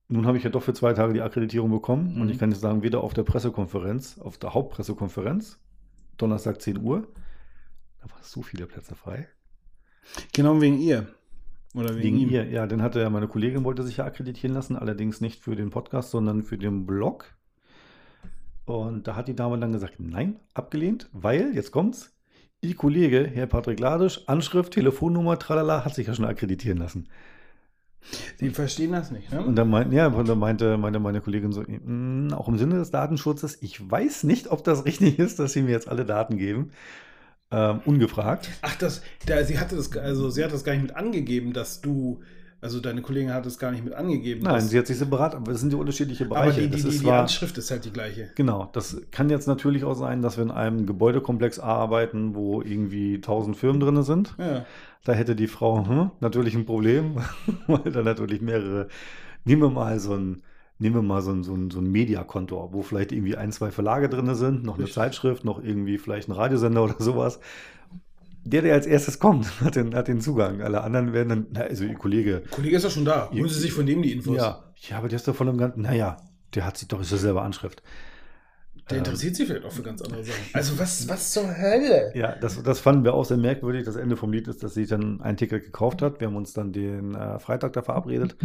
nun 0.08 0.26
habe 0.26 0.36
ich 0.38 0.44
ja 0.44 0.50
doch 0.50 0.62
für 0.62 0.74
zwei 0.74 0.92
Tage 0.92 1.12
die 1.14 1.22
Akkreditierung 1.22 1.70
bekommen 1.70 2.14
und 2.16 2.24
Mhm. 2.24 2.30
ich 2.30 2.38
kann 2.38 2.50
jetzt 2.50 2.60
sagen, 2.60 2.82
weder 2.82 3.02
auf 3.02 3.14
der 3.14 3.22
Pressekonferenz, 3.22 4.18
auf 4.18 4.38
der 4.38 4.54
Hauptpressekonferenz, 4.54 5.58
Donnerstag 6.18 6.60
10 6.60 6.78
Uhr, 6.80 7.08
da 8.02 8.10
waren 8.10 8.22
so 8.22 8.42
viele 8.42 8.66
Plätze 8.66 8.94
frei. 8.94 9.28
Genau 10.32 10.60
wegen 10.60 10.78
ihr. 10.78 11.06
Oder 11.74 11.90
wegen, 11.96 12.02
Wegen 12.04 12.18
ihm. 12.18 12.28
ihr, 12.30 12.44
ja, 12.50 12.66
dann 12.66 12.82
hatte 12.82 13.00
ja 13.00 13.10
meine 13.10 13.26
Kollegin 13.26 13.64
wollte 13.64 13.82
sich 13.82 13.96
ja 13.96 14.04
akkreditieren 14.04 14.54
lassen, 14.54 14.76
allerdings 14.76 15.20
nicht 15.20 15.40
für 15.40 15.56
den 15.56 15.70
Podcast, 15.70 16.10
sondern 16.10 16.42
für 16.44 16.56
den 16.58 16.86
Blog. 16.86 17.34
Und 18.64 19.06
da 19.08 19.16
hat 19.16 19.28
die 19.28 19.34
Dame 19.34 19.58
dann 19.58 19.72
gesagt, 19.72 19.94
nein, 19.98 20.38
abgelehnt, 20.54 21.08
weil, 21.12 21.54
jetzt 21.54 21.72
kommt's, 21.72 22.14
ihr 22.60 22.76
Kollege, 22.76 23.26
Herr 23.26 23.46
Patrick 23.46 23.80
Ladisch, 23.80 24.22
Anschrift, 24.28 24.72
Telefonnummer, 24.74 25.38
tralala, 25.38 25.84
hat 25.84 25.94
sich 25.94 26.06
ja 26.06 26.14
schon 26.14 26.24
akkreditieren 26.24 26.78
lassen. 26.78 27.08
Die 28.40 28.50
verstehen 28.50 28.92
das 28.92 29.10
nicht, 29.10 29.32
ne? 29.32 29.44
Und 29.44 29.56
dann, 29.56 29.70
meint, 29.70 29.92
ja, 29.92 30.06
und 30.08 30.28
dann 30.28 30.38
meinte, 30.38 30.76
meinte 30.76 31.00
meine 31.00 31.20
Kollegin 31.20 31.52
so, 31.52 31.62
"Mm, 31.62 32.32
auch 32.32 32.48
im 32.48 32.58
Sinne 32.58 32.76
des 32.76 32.90
Datenschutzes, 32.90 33.58
ich 33.62 33.90
weiß 33.90 34.24
nicht, 34.24 34.50
ob 34.50 34.62
das 34.64 34.84
richtig 34.84 35.18
ist, 35.18 35.38
dass 35.38 35.52
Sie 35.52 35.62
mir 35.62 35.70
jetzt 35.70 35.88
alle 35.88 36.04
Daten 36.04 36.36
geben. 36.36 36.70
Ähm, 37.50 37.80
ungefragt. 37.84 38.50
Ach, 38.62 38.74
das, 38.76 39.02
da, 39.26 39.44
sie 39.44 39.58
hatte 39.58 39.76
das, 39.76 39.94
also 39.96 40.30
sie 40.30 40.42
hat 40.42 40.52
das 40.52 40.64
gar 40.64 40.72
nicht 40.72 40.82
mit 40.82 40.96
angegeben, 40.96 41.52
dass 41.52 41.80
du, 41.80 42.20
also 42.64 42.80
deine 42.80 43.02
Kollegin 43.02 43.32
hat 43.32 43.44
das 43.44 43.58
gar 43.58 43.70
nicht 43.70 43.84
mit 43.84 43.92
angegeben. 43.92 44.42
Nein, 44.42 44.62
sie 44.62 44.78
hat 44.78 44.86
sich 44.86 44.96
separat, 44.96 45.34
aber 45.34 45.52
das 45.52 45.60
sind 45.60 45.72
ja 45.72 45.78
unterschiedliche 45.78 46.24
aber 46.24 46.36
Bereiche. 46.36 46.62
die, 46.62 46.68
die, 46.68 46.72
das 46.72 46.82
die, 46.82 46.88
ist 46.88 47.00
die 47.00 47.04
zwar, 47.04 47.20
Anschrift 47.20 47.58
ist 47.58 47.70
halt 47.70 47.84
die 47.84 47.92
gleiche. 47.92 48.30
genau, 48.34 48.70
das 48.72 49.02
kann 49.10 49.28
jetzt 49.28 49.46
natürlich 49.46 49.84
auch 49.84 49.92
sein, 49.92 50.22
dass 50.22 50.38
wir 50.38 50.44
in 50.44 50.50
einem 50.50 50.86
Gebäudekomplex 50.86 51.58
arbeiten, 51.58 52.34
wo 52.34 52.62
irgendwie 52.62 53.20
tausend 53.20 53.58
Firmen 53.58 53.80
drin 53.80 54.02
sind. 54.02 54.34
Ja. 54.38 54.64
Da 55.04 55.12
hätte 55.12 55.36
die 55.36 55.46
Frau 55.46 55.86
hm, 55.86 56.10
natürlich 56.20 56.54
ein 56.54 56.64
Problem, 56.64 57.18
weil 57.66 57.92
da 57.92 58.02
natürlich 58.02 58.40
mehrere, 58.40 58.88
nehmen 59.44 59.60
wir 59.60 59.70
mal 59.70 59.98
so 60.00 60.14
ein, 60.14 60.42
nehmen 60.78 60.96
wir 60.96 61.02
mal 61.02 61.20
so 61.20 61.32
ein, 61.32 61.44
so 61.44 61.52
ein, 61.52 61.70
so 61.70 61.80
ein 61.80 61.92
Mediakontor, 61.92 62.72
wo 62.72 62.80
vielleicht 62.80 63.12
irgendwie 63.12 63.36
ein, 63.36 63.52
zwei 63.52 63.70
Verlage 63.72 64.08
drin 64.08 64.34
sind, 64.34 64.64
noch 64.64 64.76
eine 64.76 64.84
Richtig. 64.84 64.94
Zeitschrift, 64.94 65.44
noch 65.44 65.62
irgendwie 65.62 65.98
vielleicht 65.98 66.30
ein 66.30 66.32
Radiosender 66.32 66.82
oder 66.84 66.96
sowas. 66.98 67.40
Der, 68.44 68.62
der 68.62 68.74
als 68.74 68.86
erstes 68.86 69.18
kommt, 69.18 69.60
hat 69.62 69.76
den, 69.76 69.94
hat 69.94 70.08
den 70.08 70.20
Zugang. 70.20 70.60
Alle 70.62 70.82
anderen 70.82 71.12
werden 71.12 71.28
dann, 71.28 71.46
na, 71.50 71.60
also 71.62 71.84
ihr 71.84 71.94
Kollege, 71.94 72.42
Kollege 72.50 72.76
ist 72.76 72.82
ja 72.84 72.90
schon 72.90 73.04
da. 73.04 73.30
Holen 73.30 73.48
Sie 73.48 73.60
sich 73.60 73.72
von 73.72 73.86
dem 73.86 74.02
die 74.02 74.12
Infos. 74.12 74.36
ja, 74.36 74.64
ja, 74.88 74.98
aber 74.98 75.08
der 75.08 75.16
ist 75.16 75.26
doch 75.26 75.34
von 75.34 75.48
einem 75.48 75.58
ganzen, 75.58 75.82
naja, 75.82 76.18
der 76.54 76.66
hat 76.66 76.76
sich 76.76 76.88
doch, 76.88 77.00
ist 77.00 77.10
ja 77.10 77.16
selber 77.16 77.42
Anschrift. 77.42 77.82
Der 78.90 78.98
Ähm, 78.98 79.04
interessiert 79.04 79.34
sich 79.34 79.46
vielleicht 79.46 79.64
auch 79.64 79.72
für 79.72 79.82
ganz 79.82 80.02
andere 80.02 80.24
Sachen. 80.24 80.38
Also 80.52 80.78
was, 80.78 81.08
was 81.08 81.32
zur 81.32 81.56
Hölle? 81.56 82.12
Ja, 82.14 82.36
das, 82.36 82.62
das 82.62 82.80
fanden 82.80 83.04
wir 83.04 83.14
auch 83.14 83.24
sehr 83.24 83.38
merkwürdig. 83.38 83.84
Das 83.86 83.96
Ende 83.96 84.16
vom 84.16 84.30
Lied 84.30 84.46
ist, 84.46 84.62
dass 84.62 84.74
sie 84.74 84.84
dann 84.86 85.22
ein 85.22 85.38
Ticket 85.38 85.64
gekauft 85.64 86.02
hat. 86.02 86.20
Wir 86.20 86.26
haben 86.26 86.36
uns 86.36 86.52
dann 86.52 86.72
den 86.72 87.14
äh, 87.14 87.38
Freitag 87.38 87.72
da 87.72 87.80
verabredet. 87.82 88.36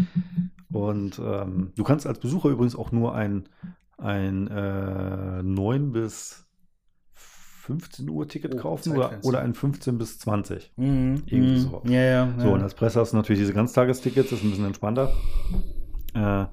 Und 0.71 1.19
ähm, 1.19 1.73
du 1.75 1.83
kannst 1.83 2.07
als 2.07 2.19
Besucher 2.19 2.49
übrigens 2.49 2.75
auch 2.75 2.93
nur 2.93 3.15
ein, 3.15 3.49
ein 3.97 4.47
äh, 4.47 5.43
9 5.43 5.91
bis 5.91 6.45
15 7.69 8.10
Uhr 8.10 8.27
Ticket 8.27 8.55
Oh, 8.55 8.58
kaufen 8.58 8.97
oder, 8.97 9.12
oder 9.21 9.41
ein 9.41 9.53
15 9.53 9.99
bis 9.99 10.17
20. 10.17 10.71
Mhm, 10.75 11.21
Irgendwie 11.27 11.51
mhm. 11.51 11.58
so. 11.58 11.82
Ja, 11.86 12.01
ja. 12.01 12.34
So, 12.39 12.47
ja. 12.47 12.53
und 12.53 12.63
als 12.63 12.73
Presse 12.73 12.99
hast 12.99 13.13
du 13.13 13.17
natürlich 13.17 13.39
diese 13.41 13.53
Ganztagestickets, 13.53 14.32
das 14.32 14.39
ist 14.39 14.45
ein 14.45 14.49
bisschen 14.49 14.65
entspannter. 14.65 15.13
Äh, 16.15 16.45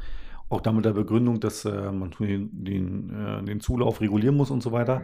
auch 0.50 0.60
da 0.60 0.72
mit 0.72 0.84
der 0.84 0.92
Begründung, 0.92 1.40
dass 1.40 1.64
äh, 1.64 1.90
man 1.90 2.10
den, 2.20 2.50
den, 2.64 3.10
äh, 3.10 3.44
den 3.44 3.60
Zulauf 3.60 4.02
regulieren 4.02 4.36
muss 4.36 4.50
und 4.50 4.62
so 4.62 4.72
weiter. 4.72 5.02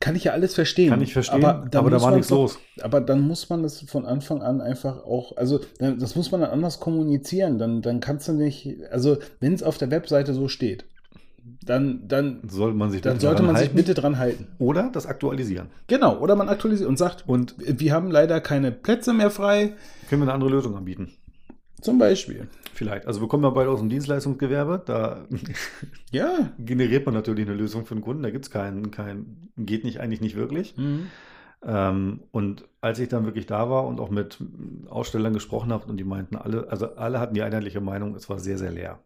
Kann 0.00 0.16
ich 0.16 0.24
ja 0.24 0.32
alles 0.32 0.54
verstehen. 0.54 0.88
Kann 0.90 1.02
ich 1.02 1.12
verstehen, 1.12 1.44
aber, 1.44 1.56
aber, 1.56 1.68
dann 1.68 1.90
da 1.90 2.00
war 2.02 2.12
nichts 2.12 2.28
doch- 2.28 2.36
los. 2.36 2.58
Aber 2.80 3.00
dann 3.02 3.20
muss 3.20 3.50
man 3.50 3.62
das 3.62 3.82
von 3.82 4.06
Anfang 4.06 4.40
an 4.42 4.62
einfach 4.62 5.04
auch, 5.04 5.36
also 5.36 5.60
das 5.78 6.16
muss 6.16 6.30
man 6.30 6.40
dann 6.40 6.50
anders 6.50 6.80
kommunizieren. 6.80 7.58
Dann, 7.58 7.82
dann 7.82 8.00
kannst 8.00 8.28
du 8.28 8.32
nicht, 8.32 8.76
also 8.90 9.18
wenn 9.40 9.52
es 9.52 9.62
auf 9.62 9.76
der 9.76 9.90
Webseite 9.90 10.32
so 10.32 10.48
steht, 10.48 10.86
dann, 11.64 12.08
dann, 12.08 12.40
Soll 12.48 12.74
man 12.74 12.90
sich 12.90 13.02
dann 13.02 13.20
sollte 13.20 13.42
man 13.42 13.56
sich 13.56 13.70
bitte 13.70 13.94
dran 13.94 14.18
halten. 14.18 14.46
Oder 14.58 14.90
das 14.92 15.06
aktualisieren. 15.06 15.68
Genau, 15.86 16.18
oder 16.18 16.36
man 16.36 16.48
aktualisiert 16.48 16.88
und 16.88 16.98
sagt, 16.98 17.24
Und 17.26 17.54
wir 17.58 17.92
haben 17.92 18.10
leider 18.10 18.40
keine 18.40 18.72
Plätze 18.72 19.12
mehr 19.12 19.30
frei, 19.30 19.74
können 20.08 20.22
wir 20.22 20.24
eine 20.26 20.34
andere 20.34 20.50
Lösung 20.50 20.76
anbieten? 20.76 21.12
zum 21.80 21.98
Beispiel. 21.98 22.48
Vielleicht. 22.74 23.06
Also 23.06 23.20
wir 23.20 23.28
kommen 23.28 23.44
ja 23.44 23.50
beide 23.50 23.70
aus 23.70 23.78
dem 23.80 23.88
Dienstleistungsgewerbe. 23.88 24.82
Da 24.84 25.26
Ja. 26.10 26.50
generiert 26.58 27.06
man 27.06 27.14
natürlich 27.14 27.46
eine 27.46 27.56
Lösung 27.56 27.86
für 27.86 27.94
den 27.94 28.02
Kunden. 28.02 28.22
Da 28.22 28.30
gibt 28.30 28.46
es 28.46 28.50
keinen, 28.50 28.90
kein, 28.90 29.48
geht 29.56 29.84
nicht, 29.84 30.00
eigentlich 30.00 30.20
nicht 30.20 30.36
wirklich. 30.36 30.76
Mhm. 30.76 31.06
Ähm, 31.64 32.20
und 32.30 32.64
als 32.80 32.98
ich 32.98 33.08
dann 33.08 33.24
wirklich 33.24 33.46
da 33.46 33.68
war 33.68 33.86
und 33.86 34.00
auch 34.00 34.10
mit 34.10 34.38
Ausstellern 34.88 35.32
gesprochen 35.32 35.72
habe 35.72 35.86
und 35.88 35.96
die 35.98 36.04
meinten 36.04 36.36
alle, 36.36 36.68
also 36.70 36.94
alle 36.94 37.18
hatten 37.20 37.34
die 37.34 37.42
einheitliche 37.42 37.80
Meinung, 37.80 38.14
es 38.14 38.28
war 38.28 38.38
sehr, 38.38 38.58
sehr 38.58 38.70
leer. 38.70 39.00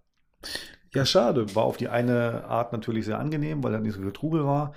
Ja, 0.94 1.06
schade. 1.06 1.54
War 1.54 1.64
auf 1.64 1.76
die 1.78 1.88
eine 1.88 2.44
Art 2.44 2.72
natürlich 2.72 3.06
sehr 3.06 3.18
angenehm, 3.18 3.62
weil 3.64 3.72
da 3.72 3.78
nicht 3.80 3.94
so 3.94 4.00
viel 4.02 4.12
Trubel 4.12 4.44
war. 4.44 4.72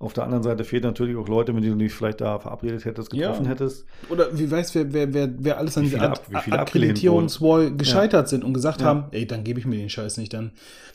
Auf 0.00 0.12
der 0.12 0.22
anderen 0.24 0.44
Seite 0.44 0.62
fehlen 0.62 0.84
natürlich 0.84 1.16
auch 1.16 1.26
Leute, 1.28 1.52
mit 1.52 1.64
denen 1.64 1.76
du 1.78 1.84
dich 1.84 1.92
vielleicht 1.92 2.20
da 2.20 2.38
verabredet 2.38 2.84
hättest, 2.84 3.10
getroffen 3.10 3.44
Ja. 3.46 3.50
hättest. 3.50 3.84
Oder 4.08 4.28
wie 4.38 4.48
weißt 4.48 4.74
wer, 4.76 4.92
wer, 4.92 5.12
wer, 5.12 5.28
wer 5.38 5.58
alles 5.58 5.76
an 5.76 5.82
dieser 5.84 6.02
ab- 6.02 6.20
abgelehnt 6.32 6.60
Akkreditierungswall 6.60 7.74
gescheitert 7.76 8.28
sind 8.28 8.44
und 8.44 8.54
gesagt 8.54 8.80
Ja. 8.80 8.86
haben, 8.86 9.04
ey, 9.10 9.26
dann 9.26 9.42
gebe 9.42 9.58
ich 9.58 9.66
mir 9.66 9.76
den 9.76 9.88
Scheiß 9.90 10.16
nicht, 10.18 10.32
dann. 10.34 10.52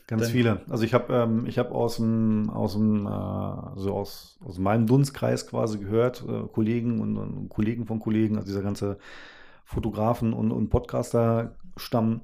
Ganz 0.08 0.24
Dann- 0.24 0.32
viele. 0.32 0.62
Also 0.70 0.84
ich 0.86 0.94
habe 0.94 1.14
ähm, 1.14 1.46
ich 1.48 1.60
hab 1.60 1.72
aus 1.72 1.98
dem, 1.98 2.50
aus 2.50 2.74
dem, 2.74 3.06
äh, 3.06 3.10
also 3.10 3.94
aus, 3.94 4.38
aus 4.46 4.58
meinem 4.58 4.86
Dunstkreis 4.88 5.48
quasi 5.48 5.78
gehört, 5.80 6.24
äh, 6.28 6.48
Kollegen 6.52 7.00
und, 7.02 7.18
und 7.18 7.50
Kollegen 7.50 7.86
von 7.86 8.00
Kollegen, 8.00 8.36
also 8.38 8.48
dieser 8.48 8.62
ganze 8.62 8.98
Fotografen 9.66 10.34
und, 10.34 10.52
und 10.52 10.70
Podcaster-Stamm, 10.70 12.22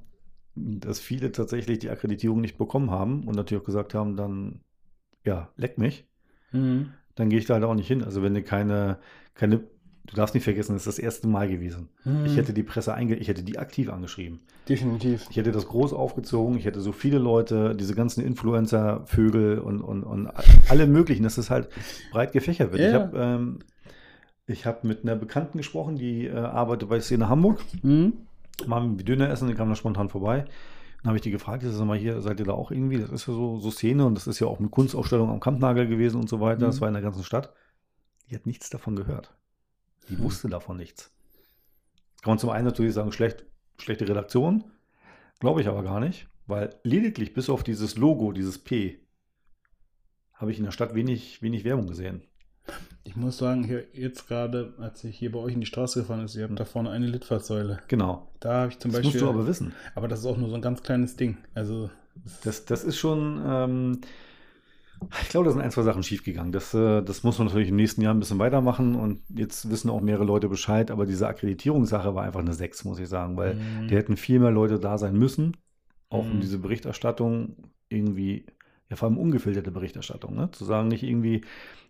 dass 0.80 1.00
viele 1.00 1.32
tatsächlich 1.32 1.78
die 1.78 1.90
Akkreditierung 1.90 2.40
nicht 2.40 2.58
bekommen 2.58 2.90
haben 2.90 3.26
und 3.26 3.34
natürlich 3.36 3.62
auch 3.62 3.66
gesagt 3.66 3.94
haben, 3.94 4.16
dann, 4.16 4.60
ja, 5.24 5.48
leck 5.56 5.78
mich, 5.78 6.06
Mhm. 6.52 6.90
dann 7.14 7.30
gehe 7.30 7.38
ich 7.38 7.46
da 7.46 7.54
halt 7.54 7.64
auch 7.64 7.74
nicht 7.74 7.86
hin. 7.88 8.02
Also 8.02 8.22
wenn 8.22 8.34
du 8.34 8.42
keine, 8.42 8.98
keine, 9.34 9.58
du 10.06 10.16
darfst 10.16 10.34
nicht 10.34 10.44
vergessen, 10.44 10.74
es 10.74 10.82
ist 10.82 10.86
das 10.86 10.98
erste 10.98 11.28
Mal 11.28 11.48
gewesen. 11.48 11.88
Mhm. 12.04 12.24
Ich 12.26 12.36
hätte 12.36 12.52
die 12.52 12.62
Presse 12.64 12.92
einge, 12.94 13.14
ich 13.16 13.28
hätte 13.28 13.42
die 13.42 13.58
aktiv 13.58 13.88
angeschrieben. 13.90 14.40
Definitiv. 14.68 15.26
Ich 15.30 15.36
hätte 15.36 15.52
das 15.52 15.66
groß 15.66 15.92
aufgezogen, 15.92 16.56
ich 16.56 16.64
hätte 16.64 16.80
so 16.80 16.92
viele 16.92 17.18
Leute, 17.18 17.74
diese 17.76 17.94
ganzen 17.94 18.24
Influencer, 18.24 19.02
Vögel 19.06 19.58
und, 19.58 19.80
und, 19.80 20.02
und 20.02 20.28
alle 20.68 20.86
möglichen, 20.86 21.22
dass 21.22 21.38
es 21.38 21.50
halt 21.50 21.68
breit 22.12 22.32
gefächert 22.32 22.72
wird. 22.72 22.82
Ich 22.82 22.92
Ja. 22.92 23.00
habe 23.00 23.18
ähm, 23.18 23.58
ich 24.46 24.66
hab 24.66 24.82
mit 24.82 25.02
einer 25.04 25.14
Bekannten 25.14 25.58
gesprochen, 25.58 25.94
die 25.96 26.26
äh, 26.26 26.32
arbeitet 26.36 26.88
bei 26.88 26.98
Szene 27.00 27.28
Hamburg. 27.28 27.60
Mhm. 27.82 28.14
Mal 28.66 28.98
wie 28.98 29.04
Döner 29.04 29.28
essen, 29.30 29.48
die 29.48 29.54
kam 29.54 29.68
da 29.68 29.74
spontan 29.76 30.08
vorbei. 30.08 30.44
Dann 31.02 31.08
habe 31.08 31.16
ich 31.16 31.22
die 31.22 31.30
gefragt, 31.30 31.62
das 31.62 31.74
ist 31.74 31.80
mal 31.80 31.96
hier, 31.96 32.20
seid 32.20 32.40
ihr 32.40 32.46
da 32.46 32.52
auch 32.52 32.70
irgendwie? 32.70 32.98
Das 32.98 33.10
ist 33.10 33.26
ja 33.26 33.32
so, 33.32 33.58
so 33.58 33.70
Szene 33.70 34.04
und 34.04 34.14
das 34.14 34.26
ist 34.26 34.38
ja 34.38 34.46
auch 34.46 34.58
mit 34.60 34.70
Kunstausstellung 34.70 35.30
am 35.30 35.40
Kampnagel 35.40 35.86
gewesen 35.86 36.20
und 36.20 36.28
so 36.28 36.40
weiter. 36.40 36.66
Das 36.66 36.76
Mhm. 36.76 36.80
war 36.82 36.88
in 36.88 36.94
der 36.94 37.02
ganzen 37.02 37.24
Stadt. 37.24 37.54
Die 38.28 38.34
hat 38.34 38.46
nichts 38.46 38.68
davon 38.70 38.96
gehört. 38.96 39.34
Die 40.08 40.16
Hm. 40.16 40.24
wusste 40.24 40.48
davon 40.48 40.76
nichts. 40.76 41.10
Kann 42.22 42.32
man 42.32 42.38
zum 42.38 42.50
einen 42.50 42.66
natürlich 42.66 42.92
sagen, 42.94 43.12
schlecht, 43.12 43.46
schlechte 43.78 44.06
Redaktion. 44.06 44.64
Glaube 45.38 45.62
ich 45.62 45.68
aber 45.68 45.82
gar 45.82 46.00
nicht, 46.00 46.28
weil 46.46 46.74
lediglich 46.82 47.32
bis 47.32 47.48
auf 47.48 47.62
dieses 47.64 47.96
Logo, 47.96 48.32
dieses 48.32 48.58
P, 48.58 49.00
habe 50.34 50.50
ich 50.52 50.58
in 50.58 50.64
der 50.64 50.72
Stadt 50.72 50.94
wenig, 50.94 51.40
wenig 51.42 51.64
Werbung 51.64 51.86
gesehen. 51.86 52.22
Ich 53.04 53.16
muss 53.16 53.38
sagen, 53.38 53.64
hier 53.64 53.84
jetzt 53.94 54.28
gerade, 54.28 54.74
als 54.78 55.02
ich 55.04 55.16
hier 55.18 55.32
bei 55.32 55.38
euch 55.38 55.54
in 55.54 55.60
die 55.60 55.66
Straße 55.66 56.00
gefahren 56.00 56.24
ist, 56.24 56.36
ihr 56.36 56.44
habt 56.44 56.60
da 56.60 56.64
vorne 56.64 56.90
eine 56.90 57.06
Litfaßsäule. 57.06 57.80
Genau. 57.88 58.28
Da 58.40 58.52
habe 58.62 58.72
ich 58.72 58.78
zum 58.78 58.90
Das 58.92 59.00
Beispiel. 59.00 59.20
musst 59.20 59.22
du 59.22 59.28
aber 59.38 59.46
wissen. 59.46 59.72
aber 59.94 60.06
das 60.06 60.20
ist 60.20 60.26
auch 60.26 60.36
nur 60.36 60.48
so 60.50 60.54
ein 60.54 60.62
ganz 60.62 60.82
kleines 60.82 61.16
Ding. 61.16 61.38
Also. 61.54 61.90
Das, 62.44 62.66
das 62.66 62.84
ist 62.84 62.98
schon, 62.98 63.40
ähm, 63.44 64.00
ich 65.22 65.28
glaube, 65.30 65.46
da 65.46 65.52
sind 65.52 65.62
ein, 65.62 65.70
zwei 65.70 65.82
Sachen 65.82 66.02
schiefgegangen. 66.02 66.52
Das, 66.52 66.74
äh, 66.74 67.00
das 67.02 67.22
muss 67.22 67.38
man 67.38 67.46
natürlich 67.46 67.70
im 67.70 67.76
nächsten 67.76 68.02
Jahr 68.02 68.12
ein 68.12 68.20
bisschen 68.20 68.38
weitermachen 68.38 68.94
und 68.94 69.22
jetzt 69.34 69.70
wissen 69.70 69.88
auch 69.88 70.02
mehrere 70.02 70.24
Leute 70.24 70.48
Bescheid, 70.50 70.90
aber 70.90 71.06
diese 71.06 71.26
Akkreditierungssache 71.26 72.14
war 72.14 72.24
einfach 72.24 72.40
eine 72.40 72.52
6, 72.52 72.84
muss 72.84 72.98
ich 72.98 73.08
sagen, 73.08 73.36
weil 73.38 73.54
Mhm. 73.54 73.88
die 73.88 73.96
hätten 73.96 74.16
viel 74.18 74.38
mehr 74.40 74.50
Leute 74.50 74.78
da 74.78 74.98
sein 74.98 75.14
müssen, 75.16 75.56
auch 76.10 76.26
um 76.26 76.36
Mhm. 76.36 76.40
diese 76.42 76.58
Berichterstattung 76.58 77.56
irgendwie, 77.88 78.44
ja 78.90 78.96
vor 78.96 79.08
allem 79.08 79.18
ungefilterte 79.18 79.70
Berichterstattung, 79.70 80.34
ne? 80.34 80.50
zu 80.50 80.64
sagen, 80.64 80.88
nicht 80.88 81.04
irgendwie, 81.04 81.42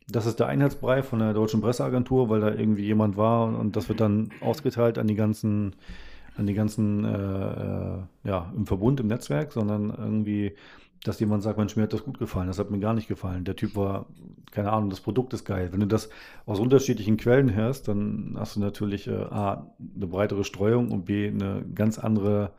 das 0.07 0.27
ist 0.27 0.39
der 0.39 0.47
Einheitsbrei 0.47 1.03
von 1.03 1.19
der 1.19 1.33
Deutschen 1.33 1.61
Presseagentur, 1.61 2.29
weil 2.29 2.41
da 2.41 2.55
irgendwie 2.55 2.85
jemand 2.85 3.17
war 3.17 3.59
und, 3.59 3.75
das 3.75 3.89
wird 3.89 4.01
dann 4.01 4.31
ausgeteilt 4.41 4.99
an 4.99 5.07
die 5.07 5.15
ganzen, 5.15 5.75
an 6.37 6.47
die 6.47 6.55
ganzen, 6.55 7.05
äh, 7.05 7.09
äh, 7.09 7.99
ja, 8.25 8.53
im 8.55 8.67
Verbund, 8.67 9.01
im 9.01 9.07
Netzwerk, 9.07 9.53
sondern 9.53 9.91
irgendwie, 9.91 10.53
dass 11.05 11.19
jemand 11.21 11.43
sagt, 11.43 11.59
Mensch, 11.59 11.77
mir 11.77 11.85
hat 11.85 11.93
das 11.95 12.05
gut 12.05 12.19
gefallen, 12.19 12.49
das 12.49 12.59
hat 12.59 12.71
mir 12.71 12.79
gar 12.79 12.93
nicht 12.93 13.09
gefallen. 13.09 13.45
Der 13.45 13.57
Typ 13.57 13.75
war, 13.75 14.07
keine 14.51 14.71
Ahnung, 14.71 14.91
das 14.91 15.01
Produkt 15.01 15.33
ist 15.33 15.47
geil. 15.47 15.71
Wenn 15.73 15.81
du 15.81 15.87
das 15.87 16.11
aus 16.45 16.61
unterschiedlichen 16.61 17.17
Quellen 17.17 17.55
hörst, 17.55 17.89
dann 17.89 18.37
hast 18.39 18.57
du 18.57 18.61
natürlich 18.61 19.07
äh, 19.07 19.15
A, 19.15 19.67
eine 19.97 20.07
breitere 20.07 20.45
Streuung 20.45 20.91
und 20.91 21.07
B, 21.07 21.29
eine 21.29 21.65
ganz 21.75 21.99
andere, 21.99 22.53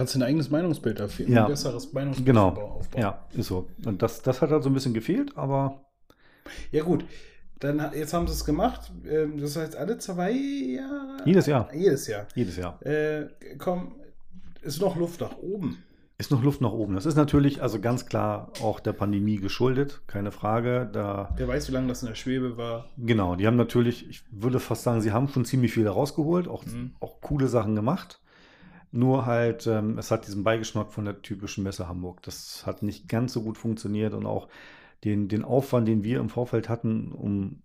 Kannst 0.00 0.14
du 0.14 0.18
ein 0.20 0.22
eigenes 0.22 0.48
Meinungsbild 0.48 0.98
dafür, 0.98 1.28
Ja. 1.28 1.44
ein 1.44 1.50
besseres 1.50 1.92
Meinungsbild 1.92 2.24
genau, 2.24 2.48
aufbauen. 2.48 3.02
ja, 3.02 3.22
ist 3.34 3.48
so. 3.48 3.68
Und 3.84 4.00
das, 4.00 4.22
das 4.22 4.40
hat 4.40 4.50
halt 4.50 4.62
so 4.62 4.70
ein 4.70 4.72
bisschen 4.72 4.94
gefehlt, 4.94 5.36
aber 5.36 5.84
Ja, 6.72 6.82
gut. 6.84 7.04
Dann, 7.58 7.90
jetzt 7.94 8.14
haben 8.14 8.26
sie 8.26 8.32
es 8.32 8.46
gemacht. 8.46 8.90
Ähm, 9.06 9.38
Das 9.38 9.56
heißt, 9.56 9.76
alle 9.76 9.98
zwei 9.98 10.30
Jahre. 10.32 11.18
jedes 11.26 11.44
Jahr, 11.44 11.68
Jedes 11.74 12.06
Jahr. 12.06 12.26
jedes 12.34 12.56
Jahr. 12.56 12.80
Äh, 12.86 13.26
komm, 13.58 13.96
ist 14.62 14.80
noch 14.80 14.96
Luft 14.96 15.20
nach 15.20 15.36
oben. 15.36 15.76
Ist 16.16 16.30
noch 16.30 16.42
Luft 16.42 16.62
nach 16.62 16.72
oben. 16.72 16.94
Das 16.94 17.04
ist 17.04 17.16
natürlich 17.16 17.62
also 17.62 17.78
ganz 17.78 18.06
klar 18.06 18.52
auch 18.62 18.80
der 18.80 18.94
Pandemie 18.94 19.36
geschuldet, 19.36 20.00
keine 20.06 20.32
Frage. 20.32 20.88
Da 20.90 21.28
Wer 21.36 21.46
weiß, 21.48 21.68
wie 21.68 21.72
lange 21.72 21.88
das 21.88 22.00
in 22.00 22.08
der 22.08 22.14
Schwebe 22.14 22.56
war. 22.56 22.86
Genau, 22.96 23.36
die 23.36 23.46
haben 23.46 23.56
natürlich, 23.56 24.08
ich 24.08 24.22
würde 24.30 24.60
fast 24.60 24.82
sagen, 24.84 25.02
sie 25.02 25.12
haben 25.12 25.28
schon 25.28 25.44
ziemlich 25.44 25.74
viel 25.74 25.86
rausgeholt, 25.86 26.48
auch, 26.48 26.64
Mhm. 26.64 26.92
auch 27.00 27.20
coole 27.20 27.48
Sachen 27.48 27.74
gemacht. 27.74 28.20
Nur 28.92 29.26
halt, 29.26 29.66
ähm, 29.66 29.98
es 29.98 30.10
hat 30.10 30.26
diesen 30.26 30.42
Beigeschmack 30.42 30.92
von 30.92 31.04
der 31.04 31.22
typischen 31.22 31.64
Messe 31.64 31.88
Hamburg. 31.88 32.22
Das 32.22 32.66
hat 32.66 32.82
nicht 32.82 33.08
ganz 33.08 33.32
so 33.32 33.42
gut 33.42 33.56
funktioniert 33.56 34.14
und 34.14 34.26
auch 34.26 34.48
den, 35.04 35.28
den 35.28 35.44
Aufwand, 35.44 35.88
den 35.88 36.04
wir 36.04 36.18
im 36.18 36.28
Vorfeld 36.28 36.68
hatten, 36.68 37.12
um 37.12 37.62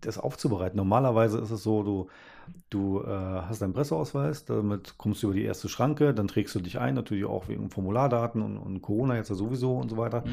das 0.00 0.18
aufzubereiten. 0.18 0.76
Normalerweise 0.76 1.38
ist 1.38 1.50
es 1.50 1.62
so, 1.62 1.82
du, 1.82 2.08
du 2.70 3.00
äh, 3.02 3.06
hast 3.08 3.62
deinen 3.62 3.72
Presseausweis, 3.72 4.44
damit 4.44 4.98
kommst 4.98 5.22
du 5.22 5.28
über 5.28 5.34
die 5.36 5.44
erste 5.44 5.68
Schranke, 5.68 6.12
dann 6.12 6.28
trägst 6.28 6.54
du 6.54 6.60
dich 6.60 6.78
ein, 6.78 6.94
natürlich 6.94 7.24
auch 7.24 7.48
wegen 7.48 7.70
Formulardaten 7.70 8.42
und, 8.42 8.58
und 8.58 8.82
Corona 8.82 9.16
jetzt 9.16 9.30
ja 9.30 9.34
sowieso 9.34 9.76
und 9.76 9.88
so 9.88 9.96
weiter. 9.96 10.24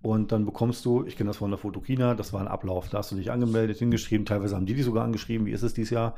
Und 0.00 0.32
dann 0.32 0.46
bekommst 0.46 0.84
du, 0.84 1.04
ich 1.04 1.16
kenne 1.16 1.28
das 1.28 1.36
von 1.36 1.50
der 1.50 1.58
Fotokina, 1.58 2.14
das 2.14 2.32
war 2.32 2.40
ein 2.40 2.48
Ablauf. 2.48 2.88
Da 2.88 2.98
hast 2.98 3.12
du 3.12 3.16
dich 3.16 3.30
angemeldet, 3.30 3.78
hingeschrieben, 3.78 4.26
teilweise 4.26 4.56
haben 4.56 4.66
die 4.66 4.74
dich 4.74 4.84
sogar 4.84 5.04
angeschrieben, 5.04 5.46
wie 5.46 5.52
ist 5.52 5.62
es 5.62 5.74
dieses 5.74 5.90
Jahr? 5.90 6.14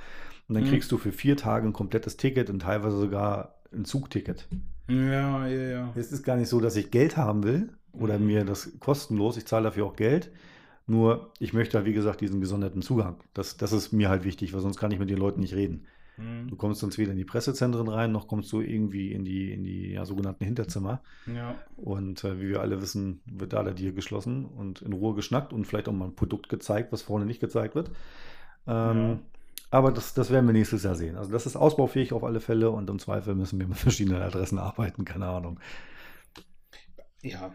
Und 0.49 0.55
dann 0.57 0.65
Mhm. 0.65 0.69
kriegst 0.69 0.93
du 0.93 0.99
für 0.99 1.13
vier 1.13 1.37
Tage 1.37 1.67
ein 1.67 1.73
komplettes 1.73 2.17
Ticket 2.17 2.51
und 2.51 2.61
teilweise 2.61 2.99
sogar 2.99 3.55
ein 3.73 3.85
Zugticket. 3.85 4.47
Ja, 4.89 5.47
ja, 5.47 5.49
ja. 5.49 5.93
Es 5.97 6.13
ist 6.13 6.23
gar 6.25 6.37
nicht 6.37 6.49
so, 6.49 6.61
dass 6.61 6.77
ich 6.77 6.91
Geld 6.91 7.17
haben 7.17 7.43
will 7.45 7.71
oder 7.93 8.19
Mhm. 8.19 8.27
mir 8.27 8.45
das 8.45 8.79
kostenlos, 8.81 9.37
ich 9.37 9.47
zahle 9.47 9.65
dafür 9.65 9.87
auch 9.87 9.97
Geld. 9.97 10.31
Nur 10.87 11.33
ich 11.39 11.55
möchte 11.55 11.79
halt, 11.79 11.87
wie 11.87 11.95
gesagt, 11.95 12.21
diesen 12.21 12.41
gesonderten 12.43 12.83
Zugang. 12.83 13.17
Das, 13.33 13.57
das 13.57 13.73
ist 13.73 13.93
mir 13.93 14.11
halt 14.11 14.25
wichtig, 14.25 14.53
weil 14.53 14.61
sonst 14.61 14.77
kann 14.79 14.91
ich 14.91 14.99
mit 14.99 15.09
den 15.09 15.17
Leuten 15.17 15.41
nicht 15.41 15.55
reden. 15.55 15.87
Mhm. 16.19 16.49
Du 16.49 16.57
kommst 16.57 16.81
sonst 16.81 16.99
weder 16.99 17.13
in 17.13 17.17
die 17.17 17.25
Pressezentren 17.25 17.89
rein, 17.89 18.13
noch 18.13 18.29
kommst 18.29 18.53
du 18.53 18.61
irgendwie 18.61 19.13
in 19.13 19.25
die, 19.25 19.51
in 19.51 19.65
die 19.65 19.93
ja, 19.93 20.05
sogenannten 20.05 20.45
Hinterzimmer. 20.45 21.01
Ja. 21.35 21.55
Und 21.77 22.23
äh, 22.23 22.39
wie 22.39 22.51
wir 22.51 22.61
alle 22.61 22.83
wissen, 22.83 23.23
wird 23.25 23.55
da 23.55 23.63
der 23.63 23.73
Deal 23.73 23.93
geschlossen 23.95 24.45
und 24.45 24.83
in 24.83 24.93
Ruhe 24.93 25.15
geschnackt 25.15 25.55
und 25.55 25.65
vielleicht 25.67 25.89
auch 25.89 25.93
mal 25.95 26.05
ein 26.05 26.15
Produkt 26.15 26.51
gezeigt, 26.51 26.93
was 26.93 27.01
vorne 27.01 27.25
nicht 27.25 27.41
gezeigt 27.41 27.75
wird. 27.75 27.91
Ähm, 28.67 28.99
Ja. 28.99 29.19
Aber 29.75 29.91
das, 29.93 30.15
das 30.15 30.31
werden 30.31 30.47
wir 30.47 30.53
nächstes 30.53 30.85
Jahr 30.85 30.95
sehen. 30.95 31.17
Also 31.17 31.33
das 31.33 31.47
ist 31.47 31.57
ausbaufähig 31.57 32.13
auf 32.13 32.25
alle 32.25 32.41
Fälle 32.41 32.71
und 32.71 32.89
im 32.91 32.99
Zweifel 32.99 33.35
müssen 33.35 33.59
wir 33.59 33.67
mit 33.67 33.79
verschiedenen 33.87 34.23
Adressen 34.23 34.59
arbeiten, 34.59 35.05
keine 35.05 35.27
Ahnung. 35.27 35.59
Ja, 37.23 37.55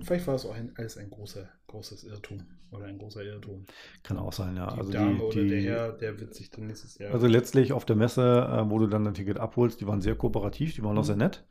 vielleicht 0.00 0.26
war 0.26 0.34
es 0.34 0.44
auch 0.44 0.54
ein, 0.54 0.72
alles 0.76 0.98
ein 0.98 1.08
großer, 1.08 1.48
großes 1.68 2.04
Irrtum 2.04 2.44
oder 2.72 2.86
ein 2.86 2.98
großer 2.98 3.22
Irrtum. 3.22 3.64
Kann 4.02 4.18
auch 4.18 4.32
sein, 4.32 4.56
ja. 4.56 4.66
Die 4.66 4.78
also 4.78 4.90
Dame 4.90 5.16
die, 5.16 5.20
oder 5.22 5.42
die, 5.42 5.48
der 5.48 5.60
Herr, 5.62 5.92
der 5.92 6.20
wird 6.20 6.34
sich 6.34 6.50
dann 6.50 6.66
nächstes 6.66 6.98
Jahr. 6.98 7.12
Also 7.12 7.26
letztlich 7.26 7.72
auf 7.72 7.84
der 7.84 7.96
Messe, 7.96 8.22
äh, 8.22 8.70
wo 8.70 8.78
du 8.78 8.86
dann 8.88 9.04
dein 9.04 9.14
Ticket 9.14 9.38
abholst, 9.38 9.80
die 9.80 9.86
waren 9.86 10.00
sehr 10.00 10.16
kooperativ, 10.16 10.74
die 10.74 10.82
waren 10.82 10.98
auch 10.98 11.02
Mhm. 11.02 11.06
sehr 11.06 11.16
nett. 11.16 11.44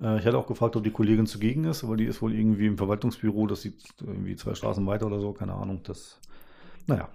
Äh, 0.00 0.18
ich 0.20 0.26
hatte 0.26 0.38
auch 0.38 0.46
gefragt, 0.48 0.76
ob 0.76 0.84
die 0.84 0.92
Kollegin 0.92 1.26
zugegen 1.26 1.64
ist, 1.64 1.84
aber 1.84 1.96
die 1.96 2.06
ist 2.06 2.22
wohl 2.22 2.34
irgendwie 2.34 2.66
im 2.66 2.78
Verwaltungsbüro, 2.78 3.46
das 3.46 3.62
sieht 3.62 3.82
irgendwie 4.00 4.36
zwei 4.36 4.54
Straßen 4.54 4.86
weiter 4.86 5.06
oder 5.06 5.20
so, 5.20 5.32
keine 5.34 5.54
Ahnung. 5.54 5.82
Das, 5.84 6.20
naja, 6.86 7.10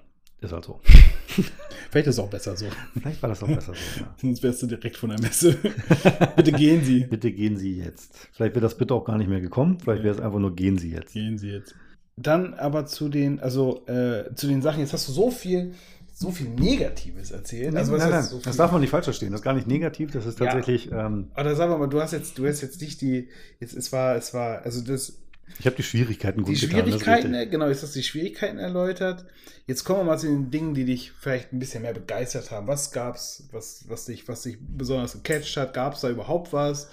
ist 0.46 0.52
halt 0.54 0.66
so. 0.66 0.80
vielleicht 1.92 2.08
ist 2.08 2.16
es 2.16 2.20
auch 2.20 2.30
besser 2.30 2.56
so. 2.56 2.66
Vielleicht 3.00 3.22
war 3.22 3.30
das 3.30 3.44
auch 3.44 3.48
besser 3.48 3.74
so. 3.74 4.00
Ja. 4.02 4.16
Sonst 4.22 4.44
wärst 4.44 4.62
du 4.64 4.68
direkt 4.68 4.98
von 4.98 5.10
der 5.10 5.20
Messe. 5.20 5.58
Bitte 6.36 6.52
gehen 6.52 6.84
Sie. 6.84 7.02
Bitte 7.06 7.32
gehen 7.32 7.58
Sie 7.58 7.78
jetzt. 7.78 8.30
Vielleicht 8.34 8.56
wäre 8.56 8.62
das 8.62 8.78
bitte 8.78 8.94
auch 8.94 9.06
gar 9.06 9.18
nicht 9.18 9.30
mehr 9.30 9.42
gekommen. 9.42 9.80
Vielleicht 9.80 10.04
wäre 10.04 10.16
es 10.16 10.22
einfach 10.22 10.40
nur 10.40 10.56
gehen 10.56 10.78
Sie 10.78 10.92
jetzt. 10.92 11.14
Gehen 11.14 11.38
Sie 11.38 11.50
jetzt. 11.50 11.76
Dann 12.18 12.54
aber 12.54 12.86
zu 12.86 13.10
den, 13.10 13.40
also 13.42 13.86
äh, 13.88 14.34
zu 14.36 14.48
den 14.48 14.62
Sachen, 14.62 14.80
jetzt 14.80 14.94
hast 14.94 15.08
du 15.10 15.12
so 15.12 15.30
viel, 15.32 15.74
so 16.14 16.32
viel 16.32 16.48
Negatives 16.48 17.32
erzählt. 17.32 17.76
Also, 17.76 17.92
was 17.92 18.00
nein, 18.00 18.10
nein, 18.12 18.24
so 18.24 18.40
das 18.40 18.56
darf 18.56 18.72
man 18.72 18.80
nicht 18.80 18.90
falsch 18.92 19.04
verstehen. 19.04 19.32
Das 19.32 19.42
ist 19.42 19.44
gar 19.44 19.54
nicht 19.54 19.68
negativ, 19.68 20.12
das 20.12 20.26
ist 20.26 20.40
Ja. 20.40 20.46
tatsächlich, 20.46 20.90
ähm, 20.94 21.28
Oder 21.38 21.56
sagen 21.58 21.74
wir 21.74 21.78
mal, 21.78 21.88
du 21.88 22.02
hast 22.02 22.14
jetzt, 22.14 22.38
du 22.38 22.48
hast 22.48 22.62
jetzt 22.62 22.80
nicht 22.80 23.02
die, 23.02 23.28
jetzt, 23.60 23.76
es 23.76 23.92
war, 23.92 24.16
es 24.16 24.34
war, 24.34 24.62
also 24.62 24.80
das, 24.80 25.18
ich 25.60 25.66
habe 25.66 25.76
die 25.76 25.84
Schwierigkeiten 25.84 26.44
gut 26.44 26.56
die 26.56 26.60
getan. 26.60 26.82
Schwierigkeiten, 26.82 27.50
genau, 27.50 27.68
jetzt 27.68 27.84
hast 27.84 27.96
du 27.96 28.00
die 28.00 28.06
Schwierigkeiten 28.06 28.58
erläutert. 28.58 29.26
Jetzt 29.68 29.84
kommen 29.84 30.02
wir 30.02 30.04
mal 30.06 30.18
zu 30.18 30.28
den 30.28 30.52
Dingen, 30.52 30.74
die 30.74 30.86
dich 30.86 31.12
vielleicht 31.12 31.54
ein 31.54 31.60
bisschen 31.60 31.82
mehr 31.82 31.94
begeistert 31.94 32.52
haben. 32.52 32.68
Was 32.68 32.92
gab's, 32.92 33.48
was, 33.52 33.86
was 33.88 34.06
dich, 34.06 34.28
was 34.28 34.44
dich 34.44 34.58
besonders 34.60 35.14
gecatcht 35.14 35.56
hat? 35.58 35.74
Gab 35.74 35.94
es 35.94 36.02
da 36.02 36.10
überhaupt 36.10 36.54
was? 36.54 36.90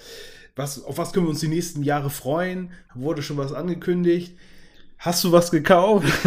was? 0.55 0.83
Auf 0.83 0.97
was 0.97 1.13
können 1.13 1.25
wir 1.25 1.31
uns 1.31 1.39
die 1.39 1.47
nächsten 1.47 1.83
Jahre 1.83 2.09
freuen? 2.09 2.71
Wurde 2.93 3.21
schon 3.21 3.37
was 3.37 3.53
angekündigt? 3.53 4.37
Hast 4.97 5.23
du 5.23 5.31
was 5.31 5.51
gekauft? 5.51 6.07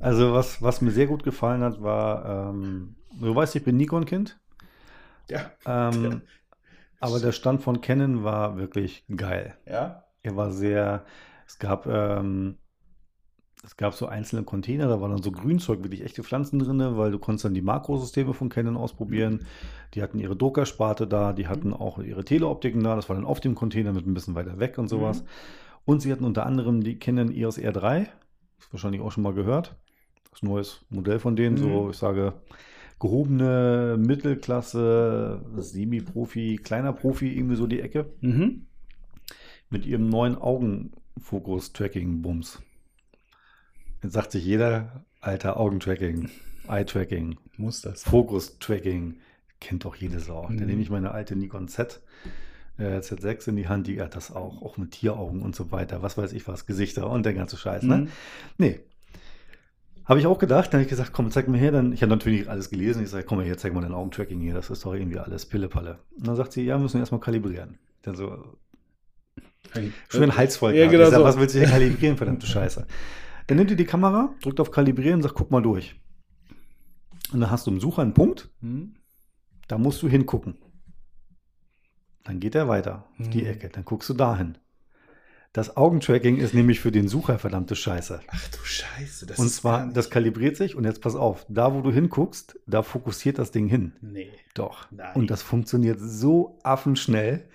Also 0.00 0.32
was, 0.32 0.60
was 0.60 0.80
mir 0.80 0.90
sehr 0.90 1.06
gut 1.06 1.22
gefallen 1.22 1.62
hat, 1.62 1.80
war, 1.80 2.50
ähm, 2.50 2.96
du 3.20 3.32
weißt, 3.36 3.54
ich 3.54 3.62
bin 3.62 3.76
Nikon-Kind, 3.76 4.36
ja. 5.30 5.52
ähm, 5.64 6.22
aber 6.98 7.20
der 7.20 7.30
Stand 7.30 7.62
von 7.62 7.80
Canon 7.80 8.24
war 8.24 8.56
wirklich 8.56 9.04
geil. 9.14 9.54
Ja. 9.64 10.02
Er 10.24 10.34
war 10.34 10.50
sehr, 10.50 11.04
es 11.52 11.58
gab, 11.58 11.86
ähm, 11.86 12.56
es 13.62 13.76
gab 13.76 13.92
so 13.92 14.06
einzelne 14.06 14.42
Container, 14.42 14.88
da 14.88 15.00
war 15.02 15.10
dann 15.10 15.22
so 15.22 15.30
Grünzeug, 15.30 15.82
wirklich 15.82 16.02
echte 16.02 16.22
Pflanzen 16.24 16.58
drin, 16.58 16.78
weil 16.96 17.10
du 17.10 17.18
konntest 17.18 17.44
dann 17.44 17.52
die 17.54 17.60
Makrosysteme 17.60 18.32
von 18.32 18.48
Canon 18.48 18.76
ausprobieren. 18.78 19.44
Die 19.94 20.02
hatten 20.02 20.18
ihre 20.18 20.34
Docker-Sparte 20.34 21.06
da, 21.06 21.34
die 21.34 21.48
hatten 21.48 21.74
auch 21.74 21.98
ihre 21.98 22.24
Teleoptiken 22.24 22.82
da, 22.82 22.96
das 22.96 23.08
war 23.10 23.16
dann 23.16 23.26
auf 23.26 23.40
dem 23.40 23.54
Container 23.54 23.92
mit 23.92 24.06
ein 24.06 24.14
bisschen 24.14 24.34
weiter 24.34 24.58
weg 24.58 24.78
und 24.78 24.88
sowas. 24.88 25.22
Mhm. 25.22 25.26
Und 25.84 26.00
sie 26.00 26.10
hatten 26.10 26.24
unter 26.24 26.46
anderem 26.46 26.82
die 26.82 26.98
Canon 26.98 27.30
EOS 27.30 27.58
R3, 27.58 28.06
das 28.58 28.72
wahrscheinlich 28.72 29.02
auch 29.02 29.12
schon 29.12 29.24
mal 29.24 29.34
gehört. 29.34 29.76
Das 30.30 30.42
neues 30.42 30.86
Modell 30.88 31.18
von 31.18 31.36
denen, 31.36 31.58
so 31.58 31.84
Mhm. 31.84 31.90
ich 31.90 31.98
sage 31.98 32.32
gehobene 32.98 33.96
Mittelklasse, 33.98 35.42
Semi-Profi, 35.58 36.56
kleiner 36.56 36.94
Profi, 36.94 37.36
irgendwie 37.36 37.56
so 37.56 37.66
die 37.66 37.80
Ecke 37.80 38.06
Mhm. 38.22 38.66
mit 39.70 39.84
ihrem 39.86 40.08
neuen 40.08 40.36
Augenfokus-Tracking-Bums. 41.16 42.60
Jetzt 44.02 44.12
sagt 44.12 44.32
sich 44.32 44.44
jeder, 44.44 45.04
alter 45.20 45.58
Augentracking, 45.58 46.28
Eye-Tracking, 46.68 47.38
Muss 47.56 47.82
das. 47.82 48.02
Fokus-Tracking, 48.04 49.16
kennt 49.60 49.84
doch 49.84 49.94
jede 49.94 50.20
Sau. 50.20 50.48
Mhm. 50.48 50.58
Da 50.58 50.64
nehme 50.64 50.82
ich 50.82 50.90
meine 50.90 51.12
alte 51.12 51.36
Nikon 51.36 51.68
Z, 51.68 52.00
äh, 52.78 52.98
Z6 52.98 53.48
in 53.48 53.56
die 53.56 53.68
Hand, 53.68 53.86
die 53.86 54.00
hat 54.00 54.16
das 54.16 54.32
auch, 54.34 54.60
auch 54.62 54.76
mit 54.76 54.92
Tieraugen 54.92 55.42
und 55.42 55.54
so 55.54 55.70
weiter, 55.70 56.02
was 56.02 56.18
weiß 56.18 56.32
ich 56.32 56.48
was, 56.48 56.66
Gesichter 56.66 57.08
und 57.08 57.24
der 57.24 57.34
ganze 57.34 57.56
Scheiß, 57.56 57.84
ne? 57.84 57.98
Mhm. 57.98 58.08
Nee. 58.58 58.80
Habe 60.04 60.18
ich 60.18 60.26
auch 60.26 60.38
gedacht, 60.40 60.72
dann 60.72 60.80
habe 60.80 60.82
ich 60.82 60.88
gesagt, 60.88 61.12
komm, 61.12 61.30
zeig 61.30 61.46
mir 61.46 61.58
her. 61.58 61.70
Dann, 61.70 61.92
ich 61.92 62.02
habe 62.02 62.10
natürlich 62.10 62.50
alles 62.50 62.70
gelesen. 62.70 63.04
Ich 63.04 63.10
sage, 63.10 63.24
komm 63.24 63.38
mal 63.38 63.46
her, 63.46 63.56
zeig 63.56 63.72
mal 63.72 63.82
dein 63.82 63.94
Augentracking 63.94 64.40
hier. 64.40 64.52
Das 64.52 64.68
ist 64.68 64.84
doch 64.84 64.94
irgendwie 64.94 65.20
alles 65.20 65.46
Pillepalle. 65.46 66.00
Und 66.18 66.26
dann 66.26 66.34
sagt 66.34 66.52
sie, 66.52 66.64
ja, 66.64 66.76
müssen 66.76 66.94
wir 66.94 67.00
erstmal 67.02 67.20
kalibrieren. 67.20 67.78
Dann 68.02 68.16
so, 68.16 68.58
schon 70.08 70.20
den 70.22 70.36
Hals 70.36 70.56
voll 70.56 70.74
Ja, 70.74 70.86
genau 70.88 71.10
so. 71.10 71.22
was 71.24 71.38
willst 71.38 71.54
du 71.54 71.60
hier 71.60 71.68
kalibrieren, 71.70 72.16
verdammte 72.16 72.46
Scheiße. 72.46 72.86
Dann 73.46 73.56
nimmt 73.56 73.70
ihr 73.70 73.76
die 73.76 73.84
Kamera, 73.84 74.34
drückt 74.42 74.60
auf 74.60 74.70
Kalibrieren 74.70 75.16
und 75.16 75.22
sagt, 75.22 75.34
guck 75.34 75.50
mal 75.50 75.62
durch. 75.62 75.96
Und 77.32 77.40
dann 77.40 77.50
hast 77.50 77.66
du 77.66 77.70
im 77.70 77.80
Sucher 77.80 78.02
einen 78.02 78.14
Punkt, 78.14 78.50
Mhm. 78.60 78.94
da 79.68 79.78
musst 79.78 80.02
du 80.02 80.08
hingucken. 80.08 80.56
Dann 82.24 82.38
geht 82.40 82.54
er 82.54 82.68
weiter 82.68 83.06
auf 83.18 83.28
die 83.30 83.42
Mhm. 83.42 83.46
Ecke, 83.48 83.68
dann 83.68 83.84
guckst 83.84 84.08
du 84.08 84.14
dahin. 84.14 84.58
Das 85.54 85.76
Augentracking 85.76 86.38
ist 86.38 86.54
nämlich 86.54 86.80
für 86.80 86.90
den 86.92 87.08
Sucher 87.08 87.38
verdammte 87.38 87.76
Scheiße. 87.76 88.20
Ach 88.28 88.48
du 88.48 88.58
Scheiße. 88.64 89.26
Das 89.26 89.38
und 89.38 89.50
zwar, 89.50 89.86
das 89.92 90.08
kalibriert 90.08 90.56
sich 90.56 90.76
und 90.76 90.84
jetzt 90.84 91.02
pass 91.02 91.14
auf, 91.14 91.44
da 91.48 91.74
wo 91.74 91.82
du 91.82 91.92
hinguckst, 91.92 92.58
da 92.66 92.82
fokussiert 92.82 93.38
das 93.38 93.50
Ding 93.50 93.66
hin. 93.68 93.92
Nee. 94.00 94.30
Doch. 94.54 94.90
Nein. 94.90 95.14
Und 95.14 95.30
das 95.30 95.42
funktioniert 95.42 95.98
so 96.00 96.58
affenschnell 96.62 97.48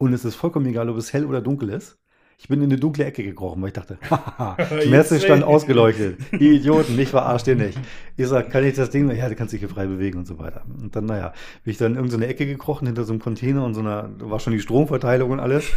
und 0.00 0.14
es 0.14 0.24
ist 0.24 0.34
vollkommen 0.34 0.64
egal, 0.64 0.88
ob 0.88 0.96
es 0.96 1.12
hell 1.12 1.26
oder 1.26 1.42
dunkel 1.42 1.68
ist. 1.68 1.98
Ich 2.38 2.48
bin 2.48 2.62
in 2.62 2.70
eine 2.70 2.80
dunkle 2.80 3.04
Ecke 3.04 3.22
gekrochen, 3.22 3.60
weil 3.60 3.68
ich 3.68 3.74
dachte, 3.74 3.98
haha, 4.10 4.56
Messestand 4.88 5.44
ausgeleuchtet. 5.44 6.18
Ihr 6.32 6.52
Idioten, 6.54 6.98
ich 6.98 7.10
verarscht 7.10 7.46
ihr 7.48 7.54
nicht. 7.54 7.78
Ich 8.16 8.26
sag, 8.26 8.48
kann 8.48 8.64
ich 8.64 8.74
das 8.74 8.88
Ding? 8.88 9.10
Ja, 9.14 9.28
du 9.28 9.34
kannst 9.34 9.52
dich 9.52 9.60
hier 9.60 9.68
frei 9.68 9.86
bewegen 9.86 10.18
und 10.18 10.26
so 10.26 10.38
weiter. 10.38 10.62
Und 10.80 10.96
dann, 10.96 11.04
naja, 11.04 11.34
bin 11.64 11.72
ich 11.72 11.76
dann 11.76 11.92
in 11.92 11.96
irgendeine 11.96 12.28
Ecke 12.28 12.46
gekrochen, 12.46 12.86
hinter 12.86 13.04
so 13.04 13.12
einem 13.12 13.20
Container 13.20 13.62
und 13.62 13.74
so 13.74 13.80
einer, 13.80 14.08
da 14.18 14.30
war 14.30 14.40
schon 14.40 14.54
die 14.54 14.60
Stromverteilung 14.60 15.32
und 15.32 15.38
alles. 15.38 15.70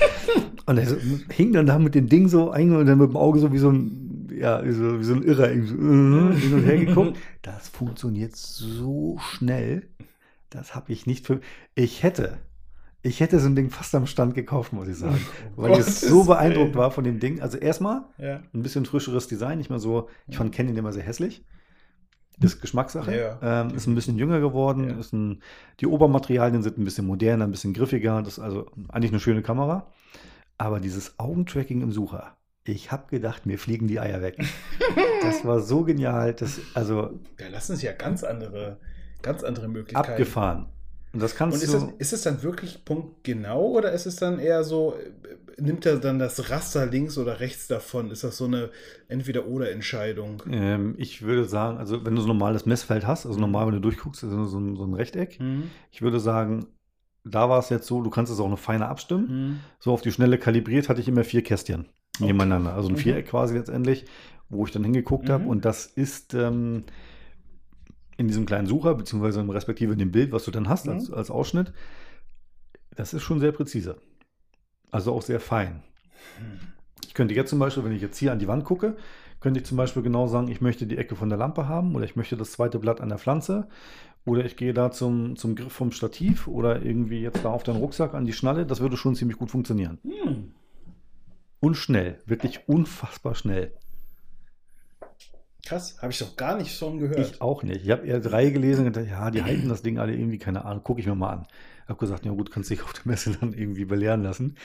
Und 0.65 0.77
er 0.77 0.87
hing 1.33 1.51
dann 1.51 1.65
da 1.65 1.77
mit 1.77 1.95
dem 1.95 2.07
Ding 2.07 2.29
so 2.29 2.49
ein 2.49 2.73
und 2.73 2.85
dann 2.85 2.97
mit 2.97 3.09
dem 3.09 3.17
Auge 3.17 3.39
so 3.39 3.51
wie 3.51 3.57
so 3.57 3.69
ein, 3.69 4.29
ja, 4.33 4.63
wie 4.65 4.71
so, 4.71 5.01
wie 5.01 5.03
so 5.03 5.15
ein 5.15 5.23
Irrer 5.23 5.49
irgendwie 5.49 5.67
so, 5.67 5.75
äh, 5.75 6.39
hin 6.39 6.53
und 6.53 6.63
her 6.63 6.77
geguckt. 6.77 7.17
Das 7.41 7.67
funktioniert 7.67 8.37
so 8.37 9.17
schnell. 9.19 9.89
Das 10.49 10.75
habe 10.75 10.93
ich 10.93 11.07
nicht 11.07 11.27
für. 11.27 11.41
Ich 11.75 12.03
hätte, 12.03 12.37
ich 13.05 13.19
hätte 13.19 13.39
so 13.39 13.47
ein 13.47 13.55
Ding 13.55 13.69
fast 13.69 13.93
am 13.95 14.07
Stand 14.07 14.33
gekauft, 14.33 14.73
muss 14.73 14.87
ich 14.87 14.97
sagen. 14.97 15.19
Weil 15.55 15.77
ich 15.79 15.85
so 15.85 16.23
beeindruckt 16.23 16.75
war 16.75 16.89
von 16.89 17.03
dem 17.03 17.19
Ding. 17.19 17.41
Also 17.41 17.57
erstmal 17.57 18.05
Ja. 18.17 18.41
ein 18.53 18.63
bisschen 18.63 18.85
frischeres 18.85 19.27
Design, 19.27 19.57
nicht 19.57 19.69
mehr 19.69 19.79
so. 19.79 20.09
Ich 20.27 20.37
fand 20.37 20.53
Canon 20.55 20.75
immer 20.77 20.93
sehr 20.93 21.03
hässlich. 21.03 21.43
Das 22.39 22.55
ist 22.55 22.61
Geschmackssache. 22.61 23.15
Ja. 23.15 23.61
ähm, 23.61 23.75
ist 23.75 23.85
ein 23.87 23.93
bisschen 23.95 24.17
jünger 24.17 24.39
geworden. 24.39 24.89
Ja. 24.89 24.95
Ist 24.97 25.13
ein, 25.13 25.43
die 25.81 25.85
Obermaterialien 25.87 26.63
sind 26.63 26.77
ein 26.79 26.83
bisschen 26.85 27.05
moderner, 27.05 27.45
ein 27.45 27.51
bisschen 27.51 27.73
griffiger. 27.73 28.21
Das 28.23 28.37
ist 28.37 28.39
also 28.43 28.71
eigentlich 28.89 29.11
eine 29.11 29.19
schöne 29.19 29.41
Kamera. 29.43 29.91
Aber 30.57 30.79
dieses 30.79 31.19
Augentracking 31.19 31.81
im 31.81 31.91
Sucher, 31.91 32.37
ich 32.63 32.91
habe 32.91 33.07
gedacht, 33.09 33.45
mir 33.45 33.59
fliegen 33.59 33.87
die 33.87 33.99
Eier 33.99 34.21
weg. 34.21 34.37
das 35.21 35.43
war 35.45 35.59
so 35.59 35.83
genial. 35.83 36.33
Das, 36.33 36.59
also 36.73 37.19
Da 37.37 37.49
lassen 37.49 37.75
sich 37.75 37.83
ja 37.83 37.91
ganz 37.91 38.23
andere, 38.23 38.79
ganz 39.21 39.43
andere 39.43 39.67
Möglichkeiten. 39.67 40.09
abgefahren. 40.11 40.67
Und 41.13 41.21
das 41.21 41.35
kannst 41.35 41.57
Und 41.57 41.63
ist 41.63 41.73
du. 41.73 41.77
es, 41.77 41.83
ist 41.99 42.13
es 42.13 42.21
dann 42.23 42.41
wirklich 42.41 42.85
punktgenau 42.85 43.67
oder 43.71 43.91
ist 43.91 44.07
es 44.07 44.15
dann 44.15 44.39
eher 44.39 44.63
so, 44.63 44.95
nimmt 45.59 45.85
er 45.85 45.97
dann 45.99 46.17
das 46.19 46.49
Raster 46.49 46.87
links 46.87 47.17
oder 47.19 47.39
rechts 47.39 47.67
davon? 47.67 48.09
Ist 48.09 48.23
das 48.23 48.37
so 48.37 48.45
eine 48.45 48.71
Entweder-Oder-Entscheidung? 49.09 50.41
ähm, 50.49 50.95
ich 50.97 51.21
würde 51.21 51.45
sagen, 51.45 51.77
also 51.77 52.03
wenn 52.05 52.15
du 52.15 52.21
so 52.21 52.27
ein 52.27 52.37
normales 52.37 52.65
Messfeld 52.65 53.05
hast, 53.05 53.25
also 53.25 53.39
normal, 53.39 53.67
wenn 53.67 53.75
du 53.75 53.79
durchguckst, 53.81 54.23
ist 54.23 54.29
so 54.31 54.59
ein, 54.59 54.75
so 54.75 54.85
ein 54.85 54.93
Rechteck. 54.95 55.37
Hm? 55.39 55.69
Ich 55.91 56.01
würde 56.01 56.19
sagen, 56.19 56.65
da 57.23 57.47
war 57.49 57.59
es 57.59 57.69
jetzt 57.69 57.87
so, 57.87 58.01
du 58.01 58.09
kannst 58.09 58.31
es 58.31 58.39
auch 58.39 58.49
noch 58.49 58.59
feiner 58.59 58.89
abstimmen. 58.89 59.27
Hm? 59.29 59.59
So 59.79 59.93
auf 59.93 60.01
die 60.01 60.11
Schnelle 60.11 60.37
kalibriert 60.39 60.89
hatte 60.89 61.01
ich 61.01 61.07
immer 61.07 61.23
vier 61.23 61.43
Kästchen 61.43 61.89
nebeneinander. 62.19 62.73
Also 62.73 62.89
ein 62.89 62.95
Mhm. 62.95 62.97
Viereck 62.97 63.27
quasi 63.27 63.55
letztendlich, 63.55 64.05
wo 64.49 64.65
ich 64.65 64.71
dann 64.71 64.83
hingeguckt 64.83 65.29
habe. 65.29 65.43
Mhm. 65.43 65.49
Und 65.49 65.65
das 65.65 65.85
ist 65.85 66.33
ähm, 66.33 66.83
in 68.17 68.27
diesem 68.27 68.45
kleinen 68.45 68.67
Sucher, 68.67 68.95
beziehungsweise 68.95 69.39
im 69.41 69.49
respektive 69.49 69.93
in 69.93 69.99
dem 69.99 70.11
Bild, 70.11 70.31
was 70.31 70.45
du 70.45 70.51
dann 70.51 70.69
hast 70.69 70.87
als, 70.87 71.09
Mhm. 71.09 71.15
als 71.15 71.31
Ausschnitt, 71.31 71.73
das 72.95 73.13
ist 73.13 73.23
schon 73.23 73.39
sehr 73.39 73.51
präzise. 73.51 73.97
Also 74.91 75.13
auch 75.13 75.21
sehr 75.23 75.39
fein. 75.39 75.81
Ich 77.07 77.13
könnte 77.13 77.33
jetzt 77.33 77.49
zum 77.49 77.59
Beispiel, 77.59 77.83
wenn 77.83 77.91
ich 77.91 78.01
jetzt 78.01 78.17
hier 78.17 78.31
an 78.31 78.39
die 78.39 78.47
Wand 78.47 78.63
gucke, 78.65 78.95
könnte 79.39 79.59
ich 79.59 79.65
zum 79.65 79.77
Beispiel 79.77 80.03
genau 80.03 80.27
sagen, 80.27 80.47
ich 80.47 80.61
möchte 80.61 80.85
die 80.87 80.97
Ecke 80.97 81.15
von 81.15 81.29
der 81.29 81.37
Lampe 81.37 81.67
haben 81.67 81.95
oder 81.95 82.05
ich 82.05 82.15
möchte 82.15 82.37
das 82.37 82.51
zweite 82.51 82.79
Blatt 82.79 83.01
an 83.01 83.09
der 83.09 83.17
Pflanze 83.17 83.67
oder 84.25 84.45
ich 84.45 84.55
gehe 84.55 84.73
da 84.73 84.91
zum, 84.91 85.35
zum 85.35 85.55
Griff 85.55 85.73
vom 85.73 85.91
Stativ 85.91 86.47
oder 86.47 86.81
irgendwie 86.81 87.19
jetzt 87.19 87.43
da 87.43 87.49
auf 87.49 87.63
den 87.63 87.75
Rucksack 87.75 88.13
an 88.13 88.25
die 88.25 88.33
Schnalle. 88.33 88.65
Das 88.65 88.79
würde 88.79 88.95
schon 88.95 89.15
ziemlich 89.15 89.37
gut 89.37 89.51
funktionieren. 89.51 89.97
Hm. 90.03 90.53
Und 91.59 91.75
schnell, 91.75 92.19
wirklich 92.25 92.67
unfassbar 92.67 93.35
schnell. 93.35 93.73
Krass, 95.65 95.97
habe 96.01 96.11
ich 96.11 96.19
doch 96.19 96.35
gar 96.35 96.57
nicht 96.57 96.75
schon 96.75 96.99
gehört. 96.99 97.19
Ich 97.19 97.41
auch 97.41 97.63
nicht. 97.63 97.83
Ich 97.85 97.91
habe 97.91 98.05
eher 98.05 98.19
drei 98.19 98.49
gelesen 98.49 98.85
und 98.85 98.93
gedacht, 98.93 99.09
ja, 99.09 99.31
die 99.31 99.43
halten 99.43 99.69
das 99.69 99.81
Ding 99.81 99.97
alle 99.97 100.13
irgendwie, 100.13 100.37
keine 100.37 100.65
Ahnung, 100.65 100.83
gucke 100.83 100.99
ich 100.99 101.07
mir 101.07 101.15
mal 101.15 101.31
an. 101.31 101.47
Habe 101.87 101.99
gesagt, 101.99 102.25
ja 102.25 102.31
gut, 102.31 102.51
kannst 102.51 102.69
dich 102.69 102.83
auf 102.83 102.93
der 102.93 103.03
Messe 103.05 103.31
dann 103.39 103.53
irgendwie 103.53 103.85
belehren 103.85 104.23
lassen. 104.23 104.55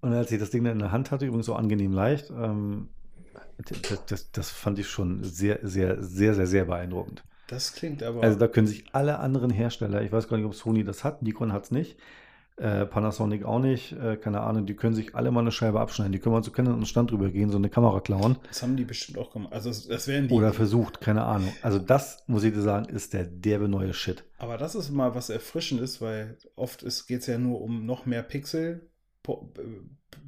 Und 0.00 0.12
als 0.12 0.32
ich 0.32 0.38
das 0.40 0.50
Ding 0.50 0.64
dann 0.64 0.74
in 0.74 0.78
der 0.80 0.92
Hand 0.92 1.10
hatte, 1.10 1.26
übrigens 1.26 1.46
so 1.46 1.54
angenehm 1.54 1.92
leicht, 1.92 2.30
ähm, 2.30 2.88
das, 3.88 4.04
das, 4.06 4.32
das 4.32 4.50
fand 4.50 4.78
ich 4.78 4.88
schon 4.88 5.22
sehr, 5.22 5.60
sehr, 5.62 6.02
sehr, 6.02 6.34
sehr, 6.34 6.46
sehr 6.46 6.64
beeindruckend. 6.64 7.22
das 7.46 7.72
klingt 7.74 8.02
aber. 8.02 8.22
Also 8.22 8.38
da 8.38 8.48
können 8.48 8.66
sich 8.66 8.84
alle 8.92 9.18
anderen 9.18 9.50
Hersteller, 9.50 10.02
ich 10.02 10.10
weiß 10.10 10.28
gar 10.28 10.36
nicht, 10.36 10.46
ob 10.46 10.54
Sony 10.54 10.82
das 10.84 11.04
hat, 11.04 11.22
Nikon 11.22 11.52
hat 11.52 11.64
es 11.64 11.70
nicht, 11.70 11.98
Äh, 12.60 12.84
Panasonic 12.84 13.46
auch 13.46 13.58
nicht, 13.58 13.92
äh, 13.92 14.16
keine 14.16 14.42
Ahnung, 14.42 14.66
die 14.66 14.74
können 14.74 14.94
sich 14.94 15.14
alle 15.14 15.30
mal 15.30 15.40
eine 15.40 15.50
Scheibe 15.50 15.80
abschneiden. 15.80 16.12
Die 16.12 16.18
können 16.18 16.34
mal 16.34 16.42
zu 16.42 16.52
Canon 16.52 16.74
und 16.74 16.86
Stand 16.86 17.10
drüber 17.10 17.30
gehen, 17.30 17.48
so 17.48 17.56
eine 17.56 17.70
Kamera 17.70 18.00
klauen. 18.00 18.36
Das 18.48 18.62
haben 18.62 18.76
die 18.76 18.84
bestimmt 18.84 19.16
auch 19.16 19.32
gemacht. 19.32 19.54
Also 19.54 19.70
das, 19.70 19.86
das 19.88 20.08
wären 20.08 20.28
die. 20.28 20.34
Oder 20.34 20.52
versucht, 20.52 21.00
keine 21.00 21.24
Ahnung. 21.24 21.50
Also 21.62 21.78
das, 21.78 22.22
muss 22.26 22.44
ich 22.44 22.52
dir 22.52 22.60
sagen, 22.60 22.84
ist 22.94 23.14
der 23.14 23.24
derbe 23.24 23.66
neue 23.66 23.94
Shit. 23.94 24.24
Aber 24.36 24.58
das 24.58 24.74
ist 24.74 24.90
mal 24.90 25.14
was 25.14 25.30
Erfrischendes, 25.30 26.02
weil 26.02 26.36
oft 26.54 26.84
geht 27.08 27.20
es 27.20 27.26
ja 27.26 27.38
nur 27.38 27.62
um 27.62 27.86
noch 27.86 28.04
mehr 28.04 28.22
Pixel 28.22 28.90
pro, 29.22 29.50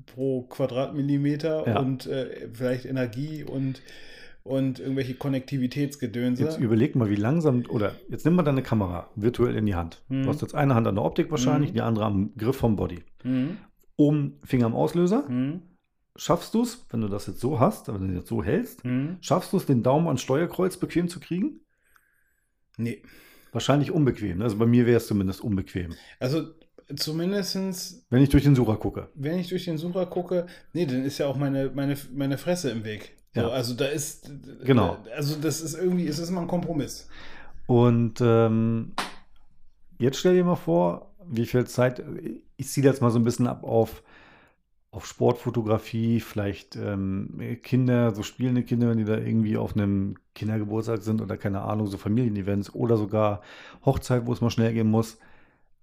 pro 0.06 0.42
Quadratmillimeter 0.44 1.68
Ja. 1.68 1.78
und 1.80 2.06
äh, 2.06 2.48
vielleicht 2.52 2.86
Energie 2.86 3.44
und, 3.44 3.82
und 4.44 4.80
irgendwelche 4.80 5.14
Konnektivitätsgedönse. 5.14 6.42
Jetzt 6.44 6.58
überleg 6.58 6.96
mal, 6.96 7.08
wie 7.10 7.14
langsam, 7.16 7.64
oder 7.68 7.94
jetzt 8.08 8.24
nimm 8.24 8.34
mal 8.34 8.42
deine 8.42 8.62
Kamera 8.62 9.10
virtuell 9.16 9.54
in 9.56 9.66
die 9.66 9.74
Hand. 9.74 10.02
Mhm. 10.08 10.24
Du 10.24 10.28
hast 10.28 10.42
jetzt 10.42 10.54
eine 10.54 10.74
Hand 10.74 10.86
an 10.86 10.94
der 10.96 11.04
Optik 11.04 11.30
wahrscheinlich, 11.30 11.70
Mhm. 11.70 11.74
die 11.74 11.80
andere 11.82 12.04
am 12.04 12.34
Griff 12.36 12.56
vom 12.56 12.76
Body. 12.76 13.02
Hm? 13.22 13.56
Oben 13.96 14.38
Finger 14.44 14.66
am 14.66 14.74
Auslöser. 14.74 15.26
Hm? 15.28 15.62
Schaffst 16.16 16.52
du 16.54 16.62
es, 16.62 16.84
wenn 16.90 17.00
du 17.00 17.08
das 17.08 17.26
jetzt 17.26 17.40
so 17.40 17.58
hast, 17.60 17.88
wenn 17.88 18.00
du 18.00 18.06
das 18.08 18.16
jetzt 18.16 18.28
so 18.28 18.42
hältst, 18.42 18.82
Hm? 18.84 19.16
schaffst 19.20 19.52
du 19.52 19.56
es, 19.56 19.66
den 19.66 19.82
Daumen 19.82 20.06
ans 20.08 20.20
Steuerkreuz 20.22 20.76
bequem 20.76 21.08
zu 21.08 21.20
kriegen? 21.20 21.60
Nee. 22.76 23.02
Wahrscheinlich 23.52 23.90
unbequem. 23.90 24.40
Also 24.42 24.56
bei 24.58 24.66
mir 24.66 24.86
wäre 24.86 24.96
es 24.96 25.06
zumindest 25.06 25.40
unbequem. 25.42 25.92
Also 26.18 26.46
zumindestens 26.96 28.04
Wenn 28.10 28.22
ich 28.22 28.28
durch 28.30 28.42
den 28.44 28.54
Sucher 28.54 28.76
gucke. 28.76 29.08
wenn 29.14 29.38
ich 29.38 29.48
durch 29.48 29.64
den 29.64 29.78
Sucher 29.78 30.06
gucke, 30.06 30.46
nee, 30.72 30.86
dann 30.86 31.04
ist 31.04 31.18
ja 31.18 31.26
auch 31.26 31.36
meine, 31.36 31.70
meine, 31.74 31.96
meine 32.14 32.38
Fresse 32.38 32.70
im 32.70 32.84
Weg. 32.84 33.16
So, 33.34 33.40
Ja. 33.40 33.48
Also 33.48 33.74
da 33.74 33.86
ist, 33.86 34.30
Genau. 34.64 34.98
also 35.16 35.36
das 35.40 35.60
ist 35.60 35.74
irgendwie, 35.74 36.06
es 36.06 36.18
ist 36.18 36.28
immer 36.28 36.42
ein 36.42 36.48
Kompromiss. 36.48 37.08
Und 37.66 38.20
ähm, 38.20 38.92
jetzt 39.98 40.18
stell 40.18 40.34
dir 40.34 40.44
mal 40.44 40.56
vor, 40.56 41.12
wie 41.28 41.46
viel 41.46 41.64
Zeit, 41.66 42.02
ich 42.56 42.68
ziehe 42.68 42.86
jetzt 42.86 43.00
mal 43.00 43.10
so 43.10 43.18
ein 43.18 43.24
bisschen 43.24 43.46
ab 43.46 43.64
auf, 43.64 44.02
auf 44.90 45.06
Sportfotografie, 45.06 46.20
vielleicht 46.20 46.76
ähm, 46.76 47.58
Kinder, 47.62 48.14
so 48.14 48.22
spielende 48.22 48.62
Kinder, 48.62 48.90
wenn 48.90 48.98
die 48.98 49.04
da 49.04 49.16
irgendwie 49.16 49.56
auf 49.56 49.74
einem 49.74 50.16
Kindergeburtstag 50.34 51.02
sind 51.02 51.22
oder 51.22 51.38
keine 51.38 51.62
Ahnung, 51.62 51.86
so 51.86 51.96
Familienevents 51.96 52.74
oder 52.74 52.98
sogar 52.98 53.40
Hochzeit, 53.86 54.26
wo 54.26 54.32
es 54.32 54.42
mal 54.42 54.50
schnell 54.50 54.74
gehen 54.74 54.90
muss. 54.90 55.18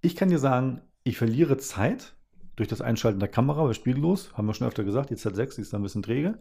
Ich 0.00 0.14
kann 0.14 0.28
dir 0.28 0.38
sagen, 0.38 0.82
ich 1.02 1.16
verliere 1.18 1.56
Zeit 1.56 2.14
durch 2.54 2.68
das 2.68 2.82
Einschalten 2.82 3.18
der 3.20 3.28
Kamera, 3.28 3.64
weil 3.64 3.74
spiegellos, 3.74 4.32
haben 4.34 4.46
wir 4.46 4.54
schon 4.54 4.68
öfter 4.68 4.84
gesagt, 4.84 5.10
die 5.10 5.16
Z6, 5.16 5.56
die 5.56 5.62
ist 5.62 5.72
da 5.72 5.78
ein 5.78 5.82
bisschen 5.82 6.02
träge. 6.02 6.38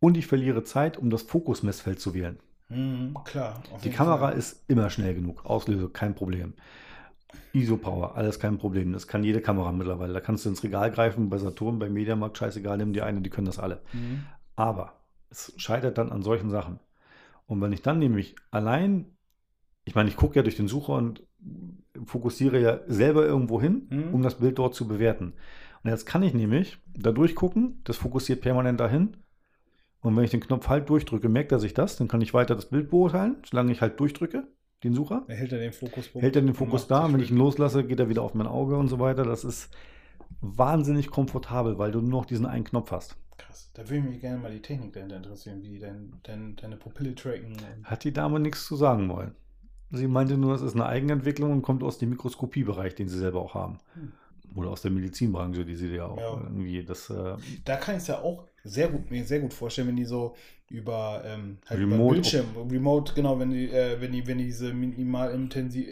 Und 0.00 0.16
ich 0.16 0.26
verliere 0.26 0.62
Zeit, 0.64 0.96
um 0.98 1.10
das 1.10 1.22
Fokusmessfeld 1.22 2.00
zu 2.00 2.14
wählen. 2.14 2.38
Mhm, 2.68 3.16
klar. 3.24 3.62
Die 3.82 3.90
Kamera 3.90 4.18
Fall. 4.28 4.38
ist 4.38 4.64
immer 4.68 4.90
schnell 4.90 5.14
genug. 5.14 5.44
Auslöse, 5.44 5.88
kein 5.88 6.14
Problem. 6.14 6.54
ISO-Power, 7.52 8.16
alles 8.16 8.38
kein 8.38 8.58
Problem. 8.58 8.92
Das 8.92 9.06
kann 9.06 9.24
jede 9.24 9.40
Kamera 9.40 9.72
mittlerweile. 9.72 10.12
Da 10.12 10.20
kannst 10.20 10.44
du 10.44 10.50
ins 10.50 10.62
Regal 10.62 10.90
greifen, 10.90 11.28
bei 11.30 11.38
Saturn, 11.38 11.78
bei 11.78 11.88
Mediamarkt, 11.90 12.38
scheißegal, 12.38 12.76
nimm 12.78 12.92
dir 12.92 13.04
eine, 13.06 13.20
die 13.20 13.30
können 13.30 13.46
das 13.46 13.58
alle. 13.58 13.80
Mhm. 13.92 14.24
Aber 14.56 15.00
es 15.30 15.52
scheitert 15.56 15.98
dann 15.98 16.10
an 16.12 16.22
solchen 16.22 16.50
Sachen. 16.50 16.78
Und 17.46 17.60
wenn 17.60 17.72
ich 17.72 17.82
dann 17.82 17.98
nämlich 17.98 18.36
allein, 18.50 19.06
ich 19.84 19.94
meine, 19.94 20.08
ich 20.08 20.16
gucke 20.16 20.36
ja 20.36 20.42
durch 20.42 20.56
den 20.56 20.68
Sucher 20.68 20.92
und 20.94 21.22
fokussiere 22.04 22.60
ja 22.60 22.80
selber 22.86 23.24
irgendwo 23.26 23.60
hin, 23.60 23.88
Mhm. 23.90 24.14
um 24.14 24.22
das 24.22 24.36
Bild 24.36 24.58
dort 24.58 24.74
zu 24.74 24.86
bewerten. 24.86 25.32
Und 25.82 25.90
jetzt 25.90 26.06
kann 26.06 26.22
ich 26.22 26.34
nämlich 26.34 26.78
da 26.94 27.12
durchgucken, 27.12 27.80
das 27.84 27.96
fokussiert 27.96 28.40
permanent 28.42 28.78
dahin. 28.80 29.16
Und 30.00 30.16
wenn 30.16 30.24
ich 30.24 30.30
den 30.30 30.40
Knopf 30.40 30.68
halt 30.68 30.88
durchdrücke, 30.88 31.28
merkt 31.28 31.52
er 31.52 31.58
sich 31.58 31.74
das, 31.74 31.96
dann 31.96 32.08
kann 32.08 32.20
ich 32.20 32.34
weiter 32.34 32.54
das 32.54 32.70
Bild 32.70 32.90
beurteilen, 32.90 33.36
solange 33.48 33.72
ich 33.72 33.80
halt 33.80 33.98
durchdrücke, 33.98 34.46
den 34.84 34.94
Sucher. 34.94 35.24
Er 35.26 35.36
hält 35.36 35.52
er 35.52 35.58
den 35.58 35.72
Fokuspunkt. 35.72 36.22
Hält 36.22 36.36
er 36.36 36.42
den 36.42 36.54
Fokus 36.54 36.86
da, 36.86 37.12
wenn 37.12 37.20
ich 37.20 37.30
ihn 37.30 37.36
loslasse, 37.36 37.84
geht 37.84 37.98
er 37.98 38.08
wieder 38.08 38.22
auf 38.22 38.34
mein 38.34 38.46
Auge 38.46 38.76
und 38.76 38.88
so 38.88 39.00
weiter. 39.00 39.24
Das 39.24 39.44
ist 39.44 39.70
wahnsinnig 40.40 41.10
komfortabel, 41.10 41.78
weil 41.78 41.90
du 41.90 42.00
nur 42.00 42.20
noch 42.20 42.26
diesen 42.26 42.46
einen 42.46 42.64
Knopf 42.64 42.92
hast. 42.92 43.16
Krass. 43.38 43.70
Da 43.74 43.82
würde 43.88 43.96
ich 43.96 44.04
mich 44.04 44.20
gerne 44.20 44.38
mal 44.38 44.52
die 44.52 44.62
Technik 44.62 44.92
dahinter 44.92 45.16
interessieren, 45.16 45.62
wie 45.62 45.70
die 45.70 45.78
dein, 45.78 46.12
dein, 46.22 46.56
deine 46.56 46.76
Pupille 46.76 47.14
tracken. 47.14 47.56
Hat 47.82 48.04
die 48.04 48.12
Dame 48.12 48.38
nichts 48.38 48.66
zu 48.66 48.76
sagen 48.76 49.08
wollen. 49.08 49.34
Sie 49.90 50.06
meinte 50.06 50.36
nur, 50.36 50.54
es 50.54 50.62
ist 50.62 50.74
eine 50.74 50.86
Eigenentwicklung 50.86 51.50
und 51.50 51.62
kommt 51.62 51.82
aus 51.82 51.98
dem 51.98 52.10
Mikroskopiebereich, 52.10 52.94
den 52.94 53.08
sie 53.08 53.18
selber 53.18 53.40
auch 53.40 53.54
haben. 53.54 53.78
Hm. 53.94 54.12
Oder 54.54 54.70
aus 54.70 54.82
der 54.82 54.90
Medizinbranche, 54.90 55.64
die 55.64 55.76
sie 55.76 55.88
ja 55.94 56.06
auch 56.06 56.16
Ja. 56.18 56.40
irgendwie 56.42 56.82
das. 56.84 57.10
Äh, 57.10 57.36
Da 57.64 57.76
kann 57.76 57.96
ich 57.96 58.02
es 58.02 58.08
ja 58.08 58.20
auch 58.20 58.44
sehr 58.64 58.88
gut, 58.88 59.10
mir 59.10 59.24
sehr 59.24 59.40
gut 59.40 59.52
vorstellen, 59.54 59.88
wenn 59.88 59.96
die 59.96 60.04
so 60.04 60.34
über, 60.70 61.22
ähm, 61.24 61.58
halt 61.66 61.80
über 61.80 61.94
Remote- 61.94 62.12
Bildschirm, 62.14 62.46
Remote, 62.70 63.12
genau, 63.14 63.38
wenn 63.38 63.50
die, 63.50 63.70
äh, 63.70 63.98
wenn 64.00 64.12
die, 64.12 64.26
wenn 64.26 64.36
die 64.38 64.44
diese 64.44 64.74
minimal 64.74 65.30
intensiv, 65.32 65.86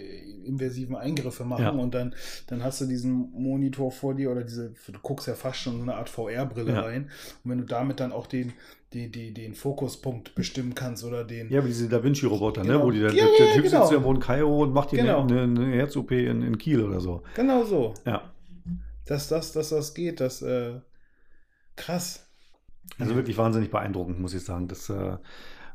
invasiven 0.44 0.94
Eingriffe 0.96 1.44
machen 1.44 1.62
Ja. 1.64 1.70
und 1.70 1.94
dann, 1.94 2.14
dann 2.46 2.62
hast 2.62 2.80
du 2.80 2.86
diesen 2.86 3.30
Monitor 3.32 3.90
vor 3.90 4.14
dir 4.14 4.30
oder 4.30 4.44
diese, 4.44 4.74
du 4.86 4.98
guckst 5.00 5.26
ja 5.28 5.34
fast 5.34 5.60
schon 5.60 5.76
so 5.76 5.82
eine 5.82 5.94
Art 5.94 6.08
VR-Brille 6.10 6.72
Ja. 6.72 6.80
rein. 6.82 7.04
Und 7.44 7.50
wenn 7.50 7.58
du 7.58 7.64
damit 7.64 8.00
dann 8.00 8.12
auch 8.12 8.26
den, 8.26 8.52
die, 8.92 9.10
die, 9.10 9.32
den 9.32 9.54
Fokuspunkt 9.54 10.34
bestimmen 10.34 10.74
kannst 10.74 11.04
oder 11.04 11.24
den. 11.24 11.50
ja, 11.50 11.62
wie 11.64 11.68
diese 11.68 11.88
Da 11.88 12.02
Vinci-Roboter, 12.04 12.62
ne? 12.62 12.72
Genau. 12.74 12.84
Wo 12.84 12.90
die, 12.90 13.00
der, 13.00 13.12
Ja, 13.14 13.24
der, 13.26 13.36
der 13.38 13.46
ja, 13.46 13.52
Typ 13.54 13.64
genau. 13.64 13.80
sitzt 13.80 13.92
irgendwo 13.92 14.12
in 14.12 14.20
Kairo 14.20 14.62
und 14.62 14.72
macht 14.74 14.92
dir 14.92 14.98
Genau. 14.98 15.22
eine, 15.22 15.40
eine, 15.42 15.60
eine 15.64 15.74
Herz-OP 15.76 16.12
in, 16.12 16.42
in 16.42 16.58
Kiel 16.58 16.82
oder 16.82 17.00
so. 17.00 17.22
Genau 17.34 17.64
so. 17.64 17.94
Ja. 18.04 18.30
Dass 19.06 19.28
das, 19.28 19.52
dass 19.52 19.70
das 19.70 19.94
geht, 19.94 20.20
das, 20.20 20.42
äh, 20.42 20.80
krass. 21.76 22.26
Also 22.98 23.14
wirklich 23.16 23.36
wahnsinnig 23.38 23.70
beeindruckend, 23.70 24.20
muss 24.20 24.34
ich 24.34 24.44
sagen. 24.44 24.68
Das, 24.68 24.88
äh, 24.90 25.16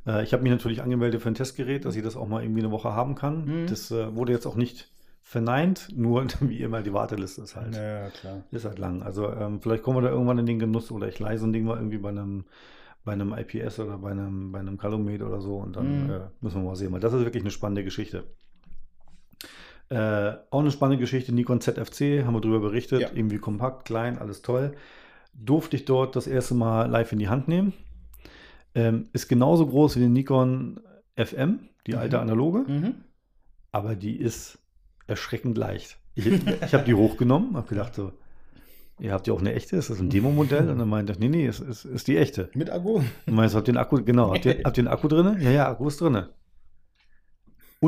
äh, 0.07 0.23
ich 0.23 0.33
habe 0.33 0.43
mich 0.43 0.51
natürlich 0.51 0.81
angemeldet 0.81 1.21
für 1.21 1.29
ein 1.29 1.35
Testgerät, 1.35 1.85
dass 1.85 1.95
ich 1.95 2.03
das 2.03 2.15
auch 2.15 2.27
mal 2.27 2.41
irgendwie 2.43 2.61
eine 2.61 2.71
Woche 2.71 2.93
haben 2.93 3.15
kann. 3.15 3.45
Mhm. 3.63 3.67
Das 3.67 3.91
äh, 3.91 4.15
wurde 4.15 4.31
jetzt 4.31 4.45
auch 4.45 4.55
nicht 4.55 4.91
verneint, 5.21 5.89
nur 5.95 6.25
wie 6.41 6.61
immer 6.61 6.81
die 6.81 6.93
Warteliste 6.93 7.41
ist 7.43 7.55
halt. 7.55 7.75
Ja, 7.75 8.09
klar. 8.09 8.43
Ist 8.51 8.65
halt 8.65 8.79
lang. 8.79 9.03
Also 9.03 9.31
ähm, 9.31 9.61
vielleicht 9.61 9.83
kommen 9.83 9.97
wir 9.97 10.01
da 10.01 10.09
irgendwann 10.09 10.39
in 10.39 10.45
den 10.45 10.59
Genuss 10.59 10.91
oder 10.91 11.07
ich 11.07 11.19
leih 11.19 11.37
so 11.37 11.45
ein 11.45 11.53
Ding 11.53 11.65
mal 11.65 11.77
irgendwie 11.77 11.97
bei 11.99 12.09
einem, 12.09 12.45
bei 13.05 13.13
einem 13.13 13.33
IPS 13.33 13.79
oder 13.79 13.97
bei 13.97 14.11
einem, 14.11 14.51
bei 14.51 14.59
einem 14.59 14.77
Calumet 14.77 15.21
oder 15.21 15.41
so 15.41 15.57
und 15.57 15.75
dann 15.75 16.05
Mhm. 16.05 16.11
äh, 16.11 16.19
müssen 16.41 16.61
wir 16.61 16.67
mal 16.69 16.75
sehen. 16.75 16.91
Weil 16.91 16.99
das 17.01 17.13
ist 17.13 17.23
wirklich 17.23 17.43
eine 17.43 17.51
spannende 17.51 17.83
Geschichte. 17.83 18.23
Äh, 19.91 20.37
auch 20.51 20.61
eine 20.61 20.71
spannende 20.71 21.01
Geschichte, 21.01 21.33
Nikon 21.33 21.59
ZFC, 21.59 22.23
haben 22.25 22.33
wir 22.33 22.39
drüber 22.41 22.59
berichtet. 22.61 23.01
Ja. 23.01 23.09
Irgendwie 23.13 23.39
kompakt, 23.39 23.83
klein, 23.85 24.17
alles 24.17 24.41
toll. 24.41 24.71
Durfte 25.33 25.75
ich 25.75 25.83
dort 25.85 26.15
das 26.15 26.27
erste 26.27 26.53
Mal 26.55 26.89
live 26.89 27.11
in 27.11 27.19
die 27.19 27.27
Hand 27.29 27.47
nehmen. 27.49 27.73
Ähm, 28.73 29.09
ist 29.11 29.27
genauso 29.27 29.67
groß 29.67 29.97
wie 29.97 30.01
die 30.01 30.07
Nikon 30.07 30.79
FM, 31.17 31.59
die 31.87 31.91
Mhm. 31.91 31.97
alte 31.97 32.19
analoge 32.19 32.59
Mhm. 32.71 32.93
aber 33.73 33.95
die 33.95 34.15
ist 34.15 34.59
erschreckend 35.07 35.57
leicht. 35.57 35.97
Ich, 36.15 36.25
ich 36.27 36.73
habe 36.73 36.85
die 36.85 36.93
hochgenommen, 36.93 37.57
habe 37.57 37.67
gedacht 37.67 37.95
so, 37.95 38.13
ihr 38.99 39.11
habt 39.11 39.27
ja 39.27 39.33
auch 39.33 39.39
eine 39.41 39.53
echte, 39.53 39.75
ist 39.75 39.89
das 39.89 39.99
ein 39.99 40.09
Demo-Modell? 40.09 40.69
Und 40.69 40.79
dann 40.79 40.87
meinte 40.87 41.11
ich, 41.13 41.19
nee, 41.19 41.27
nee, 41.27 41.47
es 41.47 41.59
ist, 41.59 41.83
ist 41.83 42.07
die 42.07 42.15
echte. 42.17 42.49
Mit 42.53 42.69
Akku? 42.69 43.01
Und 43.25 43.33
meinte, 43.33 43.55
habt 43.57 43.67
ihr 43.67 43.73
den 43.73 43.77
Akku, 43.77 44.01
genau, 44.05 44.33
habt 44.33 44.45
ihr, 44.45 44.53
habt 44.63 44.77
ihr 44.77 44.83
den 44.83 44.87
Akku 44.87 45.09
drin? 45.09 45.37
Ja, 45.41 45.49
ja, 45.51 45.69
Akku 45.69 45.87
ist 45.89 45.99
drin. 45.99 46.23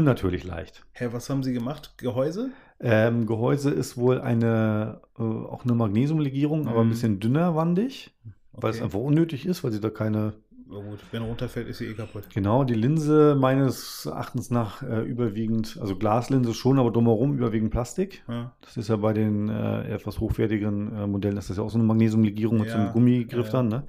Unnatürlich 0.04 0.44
leicht. 0.44 0.84
Hä, 0.94 1.10
was 1.12 1.30
haben 1.30 1.44
sie 1.44 1.54
gemacht? 1.54 1.94
Gehäuse? 1.98 2.50
Ähm, 2.80 3.28
Gehäuse 3.28 3.70
ist 3.70 3.96
wohl 3.96 4.20
eine, 4.20 5.02
äh, 5.20 5.22
auch 5.22 5.64
eine 5.66 5.76
Magnesiumlegierung, 5.76 6.68
aber 6.68 6.82
ein 6.82 6.88
Mhm. 6.88 6.89
bisschen 6.89 7.20
dünner 7.20 7.56
wandig, 7.56 8.12
weil 8.54 8.72
es 8.72 8.82
einfach 8.82 8.98
unnötig 9.00 9.46
ist, 9.46 9.64
weil 9.64 9.72
sie 9.72 9.80
da 9.80 9.91
keine 9.91 10.34
Na 10.68 10.80
gut, 10.80 11.00
wenn 11.12 11.22
er 11.22 11.28
runterfällt, 11.28 11.68
ist 11.68 11.78
sie 11.78 11.86
eh 11.86 11.94
kaputt. 11.94 12.24
Genau, 12.34 12.64
die 12.64 12.74
Linse 12.74 13.36
meines 13.39 14.08
Erachtens 14.08 14.50
nach 14.50 14.82
äh, 14.82 15.02
überwiegend, 15.04 15.78
also 15.80 15.96
Glaslinse 15.96 16.56
schon, 16.56 16.80
aber 16.80 16.89
drumherum 16.89 17.36
überwiegend 17.36 17.70
Plastik. 17.70 18.24
Ja. 18.28 18.54
Das 18.62 18.76
ist 18.78 18.88
ja 18.88 18.96
bei 18.96 19.14
den 19.14 19.50
äh, 19.50 19.84
etwas 19.94 20.20
hochwertigeren 20.20 20.96
äh, 20.96 21.06
Modellen, 21.06 21.36
das 21.36 21.52
ist 21.52 21.58
ja 21.58 21.64
auch 21.64 21.70
so 21.70 21.78
eine 21.78 21.86
Magnesiumlegierung 21.86 22.58
mit 22.58 22.70
so 22.72 22.78
Ja, 22.78 22.84
einem 22.86 22.94
Gummigriff 22.94 23.32
ja, 23.32 23.44
ja. 23.44 23.50
dann, 23.52 23.68
ne? 23.68 23.84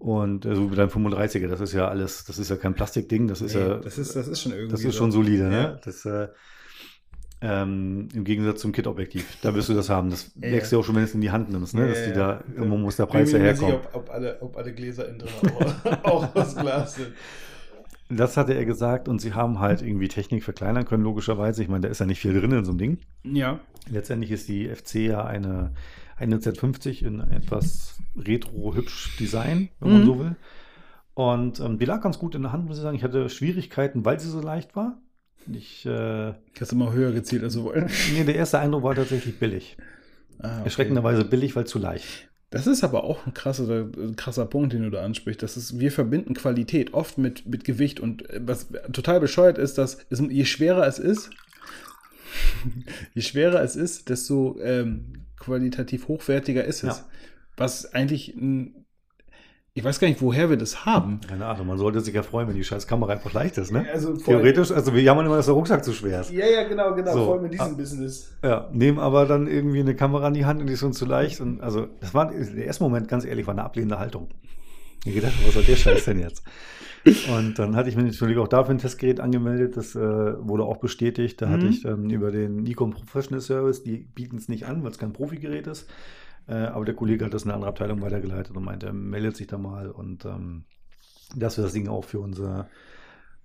Und 0.00 0.46
äh, 0.46 0.56
so 0.56 0.72
wie 0.72 0.76
dein 0.76 0.88
35er, 0.88 1.46
das 1.46 1.60
ist 1.60 1.74
ja 1.74 1.86
alles, 1.86 2.24
das 2.24 2.38
ist 2.38 2.48
ja 2.50 2.56
kein 2.56 2.74
Plastikding, 2.74 3.28
das 3.28 3.42
ist 3.42 3.54
Nee, 3.54 3.60
ja, 3.60 3.76
das, 3.76 3.98
ist, 3.98 4.16
das 4.16 4.26
ist 4.28 4.40
schon 4.40 4.52
irgendwie. 4.52 4.72
das 4.72 4.80
ist 4.82 4.92
so. 4.94 4.98
schon 4.98 5.12
solide, 5.12 5.44
Ja. 5.44 5.48
ne? 5.50 5.80
Das, 5.84 6.04
äh, 6.06 6.28
ähm, 7.42 8.08
Im 8.14 8.24
Gegensatz 8.24 8.60
zum 8.60 8.72
Kit-Objektiv, 8.72 9.38
da 9.40 9.54
wirst 9.54 9.68
du 9.70 9.74
das 9.74 9.88
haben. 9.88 10.10
Das 10.10 10.30
Ja, 10.40 10.50
merkst 10.50 10.72
ja. 10.72 10.76
du 10.76 10.80
auch 10.80 10.84
schon, 10.86 10.94
wenn 10.94 11.02
du 11.02 11.08
es 11.08 11.14
in 11.14 11.20
die 11.22 11.30
Hand 11.30 11.50
nimmst, 11.50 11.74
ne? 11.74 11.82
Ja, 11.82 11.88
Dass 11.88 12.02
die 12.04 12.10
ja, 12.10 12.14
da, 12.16 12.32
ja. 12.32 12.42
irgendwo 12.56 12.76
muss 12.76 12.96
der 12.96 13.06
Ich 13.06 13.12
bin 13.12 13.20
Preis 13.22 13.32
mir 13.32 13.38
ja 13.44 13.52
nicht 13.52 13.62
herkommen. 13.62 13.86
ob, 13.92 13.94
ob, 13.94 14.10
alle, 14.10 14.42
ob 14.42 14.56
alle 14.58 14.72
Gläser 14.74 15.08
innen 15.08 15.20
drin 15.20 15.30
auch, 15.54 16.04
auch 16.04 16.34
aus 16.36 16.54
Glas 16.56 16.94
sind. 16.96 17.12
Das 18.10 18.36
hatte 18.36 18.54
er 18.54 18.64
gesagt 18.64 19.08
und 19.08 19.20
sie 19.20 19.32
haben 19.34 19.60
halt 19.60 19.82
irgendwie 19.82 20.08
Technik 20.08 20.44
verkleinern 20.44 20.84
können, 20.84 21.04
logischerweise. 21.04 21.62
Ich 21.62 21.68
meine, 21.68 21.82
da 21.82 21.88
ist 21.88 22.00
ja 22.00 22.06
nicht 22.06 22.20
viel 22.20 22.38
drin 22.38 22.52
in 22.52 22.64
so 22.64 22.72
einem 22.72 22.78
Ding. 22.78 22.98
Ja. 23.22 23.60
Letztendlich 23.88 24.32
ist 24.32 24.48
die 24.48 24.68
FC 24.68 24.96
ja 24.96 25.24
eine, 25.24 25.72
eine 26.20 26.36
Z50 26.38 27.02
in 27.04 27.20
etwas 27.20 27.98
retro-hübsch 28.16 29.16
Design, 29.18 29.68
wenn 29.80 29.92
man 29.92 30.02
Mhm. 30.02 30.06
so 30.06 30.18
will. 30.18 30.36
Und 31.14 31.60
ähm, 31.60 31.78
die 31.78 31.84
lag 31.84 32.00
ganz 32.02 32.18
gut 32.18 32.34
in 32.34 32.42
der 32.42 32.52
Hand, 32.52 32.66
muss 32.66 32.76
ich 32.76 32.82
sagen. 32.82 32.96
Ich 32.96 33.02
hatte 33.04 33.28
Schwierigkeiten, 33.28 34.04
weil 34.04 34.20
sie 34.20 34.28
so 34.28 34.40
leicht 34.40 34.76
war. 34.76 34.98
Ich, 35.52 35.84
äh, 35.86 36.32
Hast 36.60 36.72
du 36.72 36.76
mal 36.76 36.92
höher 36.92 37.12
gezielt 37.12 37.42
als 37.42 37.54
du 37.54 37.64
wollen? 37.64 37.90
nee, 38.12 38.24
der 38.24 38.36
erste 38.36 38.58
Eindruck 38.58 38.82
war 38.82 38.94
tatsächlich 38.94 39.38
billig. 39.38 39.76
Ah, 40.38 40.56
okay. 40.56 40.64
Erschreckenderweise 40.64 41.24
billig, 41.24 41.56
weil 41.56 41.66
zu 41.66 41.78
leicht. 41.78 42.28
Das 42.50 42.66
ist 42.66 42.82
aber 42.82 43.04
auch 43.04 43.26
ein 43.26 43.34
krasser, 43.34 43.88
ein 43.96 44.16
krasser 44.16 44.44
Punkt, 44.44 44.72
den 44.72 44.82
du 44.82 44.90
da 44.90 45.02
ansprichst. 45.02 45.42
Das 45.42 45.56
ist, 45.56 45.78
wir 45.78 45.92
verbinden 45.92 46.34
Qualität 46.34 46.94
oft 46.94 47.16
mit, 47.16 47.46
mit 47.46 47.64
Gewicht 47.64 48.00
und 48.00 48.28
äh, 48.30 48.40
was 48.44 48.68
total 48.92 49.20
bescheuert 49.20 49.56
ist, 49.58 49.78
dass 49.78 49.98
es, 50.10 50.20
je 50.20 50.44
schwerer 50.44 50.86
es 50.86 50.98
ist, 50.98 51.30
Je 53.14 53.22
schwerer 53.22 53.62
es 53.62 53.76
ist, 53.76 54.08
desto 54.08 54.58
ähm, 54.62 55.12
qualitativ 55.40 56.06
hochwertiger 56.06 56.64
ist 56.64 56.84
es. 56.84 56.98
Ja. 56.98 57.04
Was 57.56 57.92
eigentlich 57.92 58.34
ein 58.36 58.80
ich 59.72 59.84
weiß 59.84 60.00
gar 60.00 60.08
nicht, 60.08 60.20
woher 60.20 60.50
wir 60.50 60.56
das 60.56 60.84
haben. 60.84 61.20
Keine 61.26 61.46
Ahnung, 61.46 61.68
man 61.68 61.78
sollte 61.78 62.00
sich 62.00 62.12
ja 62.12 62.24
freuen, 62.24 62.48
wenn 62.48 62.56
die 62.56 62.64
scheiß 62.64 62.88
Kamera 62.88 63.12
einfach 63.12 63.32
leicht 63.32 63.56
ist, 63.56 63.70
ne? 63.70 63.86
Also 63.92 64.16
Theoretisch, 64.16 64.72
also 64.72 64.92
wir 64.94 65.00
jammern 65.00 65.26
immer, 65.26 65.36
dass 65.36 65.46
der 65.46 65.54
Rucksack 65.54 65.84
zu 65.84 65.92
schwer 65.92 66.22
ist. 66.22 66.32
Ja, 66.32 66.44
ja, 66.44 66.66
genau, 66.68 66.92
genau. 66.94 67.12
So. 67.12 67.24
Vor 67.24 67.34
allem 67.36 67.44
in 67.44 67.52
diesem 67.52 67.66
Ah. 67.66 67.76
Business. 67.76 68.32
Ja, 68.42 68.68
nehmen 68.72 68.98
aber 68.98 69.26
dann 69.26 69.46
irgendwie 69.46 69.78
eine 69.78 69.94
Kamera 69.94 70.26
in 70.26 70.34
die 70.34 70.44
Hand 70.44 70.60
und 70.60 70.66
die 70.66 70.72
ist 70.72 70.82
uns 70.82 70.98
zu 70.98 71.06
leicht. 71.06 71.40
Und 71.40 71.60
also, 71.60 71.86
das 72.00 72.12
war 72.14 72.30
der 72.32 72.64
erste 72.64 72.82
Moment, 72.82 73.06
ganz 73.06 73.24
ehrlich, 73.24 73.46
war 73.46 73.54
eine 73.54 73.62
ablehnende 73.62 74.00
Haltung. 74.00 74.28
Ich 75.04 75.14
gedacht, 75.14 75.32
was 75.46 75.54
soll 75.54 75.62
der 75.62 75.76
Scheiß 75.76 76.04
denn 76.04 76.18
jetzt? 76.20 76.42
Und 77.34 77.58
dann 77.58 77.74
hatte 77.76 77.88
ich 77.88 77.96
mich 77.96 78.04
natürlich 78.12 78.36
auch 78.38 78.48
dafür 78.48 78.74
ein 78.74 78.78
Testgerät 78.78 79.20
angemeldet. 79.20 79.76
Das 79.76 79.94
äh, 79.96 79.98
wurde 80.00 80.64
auch 80.64 80.76
bestätigt. 80.76 81.40
Da 81.40 81.48
hatte 81.48 81.64
Mhm. 81.66 81.70
ich 81.70 81.82
dann 81.82 82.10
über 82.10 82.30
den 82.30 82.56
Nikon 82.56 82.90
Professional 82.90 83.40
Service, 83.40 83.82
die 83.82 83.96
bieten 83.98 84.36
es 84.36 84.48
nicht 84.48 84.66
an, 84.66 84.82
weil 84.82 84.90
es 84.90 84.98
kein 84.98 85.14
Profigerät 85.14 85.66
ist. 85.66 85.88
Äh, 86.46 86.54
aber 86.54 86.84
der 86.84 86.94
Kollege 86.94 87.24
hat 87.24 87.32
das 87.32 87.44
in 87.44 87.48
eine 87.50 87.54
andere 87.54 87.70
Abteilung 87.70 88.02
weitergeleitet 88.02 88.54
und 88.54 88.64
meinte, 88.64 88.86
er 88.86 88.92
meldet 88.92 89.36
sich 89.36 89.46
da 89.46 89.56
mal 89.56 89.90
und 89.90 90.24
ähm, 90.26 90.64
dass 91.34 91.56
wir 91.56 91.64
das 91.64 91.72
Ding 91.72 91.88
auch 91.88 92.04
für 92.04 92.20
unsere 92.20 92.66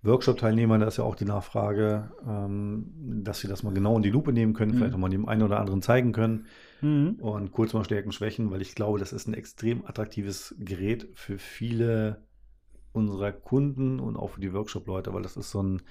Workshop-Teilnehmer, 0.03 0.77
da 0.79 0.87
ist 0.87 0.97
ja 0.97 1.03
auch 1.03 1.15
die 1.15 1.25
Nachfrage, 1.25 2.11
ähm, 2.27 2.91
dass 3.23 3.39
sie 3.39 3.47
das 3.47 3.63
mal 3.63 3.73
genau 3.73 3.95
in 3.97 4.03
die 4.03 4.09
Lupe 4.09 4.33
nehmen 4.33 4.53
können, 4.53 4.71
Mhm. 4.73 4.77
vielleicht 4.77 4.93
auch 4.95 4.99
mal 4.99 5.09
dem 5.09 5.27
einen 5.27 5.43
oder 5.43 5.59
anderen 5.59 5.81
zeigen 5.81 6.11
können 6.11 6.45
Mhm. 6.85 7.15
und 7.15 7.51
kurz 7.51 7.73
mal 7.73 7.83
Stärken, 7.83 8.11
Schwächen, 8.11 8.51
weil 8.51 8.61
ich 8.61 8.75
glaube, 8.75 8.99
das 8.99 9.11
ist 9.11 9.27
ein 9.27 9.33
extrem 9.33 9.83
attraktives 9.87 10.53
Gerät 10.59 11.09
für 11.15 11.39
viele 11.39 12.23
unserer 12.93 13.31
Kunden 13.31 13.99
und 13.99 14.15
auch 14.15 14.31
für 14.31 14.41
die 14.41 14.53
Workshop-Leute, 14.53 15.11
weil 15.11 15.23
das 15.23 15.35
ist 15.35 15.49
so 15.49 15.63
ein, 15.63 15.81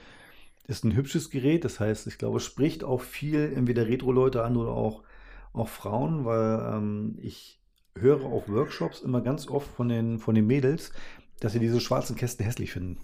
ist 0.69 0.85
ein 0.85 0.95
hübsches 0.95 1.31
Gerät. 1.31 1.65
Das 1.65 1.81
heißt, 1.81 2.07
ich 2.07 2.17
glaube, 2.17 2.37
es 2.37 2.45
spricht 2.45 2.85
auch 2.85 3.01
viel 3.01 3.53
entweder 3.57 3.89
Retro-Leute 3.89 4.45
an 4.45 4.57
oder 4.57 4.71
auch, 4.71 5.03
auch 5.53 5.69
Frauen, 5.69 6.25
weil 6.25 6.77
ähm, 6.77 7.19
ich 7.21 7.61
höre 7.97 8.25
auf 8.25 8.49
Workshops 8.49 9.01
immer 9.01 9.21
ganz 9.21 9.49
oft 9.49 9.67
von 9.67 9.89
den, 9.89 10.21
von 10.21 10.37
den 10.37 10.47
Mädels, 10.47 10.93
dass 11.41 11.55
sie 11.55 11.61
diese 11.61 11.81
schwarzen 11.81 12.15
Kästen 12.15 12.47
hässlich 12.47 12.71
finden. 12.71 13.01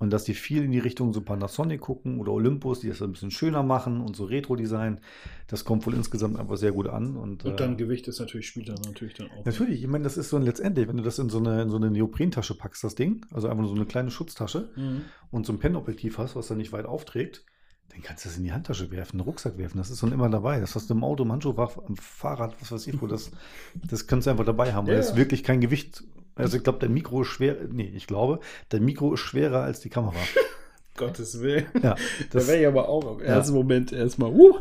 Und 0.00 0.10
dass 0.10 0.24
die 0.24 0.34
viel 0.34 0.64
in 0.64 0.72
die 0.72 0.78
Richtung 0.80 1.12
so 1.12 1.20
Panasonic 1.20 1.80
gucken 1.82 2.18
oder 2.18 2.32
Olympus, 2.32 2.80
die 2.80 2.88
das 2.88 3.00
ein 3.02 3.12
bisschen 3.12 3.30
schöner 3.30 3.62
machen 3.62 4.00
und 4.00 4.16
so 4.16 4.24
Retro-Design. 4.24 4.98
Das 5.46 5.64
kommt 5.66 5.86
wohl 5.86 5.92
insgesamt 5.94 6.40
einfach 6.40 6.56
sehr 6.56 6.72
gut 6.72 6.88
an. 6.88 7.16
Und, 7.16 7.44
Und 7.44 7.52
äh, 7.52 7.56
dann 7.56 7.76
Gewicht 7.76 8.08
ist 8.08 8.18
natürlich, 8.18 8.48
spielt 8.48 8.70
dann 8.70 8.80
natürlich 8.84 9.14
dann 9.14 9.28
auch. 9.30 9.44
Natürlich, 9.44 9.82
ich 9.82 9.86
meine, 9.88 10.02
das 10.04 10.16
ist 10.16 10.30
so 10.30 10.36
ein 10.38 10.42
letztendlich, 10.42 10.88
wenn 10.88 10.96
du 10.96 11.02
das 11.02 11.18
in 11.18 11.28
so 11.28 11.38
eine, 11.38 11.60
in 11.62 11.68
so 11.70 11.76
eine 11.76 11.90
Neoprentasche 11.90 12.54
packst, 12.56 12.82
das 12.82 12.94
Ding, 12.94 13.26
also 13.30 13.46
einfach 13.48 13.60
nur 13.60 13.68
so 13.68 13.76
eine 13.76 13.84
kleine 13.86 14.10
Schutztasche 14.10 14.70
Mhm. 14.74 15.02
und 15.30 15.44
so 15.46 15.52
ein 15.52 15.58
Pen-Objektiv 15.58 16.16
hast, 16.18 16.34
was 16.34 16.48
dann 16.48 16.56
nicht 16.58 16.72
weit 16.72 16.86
aufträgt, 16.86 17.44
dann 17.90 18.02
kannst 18.02 18.24
du 18.24 18.28
das 18.30 18.38
in 18.38 18.44
die 18.44 18.52
Handtasche 18.52 18.90
werfen, 18.90 19.16
in 19.16 19.18
den 19.18 19.24
Rucksack 19.24 19.58
werfen. 19.58 19.76
Das 19.76 19.90
ist 19.90 20.02
dann 20.02 20.12
immer 20.12 20.30
dabei. 20.30 20.60
Das 20.60 20.74
hast 20.76 20.88
du 20.88 20.94
im 20.94 21.04
Auto, 21.04 21.24
im 21.24 21.32
Handschuhfach, 21.32 21.76
am 21.86 21.96
Fahrrad, 21.96 22.54
was 22.60 22.72
weiß 22.72 22.86
ich 22.86 23.02
wo. 23.02 23.06
Das, 23.06 23.32
das 23.74 24.06
kannst 24.06 24.26
du 24.26 24.30
einfach 24.30 24.46
dabei 24.46 24.72
haben, 24.72 24.86
weil 24.86 24.94
Ja, 24.94 25.00
es 25.00 25.10
ja. 25.10 25.16
wirklich 25.16 25.42
kein 25.42 25.60
Gewicht. 25.60 26.04
Also 26.40 26.56
ich 26.56 26.64
glaube, 26.64 26.78
der 26.78 26.88
Mikro 26.88 27.22
ist 27.22 27.28
schwer, 27.28 27.56
nee, 27.70 27.92
ich 27.94 28.06
glaube, 28.06 28.40
der 28.72 28.80
Mikro 28.80 29.14
ist 29.14 29.20
schwerer 29.20 29.62
als 29.62 29.80
die 29.80 29.90
Kamera. 29.90 30.16
Gottes 30.96 31.40
Willen. 31.40 31.66
Ja, 31.74 31.94
Da 31.94 31.96
das, 32.32 32.48
wäre 32.48 32.60
ich 32.60 32.66
aber 32.66 32.88
auch 32.88 33.18
im 33.18 33.24
ersten 33.24 33.54
Moment 33.54 33.92
erstmal, 33.92 34.30
uh, 34.30 34.58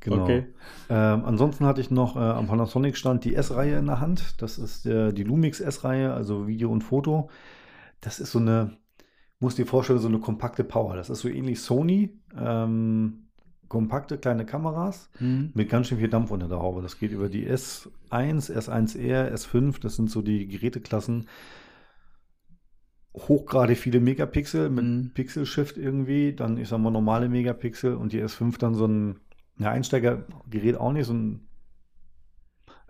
Genau. 0.00 0.22
Okay. 0.22 0.46
Ähm, 0.88 1.24
ansonsten 1.24 1.66
hatte 1.66 1.80
ich 1.80 1.90
noch 1.90 2.14
äh, 2.14 2.20
am 2.20 2.46
Panasonic-Stand 2.46 3.24
die 3.24 3.34
S-Reihe 3.34 3.76
in 3.76 3.86
der 3.86 3.98
Hand. 3.98 4.40
Das 4.40 4.56
ist 4.56 4.86
äh, 4.86 5.12
die 5.12 5.24
Lumix 5.24 5.60
S-Reihe, 5.60 6.12
also 6.12 6.46
Video 6.46 6.70
und 6.70 6.82
Foto. 6.82 7.28
Das 8.00 8.20
ist 8.20 8.30
so 8.30 8.38
eine, 8.38 8.76
muss 9.40 9.56
dir 9.56 9.66
vorstellen, 9.66 9.98
so 9.98 10.06
eine 10.06 10.20
kompakte 10.20 10.62
Power. 10.62 10.94
Das 10.94 11.10
ist 11.10 11.20
so 11.20 11.28
ähnlich 11.28 11.60
Sony. 11.60 12.20
Ähm, 12.38 13.25
kompakte 13.68 14.18
kleine 14.18 14.44
Kameras 14.46 15.10
Mhm. 15.20 15.50
mit 15.54 15.68
ganz 15.68 15.88
schön 15.88 15.98
viel 15.98 16.08
Dampf 16.08 16.30
unter 16.30 16.48
der 16.48 16.58
Haube. 16.60 16.82
Das 16.82 16.98
geht 16.98 17.12
über 17.12 17.28
die 17.28 17.46
S1, 17.48 18.50
S1R, 18.50 19.30
S5. 19.32 19.80
Das 19.80 19.96
sind 19.96 20.10
so 20.10 20.22
die 20.22 20.46
Geräteklassen. 20.46 21.26
Hochgradig 23.14 23.78
viele 23.78 24.00
Megapixel 24.00 24.68
mit 24.68 24.84
Mhm. 24.84 25.10
Pixel-Shift 25.14 25.78
irgendwie. 25.78 26.34
Dann, 26.34 26.58
ich 26.58 26.68
sag 26.68 26.78
mal, 26.78 26.90
normale 26.90 27.28
Megapixel 27.28 27.94
und 27.94 28.12
die 28.12 28.22
S5 28.22 28.58
dann 28.58 28.74
so 28.74 28.86
ein 28.86 29.16
ja, 29.58 29.70
Einsteigergerät 29.70 30.76
auch 30.76 30.92
nicht, 30.92 31.06
so 31.06 31.14
ein 31.14 31.48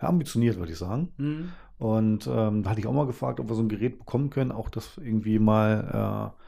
ja, 0.03 0.09
ambitioniert, 0.09 0.57
würde 0.59 0.73
ich 0.73 0.79
sagen. 0.79 1.13
Mhm. 1.17 1.49
Und 1.79 2.27
ähm, 2.27 2.63
da 2.63 2.71
hatte 2.71 2.81
ich 2.81 2.87
auch 2.87 2.93
mal 2.93 3.07
gefragt, 3.07 3.39
ob 3.39 3.49
wir 3.49 3.55
so 3.55 3.63
ein 3.63 3.69
Gerät 3.69 3.99
bekommen 3.99 4.31
können, 4.31 4.51
auch 4.51 4.69
das 4.69 4.99
irgendwie 4.99 5.39
mal 5.39 6.33
äh, 6.35 6.46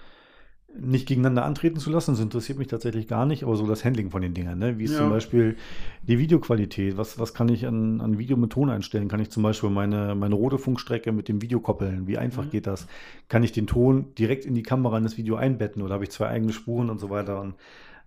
nicht 0.74 1.08
gegeneinander 1.08 1.44
antreten 1.44 1.78
zu 1.80 1.90
lassen. 1.90 2.12
Das 2.12 2.20
interessiert 2.20 2.58
mich 2.58 2.68
tatsächlich 2.68 3.08
gar 3.08 3.26
nicht, 3.26 3.42
aber 3.42 3.56
so 3.56 3.66
das 3.66 3.84
Handling 3.84 4.10
von 4.10 4.22
den 4.22 4.34
Dingern, 4.34 4.58
ne? 4.58 4.78
Wie 4.78 4.84
ist 4.84 4.92
Ja. 4.92 4.98
zum 4.98 5.10
Beispiel 5.10 5.56
die 6.02 6.18
Videoqualität? 6.18 6.96
Was, 6.96 7.18
was 7.18 7.34
kann 7.34 7.48
ich 7.48 7.66
an, 7.66 8.00
an 8.00 8.18
Video 8.18 8.36
mit 8.36 8.50
Ton 8.52 8.68
einstellen? 8.70 9.08
Kann 9.08 9.20
ich 9.20 9.30
zum 9.30 9.42
Beispiel 9.42 9.70
meine, 9.70 10.14
meine 10.14 10.34
rote 10.34 10.58
Funkstrecke 10.58 11.10
mit 11.10 11.28
dem 11.28 11.40
Video 11.42 11.60
koppeln? 11.60 12.06
Wie 12.06 12.18
einfach 12.18 12.44
Mhm. 12.44 12.50
geht 12.50 12.66
das? 12.66 12.86
Kann 13.28 13.42
ich 13.42 13.52
den 13.52 13.66
Ton 13.66 14.14
direkt 14.18 14.44
in 14.44 14.54
die 14.54 14.62
Kamera 14.62 14.98
in 14.98 15.04
das 15.04 15.16
Video 15.16 15.36
einbetten 15.36 15.82
oder 15.82 15.94
habe 15.94 16.04
ich 16.04 16.10
zwei 16.10 16.28
eigene 16.28 16.52
Spuren 16.52 16.90
und 16.90 16.98
so 17.00 17.08
weiter? 17.10 17.40
Und 17.40 17.54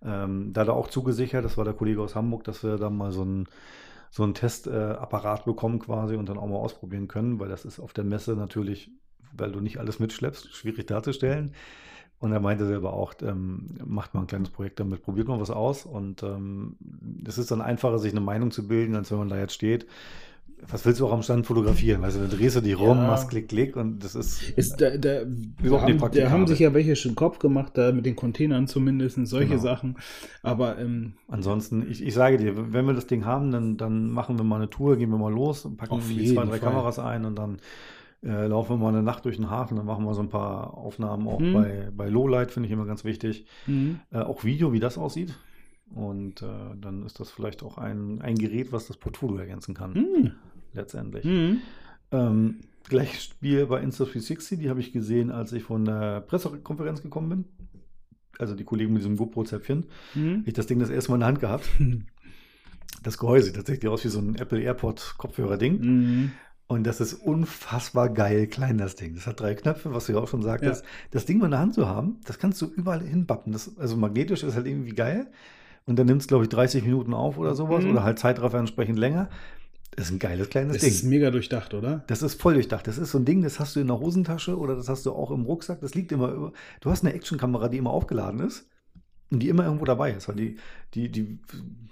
ähm, 0.05 0.53
da 0.53 0.61
hat 0.61 0.67
er 0.67 0.75
auch 0.75 0.87
zugesichert, 0.87 1.43
das 1.43 1.57
war 1.57 1.65
der 1.65 1.73
Kollege 1.73 2.01
aus 2.01 2.15
Hamburg, 2.15 2.43
dass 2.43 2.63
wir 2.63 2.77
da 2.77 2.89
mal 2.89 3.11
so 3.11 3.23
ein 3.23 3.47
so 4.13 4.23
einen 4.23 4.33
Testapparat 4.33 5.41
äh, 5.41 5.43
bekommen 5.45 5.79
quasi 5.79 6.15
und 6.17 6.27
dann 6.27 6.37
auch 6.37 6.47
mal 6.47 6.57
ausprobieren 6.57 7.07
können, 7.07 7.39
weil 7.39 7.47
das 7.47 7.63
ist 7.63 7.79
auf 7.79 7.93
der 7.93 8.03
Messe 8.03 8.35
natürlich, 8.35 8.91
weil 9.31 9.53
du 9.53 9.61
nicht 9.61 9.77
alles 9.77 9.99
mitschleppst, 9.99 10.53
schwierig 10.53 10.87
darzustellen. 10.87 11.53
Und 12.21 12.31
er 12.31 12.39
meinte 12.39 12.65
selber 12.67 12.93
auch, 12.93 13.15
ähm, 13.23 13.65
macht 13.83 14.13
mal 14.13 14.21
ein 14.21 14.27
kleines 14.27 14.49
Projekt 14.51 14.79
damit, 14.79 15.01
probiert 15.03 15.27
mal 15.27 15.41
was 15.41 15.49
aus. 15.49 15.85
Und 15.85 16.21
ähm, 16.23 16.75
es 17.27 17.37
ist 17.39 17.51
dann 17.51 17.61
einfacher, 17.61 17.97
sich 17.99 18.11
eine 18.13 18.21
Meinung 18.21 18.51
zu 18.51 18.67
bilden, 18.67 18.95
als 18.95 19.11
wenn 19.11 19.17
man 19.17 19.27
da 19.29 19.37
jetzt 19.37 19.53
steht. 19.53 19.87
Was 20.69 20.85
willst 20.85 20.99
du 20.99 21.07
auch 21.07 21.11
am 21.13 21.23
Stand 21.23 21.47
fotografieren? 21.47 22.03
Weißt 22.03 22.17
du, 22.17 22.21
dann 22.21 22.29
drehst 22.29 22.55
du 22.55 22.61
die 22.61 22.73
rum, 22.73 22.99
Ja. 22.99 23.07
machst 23.07 23.29
Klick, 23.29 23.49
Klick 23.49 23.75
und 23.75 24.03
das 24.03 24.13
ist. 24.13 24.47
Ist 24.51 24.79
da, 24.79 24.95
da, 24.95 25.25
nicht 25.25 25.71
haben, 25.71 26.11
da 26.13 26.29
haben 26.29 26.45
sich 26.45 26.59
ja 26.59 26.75
welche 26.75 26.95
schon 26.95 27.15
Kopf 27.15 27.39
gemacht, 27.39 27.71
da 27.73 27.91
mit 27.91 28.05
den 28.05 28.15
Containern 28.15 28.67
zumindest, 28.67 29.17
solche 29.25 29.49
Genau. 29.49 29.61
Sachen. 29.63 29.97
Aber 30.43 30.77
ähm, 30.77 31.13
Ansonsten, 31.27 31.89
ich, 31.89 32.05
ich 32.05 32.13
sage 32.13 32.37
dir, 32.37 32.71
wenn 32.73 32.85
wir 32.85 32.93
das 32.93 33.07
Ding 33.07 33.25
haben, 33.25 33.49
dann, 33.49 33.77
dann 33.77 34.11
machen 34.11 34.37
wir 34.37 34.43
mal 34.43 34.57
eine 34.57 34.69
Tour, 34.69 34.97
gehen 34.97 35.09
wir 35.09 35.17
mal 35.17 35.33
los, 35.33 35.67
packen 35.75 35.93
Auf 35.93 36.07
die 36.07 36.31
zwei, 36.31 36.43
drei 36.43 36.59
Fall. 36.59 36.69
Kameras 36.69 36.99
ein 36.99 37.25
und 37.25 37.35
dann 37.39 37.57
äh, 38.23 38.47
laufen 38.47 38.71
wir 38.73 38.77
mal 38.77 38.89
eine 38.89 39.03
Nacht 39.03 39.25
durch 39.25 39.37
den 39.37 39.49
Hafen, 39.49 39.77
dann 39.77 39.85
machen 39.85 40.05
wir 40.05 40.13
so 40.13 40.21
ein 40.21 40.29
paar 40.29 40.75
Aufnahmen 40.75 41.27
auch 41.27 41.39
Mhm. 41.39 41.53
bei, 41.53 41.89
bei 41.95 42.09
Lowlight, 42.09 42.51
finde 42.51 42.67
ich 42.67 42.73
immer 42.73 42.85
ganz 42.85 43.03
wichtig. 43.03 43.45
mhm. 43.67 43.99
Äh, 44.11 44.19
auch 44.19 44.43
Video, 44.43 44.73
wie 44.73 44.79
das 44.79 44.97
aussieht. 44.97 45.37
Und 45.93 46.41
äh, 46.41 46.45
dann 46.79 47.05
ist 47.05 47.19
das 47.19 47.31
vielleicht 47.31 47.63
auch 47.63 47.77
ein, 47.77 48.21
ein 48.21 48.35
Gerät, 48.37 48.71
was 48.71 48.87
das 48.87 48.97
Portfolio 48.97 49.37
ergänzen 49.37 49.73
kann, 49.75 49.93
Mhm. 49.93 50.31
letztendlich. 50.73 51.25
Mhm. 51.25 51.57
Ähm, 52.11 52.55
gleiches 52.87 53.23
Spiel 53.25 53.65
bei 53.65 53.83
Insta360, 53.83 54.57
die 54.57 54.69
habe 54.69 54.79
ich 54.79 54.91
gesehen, 54.93 55.31
als 55.31 55.51
ich 55.53 55.63
von 55.63 55.83
der 55.85 56.21
Pressekonferenz 56.21 57.01
gekommen 57.01 57.29
bin. 57.29 57.45
Also 58.39 58.55
die 58.55 58.63
Kollegen 58.63 58.93
mit 58.93 59.01
diesem 59.01 59.17
GoPro-Zäpfchen. 59.17 59.85
Mhm. 60.15 60.43
Ich 60.45 60.53
das 60.53 60.65
Ding 60.67 60.79
das 60.79 60.89
erste 60.89 61.11
Mal 61.11 61.15
in 61.17 61.19
der 61.21 61.27
Hand 61.27 61.39
gehabt. 61.39 61.69
Das 63.03 63.17
Gehäuse 63.17 63.47
sieht 63.47 63.55
tatsächlich 63.55 63.89
aus 63.89 64.03
wie 64.03 64.09
so 64.09 64.19
ein 64.19 64.35
Apple 64.35 64.59
AirPod 64.61 65.15
Kopfhörer-Ding. 65.17 65.79
Mhm. 65.81 66.31
Und 66.71 66.85
das 66.85 67.01
ist 67.01 67.15
unfassbar 67.15 68.07
geil 68.07 68.47
klein, 68.47 68.77
das 68.77 68.95
Ding. 68.95 69.13
Das 69.15 69.27
hat 69.27 69.41
drei 69.41 69.55
Knöpfe, 69.55 69.93
was 69.93 70.05
du 70.05 70.13
ja 70.13 70.19
auch 70.19 70.29
schon 70.29 70.41
sagtest. 70.41 70.85
Das 71.11 71.25
Ding 71.25 71.39
mal 71.39 71.47
in 71.47 71.51
der 71.51 71.59
Hand 71.59 71.73
zu 71.73 71.89
haben, 71.89 72.21
das 72.23 72.39
kannst 72.39 72.61
du 72.61 72.65
überall 72.65 73.01
hinbappen. 73.01 73.51
Das, 73.51 73.77
also 73.77 73.97
magnetisch 73.97 74.43
ist 74.43 74.55
halt 74.55 74.67
irgendwie 74.67 74.95
geil. 74.95 75.27
Und 75.85 75.99
dann 75.99 76.07
nimmt 76.07 76.21
es, 76.21 76.29
glaube 76.29 76.45
ich, 76.45 76.49
30 76.49 76.85
Minuten 76.85 77.13
auf 77.13 77.37
oder 77.37 77.55
sowas. 77.55 77.83
Mhm. 77.83 77.91
Oder 77.91 78.03
halt 78.05 78.19
Zeitraffer 78.19 78.57
entsprechend 78.57 78.97
länger. 78.97 79.27
Das 79.97 80.05
ist 80.05 80.11
ein 80.13 80.19
geiles 80.19 80.47
kleines 80.49 80.75
Das 80.75 80.83
Ding. 80.83 80.91
ist 80.91 81.03
mega 81.03 81.29
durchdacht, 81.29 81.73
oder? 81.73 82.05
Das 82.07 82.21
ist 82.21 82.41
voll 82.41 82.53
durchdacht. 82.53 82.87
Das 82.87 82.97
ist 82.97 83.11
so 83.11 83.17
ein 83.17 83.25
Ding, 83.25 83.41
das 83.41 83.59
hast 83.59 83.75
du 83.75 83.81
in 83.81 83.87
der 83.87 83.99
Hosentasche 83.99 84.57
oder 84.57 84.77
das 84.77 84.87
hast 84.87 85.05
du 85.05 85.11
auch 85.11 85.31
im 85.31 85.41
Rucksack. 85.41 85.81
Das 85.81 85.93
liegt 85.93 86.13
immer 86.13 86.31
über. 86.31 86.53
Du 86.79 86.89
hast 86.89 87.03
eine 87.03 87.13
Actionkamera, 87.13 87.67
die 87.67 87.79
immer 87.79 87.91
aufgeladen 87.91 88.39
ist 88.39 88.65
die 89.39 89.49
immer 89.49 89.63
irgendwo 89.65 89.85
dabei 89.85 90.11
ist. 90.11 90.27
Weil 90.27 90.35
die, 90.35 90.55
die, 90.93 91.09
die 91.09 91.37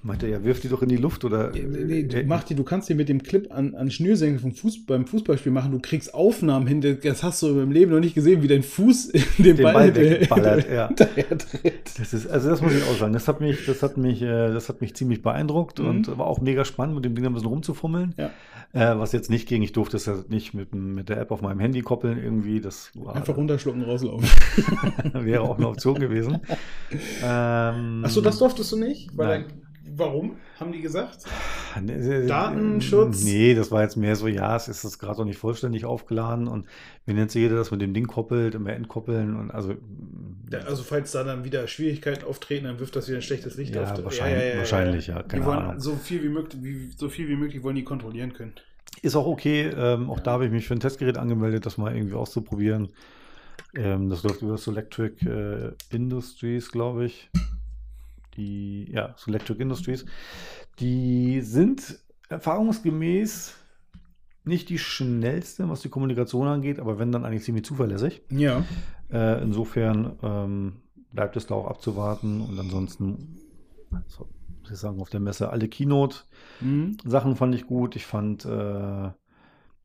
meinte 0.03 0.27
ja, 0.27 0.43
wirf 0.43 0.59
die 0.59 0.67
doch 0.69 0.81
in 0.81 0.89
die 0.89 0.97
Luft 0.97 1.23
oder. 1.23 1.51
Nee, 1.51 1.63
nee, 1.85 2.03
du, 2.03 2.17
äh, 2.17 2.23
mach 2.25 2.43
die, 2.43 2.55
du 2.55 2.63
kannst 2.63 2.89
die 2.89 2.95
mit 2.95 3.07
dem 3.09 3.23
Clip 3.23 3.47
an, 3.51 3.75
an 3.75 3.89
Schnürsenkel 3.91 4.39
vom 4.39 4.51
Fuß, 4.53 4.85
beim 4.85 5.05
Fußballspiel 5.05 5.51
machen. 5.51 5.71
Du 5.71 5.79
kriegst 5.79 6.13
Aufnahmen 6.13 6.67
hin. 6.67 6.81
Das 7.01 7.23
hast 7.23 7.41
du 7.41 7.59
im 7.59 7.71
Leben 7.71 7.91
noch 7.91 7.99
nicht 7.99 8.15
gesehen, 8.15 8.41
wie 8.43 8.47
dein 8.47 8.63
Fuß 8.63 9.05
in 9.09 9.23
den, 9.37 9.55
Den 9.55 9.63
Ball, 9.63 9.73
Ball 9.73 9.95
wegballert, 9.95 10.69
ja. 10.69 10.89
Das 11.97 12.13
ist, 12.13 12.27
also 12.27 12.49
das 12.49 12.61
muss 12.61 12.73
ich 12.73 12.83
auch 12.83 12.97
sagen. 12.97 13.13
Das 13.13 13.27
hat 13.27 13.41
mich, 13.41 13.65
das 13.65 13.83
hat 13.83 13.97
mich, 13.97 14.21
äh, 14.21 14.51
das 14.51 14.69
hat 14.69 14.81
mich 14.81 14.95
ziemlich 14.95 15.21
beeindruckt 15.21 15.79
Mhm. 15.79 15.87
und 15.87 16.17
war 16.17 16.27
auch 16.27 16.41
mega 16.41 16.65
spannend, 16.65 16.95
mit 16.95 17.05
dem 17.05 17.15
Ding 17.15 17.25
ein 17.25 17.33
bisschen 17.33 17.47
rumzufummeln. 17.49 18.15
Ja. 18.17 18.31
Äh, 18.71 18.99
was 18.99 19.13
jetzt 19.13 19.29
nicht 19.31 19.47
ging, 19.47 19.63
ich 19.63 19.71
durfte 19.73 19.97
es 19.97 20.05
ja 20.05 20.15
nicht 20.29 20.53
mit, 20.53 20.75
mit 20.75 21.09
der 21.09 21.19
App 21.19 21.31
auf 21.31 21.41
meinem 21.41 21.59
Handy 21.59 21.81
koppeln 21.81 22.21
irgendwie. 22.23 22.61
Das 22.61 22.91
war, 22.93 23.15
Einfach 23.15 23.35
runterschlucken, 23.35 23.81
rauslaufen. 23.81 24.27
wäre 25.13 25.41
auch 25.41 25.57
eine 25.57 25.67
Option 25.67 25.99
gewesen. 25.99 26.39
Ähm, 27.29 28.03
Achso, 28.05 28.21
das 28.21 28.39
durftest 28.39 28.71
du 28.71 28.77
nicht? 28.77 29.09
Weil 29.17 29.41
Nein. 29.41 29.53
Warum? 29.95 30.37
Haben 30.59 30.71
die 30.71 30.81
gesagt? 30.81 31.25
Datenschutz? 32.27 33.23
Nee, 33.23 33.55
das 33.55 33.71
war 33.71 33.81
jetzt 33.81 33.95
mehr 33.97 34.15
so, 34.15 34.27
ja, 34.27 34.55
es 34.55 34.67
ist 34.67 34.83
das 34.83 34.99
gerade 34.99 35.19
noch 35.19 35.25
nicht 35.25 35.37
vollständig 35.37 35.85
aufgeladen 35.85 36.47
und 36.47 36.65
wenn 37.05 37.17
jetzt 37.17 37.33
jeder 37.33 37.55
das 37.55 37.71
mit 37.71 37.81
dem 37.81 37.93
Ding 37.93 38.05
koppelt, 38.07 38.55
immer 38.55 38.71
entkoppeln 38.73 39.35
und 39.35 39.51
also. 39.51 39.75
Ja, 40.51 40.59
also 40.59 40.83
falls 40.83 41.11
da 41.11 41.23
dann 41.23 41.43
wieder 41.43 41.67
Schwierigkeiten 41.67 42.23
auftreten, 42.25 42.65
dann 42.65 42.79
wirft 42.79 42.95
das 42.95 43.07
wieder 43.07 43.17
ein 43.17 43.21
schlechtes 43.23 43.55
Licht 43.57 43.75
Ja, 43.75 43.83
auf. 43.83 44.03
wahrscheinlich- 44.03 44.57
wahrscheinlich, 44.57 45.07
ja, 45.07 45.23
Die 45.23 45.43
wollen 45.45 45.59
Ahnung. 45.59 45.79
so 45.79 45.95
viel 45.95 46.23
wie 46.23 46.29
möglich, 46.29 46.61
wie, 46.63 46.91
so 46.95 47.09
viel 47.09 47.27
wie 47.27 47.35
möglich 47.35 47.63
wollen 47.63 47.75
die 47.75 47.83
kontrollieren 47.83 48.33
können. 48.33 48.53
Ist 49.01 49.15
auch 49.15 49.27
okay. 49.27 49.69
Ähm, 49.75 50.09
auch 50.09 50.17
Ja. 50.17 50.23
da 50.23 50.31
habe 50.31 50.45
ich 50.45 50.51
mich 50.51 50.67
für 50.67 50.73
ein 50.73 50.79
Testgerät 50.79 51.17
angemeldet, 51.17 51.65
das 51.65 51.77
mal 51.77 51.95
irgendwie 51.95 52.15
auszuprobieren. 52.15 52.89
Ähm, 53.75 54.09
das 54.09 54.23
läuft 54.23 54.41
über 54.41 54.57
Selectric 54.57 55.25
äh, 55.25 55.73
Industries, 55.89 56.71
glaube 56.71 57.05
ich. 57.05 57.29
Die, 58.37 58.89
ja, 58.91 59.13
Selectric 59.17 59.61
Industries. 59.61 60.05
Die 60.79 61.41
sind 61.41 61.99
erfahrungsgemäß 62.29 63.55
nicht 64.45 64.69
die 64.69 64.79
schnellste, 64.79 65.69
was 65.69 65.81
die 65.81 65.89
Kommunikation 65.89 66.47
angeht, 66.47 66.79
aber 66.79 66.99
wenn 66.99 67.11
dann 67.11 67.25
eigentlich 67.25 67.43
ziemlich 67.43 67.65
zuverlässig. 67.65 68.21
Ja. 68.31 68.65
Äh, 69.11 69.41
insofern 69.43 70.17
ähm, 70.21 70.81
bleibt 71.11 71.35
es 71.37 71.47
da 71.47 71.55
auch 71.55 71.67
abzuwarten 71.67 72.41
und 72.41 72.59
ansonsten, 72.59 73.37
so, 74.07 74.27
muss 74.61 74.71
ich 74.71 74.77
sagen, 74.77 74.99
auf 75.01 75.09
der 75.09 75.19
Messe 75.19 75.49
alle 75.49 75.67
Keynote. 75.67 76.19
Mhm. 76.61 76.97
Fand 77.35 77.55
ich 77.55 77.65
gut. 77.65 77.95
Ich 77.95 78.05
fand, 78.05 78.45
äh, 78.45 79.09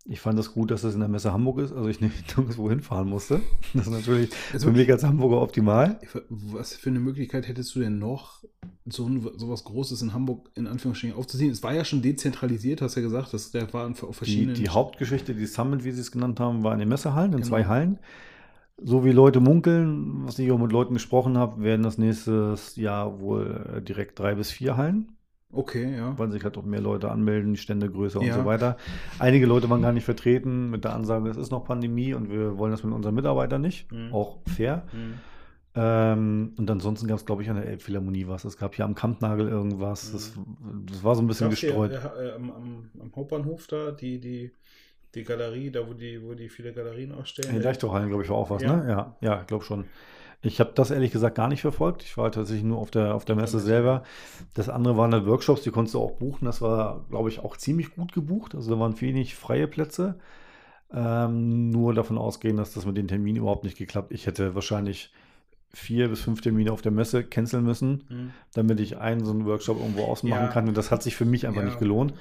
ich 0.06 0.20
fand 0.20 0.38
es 0.38 0.52
gut, 0.52 0.70
dass 0.70 0.84
es 0.84 0.92
in 0.94 1.00
der 1.00 1.08
Messe 1.08 1.32
Hamburg 1.32 1.58
ist, 1.60 1.72
also 1.72 1.88
ich 1.88 2.00
nicht 2.02 2.36
nirgendwo 2.36 2.68
hinfahren 2.68 3.08
musste. 3.08 3.40
Das 3.72 3.86
ist 3.86 3.92
natürlich 3.92 4.30
Also- 4.52 4.66
für 4.68 4.72
mich 4.72 4.90
als 4.90 5.02
Hamburger 5.04 5.40
optimal. 5.40 5.98
Was 6.28 6.74
für 6.74 6.90
eine 6.90 7.00
Möglichkeit 7.00 7.48
hättest 7.48 7.74
du 7.74 7.80
denn 7.80 7.98
noch, 7.98 8.44
so, 8.86 9.06
ein, 9.08 9.26
so 9.36 9.48
was 9.48 9.64
Großes 9.64 10.02
in 10.02 10.12
Hamburg 10.12 10.50
in 10.56 10.66
Anführungsstrichen 10.66 11.16
aufzuziehen? 11.16 11.50
Es 11.50 11.62
war 11.62 11.72
ja 11.74 11.84
schon 11.84 12.02
dezentralisiert, 12.02 12.82
hast 12.82 12.96
du 12.96 13.00
ja 13.00 13.06
gesagt, 13.06 13.32
das, 13.32 13.50
der 13.50 13.72
war 13.72 13.86
auf 13.88 13.98
Die, 14.00 14.12
verschiedenen. 14.14 14.54
die 14.56 14.68
Hauptgeschichte, 14.68 15.34
die 15.34 15.46
Summit, 15.46 15.84
wie 15.84 15.90
sie 15.92 16.00
es 16.02 16.12
genannt 16.12 16.38
haben, 16.40 16.62
war 16.64 16.72
in 16.74 16.80
den 16.80 16.88
Messehallen, 16.88 17.32
in 17.32 17.38
Genau. 17.38 17.48
zwei 17.48 17.64
Hallen. 17.64 17.98
So 18.82 19.04
wie 19.04 19.12
Leute 19.12 19.38
munkeln, 19.40 20.26
was 20.26 20.38
ich 20.38 20.50
auch 20.50 20.58
mit 20.58 20.72
Leuten 20.72 20.94
gesprochen 20.94 21.38
habe, 21.38 21.62
werden 21.62 21.82
das 21.84 21.96
nächstes 21.96 22.74
Jahr 22.76 23.20
wohl 23.20 23.72
äh, 23.76 23.80
direkt 23.82 24.18
drei 24.18 24.34
bis 24.34 24.50
vier 24.50 24.76
Hallen. 24.76 25.12
Okay, 25.54 25.96
ja. 25.96 26.18
weil 26.18 26.30
sich 26.30 26.42
halt 26.44 26.56
auch 26.58 26.64
mehr 26.64 26.80
Leute 26.80 27.10
anmelden, 27.10 27.54
die 27.54 27.60
Stände 27.60 27.90
größer 27.90 28.20
und 28.20 28.26
Ja. 28.26 28.34
so 28.34 28.44
weiter. 28.44 28.76
Einige 29.18 29.46
Leute 29.46 29.68
waren 29.70 29.82
gar 29.82 29.92
nicht 29.92 30.04
vertreten 30.04 30.70
mit 30.70 30.84
der 30.84 30.94
Ansage, 30.94 31.30
es 31.30 31.36
ist 31.36 31.50
noch 31.50 31.64
Pandemie 31.64 32.14
und 32.14 32.30
wir 32.30 32.58
wollen 32.58 32.70
das 32.72 32.82
mit 32.82 32.92
unseren 32.92 33.14
Mitarbeitern 33.14 33.60
nicht. 33.62 33.90
Mhm. 33.92 34.12
Auch 34.12 34.38
fair. 34.46 34.84
Mhm. 34.92 35.14
Ähm, 35.76 36.52
und 36.56 36.70
ansonsten 36.70 37.08
gab 37.08 37.18
es, 37.18 37.26
glaube 37.26 37.42
ich, 37.42 37.50
an 37.50 37.56
der 37.56 37.66
Elbphilharmonie 37.66 38.28
was. 38.28 38.44
Es 38.44 38.56
gab 38.56 38.74
hier 38.76 38.84
am 38.84 38.94
Kampnagel 38.94 39.48
irgendwas. 39.48 40.12
Das, 40.12 40.32
das 40.86 41.02
war 41.02 41.16
so 41.16 41.22
ein 41.22 41.26
bisschen 41.26 41.48
Gab's 41.48 41.60
hier, 41.60 41.70
gestreut. 41.70 41.92
äh, 41.92 42.28
äh, 42.28 42.32
am, 42.34 42.50
am, 42.52 42.90
am 43.00 43.12
Hauptbahnhof 43.16 43.66
da, 43.66 43.90
die, 43.90 44.20
die, 44.20 44.52
die 45.16 45.24
Galerie, 45.24 45.70
da 45.72 45.80
wo 45.88 45.92
die, 45.92 46.22
wo 46.22 46.34
die 46.34 46.48
viele 46.48 46.72
Galerien 46.72 47.10
ausstellen. 47.12 47.50
In 47.50 47.56
den 47.56 47.64
Leichtorhallen, 47.64 48.08
glaube 48.08 48.22
ich, 48.22 48.28
war 48.30 48.36
auch 48.36 48.50
was, 48.50 48.62
Ja. 48.62 48.76
ne? 48.76 48.88
Ja, 48.88 49.16
ja, 49.20 49.40
ich 49.40 49.46
glaube 49.48 49.64
schon. 49.64 49.84
Ich 50.44 50.60
habe 50.60 50.72
das 50.74 50.90
ehrlich 50.90 51.10
gesagt 51.10 51.36
gar 51.36 51.48
nicht 51.48 51.62
verfolgt. 51.62 52.02
Ich 52.02 52.16
war 52.18 52.30
tatsächlich 52.30 52.64
nur 52.64 52.78
auf 52.78 52.90
der, 52.90 53.14
auf 53.14 53.24
der 53.24 53.34
Messe 53.34 53.58
selber. 53.60 54.02
Das 54.52 54.68
andere 54.68 54.96
waren 54.96 55.10
dann 55.10 55.26
Workshops, 55.26 55.62
die 55.62 55.70
konntest 55.70 55.94
du 55.94 56.00
auch 56.00 56.12
buchen. 56.12 56.44
Das 56.44 56.60
war, 56.60 57.04
glaube 57.08 57.30
ich, 57.30 57.40
auch 57.40 57.56
ziemlich 57.56 57.94
gut 57.94 58.12
gebucht. 58.12 58.54
Also 58.54 58.74
da 58.74 58.78
waren 58.78 59.00
wenig 59.00 59.34
freie 59.34 59.66
Plätze. 59.66 60.16
Ähm, 60.92 61.70
nur 61.70 61.94
davon 61.94 62.18
ausgehen, 62.18 62.56
dass 62.56 62.74
das 62.74 62.86
mit 62.86 62.96
den 62.96 63.08
Terminen 63.08 63.38
überhaupt 63.38 63.64
nicht 63.64 63.78
geklappt. 63.78 64.12
Ich 64.12 64.26
hätte 64.26 64.54
wahrscheinlich 64.54 65.12
vier 65.72 66.08
bis 66.08 66.20
fünf 66.20 66.40
Termine 66.40 66.70
auf 66.72 66.82
der 66.82 66.92
Messe 66.92 67.24
canceln 67.24 67.64
müssen, 67.64 68.04
Mhm. 68.08 68.30
damit 68.52 68.78
ich 68.80 68.98
einen 68.98 69.24
so 69.24 69.32
einen 69.32 69.44
Workshop 69.46 69.78
irgendwo 69.80 70.04
ausmachen 70.04 70.42
Ja. 70.44 70.48
kann. 70.48 70.68
Und 70.68 70.76
das 70.76 70.90
hat 70.92 71.02
sich 71.02 71.16
für 71.16 71.24
mich 71.24 71.46
einfach 71.48 71.62
Ja. 71.62 71.66
nicht 71.68 71.80
gelohnt. 71.80 72.14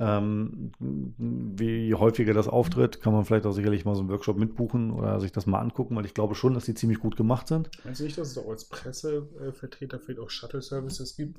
Ähm, 0.00 0.70
wie 0.78 1.92
häufiger 1.94 2.32
das 2.32 2.46
auftritt, 2.46 3.00
kann 3.00 3.12
man 3.12 3.24
vielleicht 3.24 3.46
auch 3.46 3.52
sicherlich 3.52 3.84
mal 3.84 3.94
so 3.96 4.00
einen 4.00 4.10
Workshop 4.10 4.38
mitbuchen 4.38 4.92
oder 4.92 5.18
sich 5.18 5.32
das 5.32 5.46
mal 5.46 5.58
angucken, 5.58 5.96
weil 5.96 6.06
ich 6.06 6.14
glaube 6.14 6.36
schon, 6.36 6.54
dass 6.54 6.66
die 6.66 6.74
ziemlich 6.74 7.00
gut 7.00 7.16
gemacht 7.16 7.48
sind. 7.48 7.68
Meinst 7.84 8.00
du 8.00 8.04
nicht, 8.04 8.16
dass 8.16 8.30
es 8.30 8.38
auch 8.38 8.48
als 8.48 8.66
Pressevertreter 8.66 9.98
vielleicht 9.98 10.20
auch 10.20 10.30
Shuttle-Services 10.30 11.16
gibt? 11.16 11.38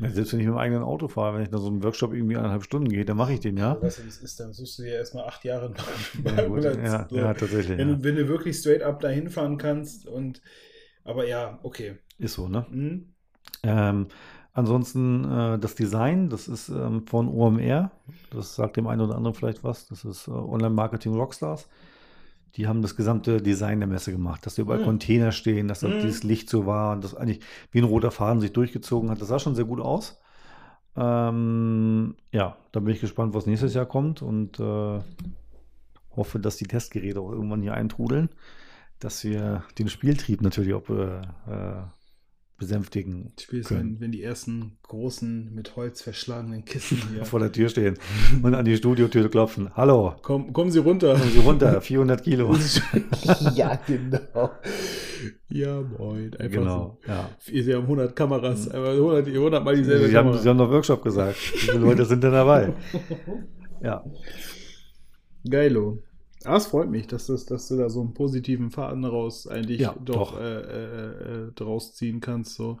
Ja, 0.00 0.10
Selbst 0.10 0.32
wenn 0.32 0.40
ich 0.40 0.46
mit 0.46 0.54
dem 0.54 0.58
eigenen 0.58 0.82
Auto 0.82 1.08
fahre, 1.08 1.36
wenn 1.36 1.42
ich 1.44 1.48
da 1.48 1.58
so 1.58 1.68
einen 1.68 1.82
Workshop 1.82 2.12
irgendwie 2.12 2.36
eineinhalb 2.36 2.62
Stunden 2.64 2.88
gehe, 2.90 3.04
dann 3.06 3.16
mache 3.16 3.32
ich 3.32 3.40
den 3.40 3.56
ja. 3.56 3.80
Weißt 3.80 4.00
du, 4.00 4.02
es 4.02 4.18
ist, 4.18 4.38
dann 4.38 4.52
suchst 4.52 4.78
du 4.78 4.82
dir 4.82 4.96
erstmal 4.96 5.24
acht 5.24 5.44
Jahre 5.44 5.70
nach. 5.70 5.88
Ja, 6.24 6.46
gut, 6.46 6.64
ja, 6.64 7.08
So. 7.08 7.16
ja, 7.16 7.32
tatsächlich. 7.32 7.78
wenn, 7.78 7.88
Ja. 7.88 7.94
du, 7.94 8.04
wenn 8.04 8.16
du 8.16 8.28
wirklich 8.28 8.56
straight 8.58 8.82
up 8.82 9.00
dahin 9.00 9.30
fahren 9.30 9.56
kannst 9.56 10.06
und 10.06 10.42
aber 11.04 11.26
ja, 11.26 11.58
okay. 11.62 11.96
Ist 12.18 12.34
so, 12.34 12.48
ne? 12.48 12.66
Mhm. 12.70 13.14
Ähm, 13.62 14.06
ansonsten 14.54 15.24
äh, 15.30 15.58
das 15.58 15.74
Design, 15.74 16.30
das 16.30 16.48
ist 16.48 16.70
ähm, 16.70 17.06
von 17.06 17.28
OMR. 17.28 17.90
Das 18.30 18.54
sagt 18.54 18.76
dem 18.76 18.86
einen 18.86 19.02
oder 19.02 19.16
anderen 19.16 19.34
vielleicht 19.34 19.62
was. 19.62 19.86
Das 19.88 20.04
ist 20.04 20.28
äh, 20.28 20.30
Online-Marketing 20.30 21.14
Rockstars. 21.14 21.68
Die 22.56 22.66
haben 22.68 22.82
das 22.82 22.94
gesamte 22.96 23.42
Design 23.42 23.80
der 23.80 23.88
Messe 23.88 24.12
gemacht, 24.12 24.46
dass 24.46 24.54
da 24.54 24.62
überall 24.62 24.80
Mhm. 24.80 24.84
Container 24.84 25.32
stehen, 25.32 25.66
dass 25.68 25.80
da 25.80 25.88
Mhm. 25.88 26.00
dieses 26.00 26.22
Licht 26.22 26.48
so 26.48 26.66
war 26.66 26.92
und 26.92 27.02
das 27.04 27.14
eigentlich 27.14 27.40
wie 27.72 27.78
ein 27.80 27.84
roter 27.84 28.12
Faden 28.12 28.40
sich 28.40 28.52
durchgezogen 28.52 29.10
hat. 29.10 29.20
Das 29.20 29.28
sah 29.28 29.38
schon 29.40 29.56
sehr 29.56 29.64
gut 29.64 29.80
aus. 29.80 30.20
Ähm, 30.96 32.14
ja, 32.30 32.56
da 32.72 32.80
bin 32.80 32.94
ich 32.94 33.00
gespannt, 33.00 33.34
was 33.34 33.46
nächstes 33.46 33.74
Jahr 33.74 33.86
kommt 33.86 34.22
und 34.22 34.60
äh, 34.60 35.00
hoffe, 36.16 36.38
dass 36.38 36.56
die 36.56 36.66
Testgeräte 36.66 37.20
auch 37.20 37.32
irgendwann 37.32 37.62
hier 37.62 37.74
eintrudeln, 37.74 38.28
dass 39.00 39.24
wir 39.24 39.64
den 39.78 39.88
Spieltrieb 39.88 40.40
natürlich 40.40 40.74
auch 40.74 40.88
äh, 40.90 41.22
äh, 41.50 41.82
besänftigen 42.56 43.32
Spielst, 43.40 43.68
können. 43.70 43.94
wenn, 43.96 44.00
wenn 44.00 44.12
die 44.12 44.22
ersten 44.22 44.78
großen 44.84 45.52
mit 45.54 45.74
Holz 45.76 46.02
verschlagenen 46.02 46.64
Kissen 46.64 46.98
hier. 47.12 47.24
vor 47.24 47.40
der 47.40 47.50
Tür 47.52 47.68
stehen 47.68 47.98
und 48.42 48.54
an 48.54 48.64
die 48.64 48.76
Studiotür 48.76 49.28
klopfen. 49.28 49.70
Hallo, 49.74 50.14
Komm, 50.22 50.52
kommen 50.52 50.70
Sie 50.70 50.78
runter. 50.78 51.14
kommen 51.14 51.30
Sie 51.32 51.40
runter, 51.40 51.80
400 51.82 52.22
Kilo. 52.22 52.54
ja, 53.54 53.78
genau. 53.86 54.50
Ja, 55.48 55.80
moin. 55.80 56.34
Einfach 56.36 56.58
Genau, 56.58 56.98
ja. 57.06 57.30
so. 57.40 57.52
Sie 57.52 57.74
haben 57.74 57.82
100 57.84 58.14
Kameras, 58.14 58.68
aber 58.70 58.90
100, 58.92 59.26
100 59.28 59.64
mal 59.64 59.76
dieselbe 59.76 60.08
Sie 60.08 60.16
haben, 60.16 60.26
Kamera. 60.26 60.42
Sie 60.42 60.48
haben 60.48 60.56
noch 60.56 60.70
Workshop 60.70 61.02
gesagt. 61.02 61.36
Wie 61.54 61.58
viele 61.58 61.78
Leute 61.78 62.04
sind 62.04 62.22
denn 62.22 62.32
dabei? 62.32 62.72
Ja, 63.82 64.04
Geilo. 65.48 66.02
Ah, 66.44 66.56
es 66.56 66.66
freut 66.66 66.90
mich, 66.90 67.06
dass, 67.06 67.26
das, 67.26 67.46
dass 67.46 67.68
du 67.68 67.76
da 67.76 67.88
so 67.88 68.00
einen 68.00 68.14
positiven 68.14 68.70
Faden 68.70 69.02
daraus 69.02 69.46
eigentlich 69.46 69.80
Ja, 69.80 69.94
doch, 70.04 70.32
doch. 70.32 70.40
Äh, 70.40 70.60
äh, 70.60 71.46
äh, 71.48 71.52
draus 71.52 71.94
ziehen 71.94 72.20
kannst. 72.20 72.54
So. 72.54 72.78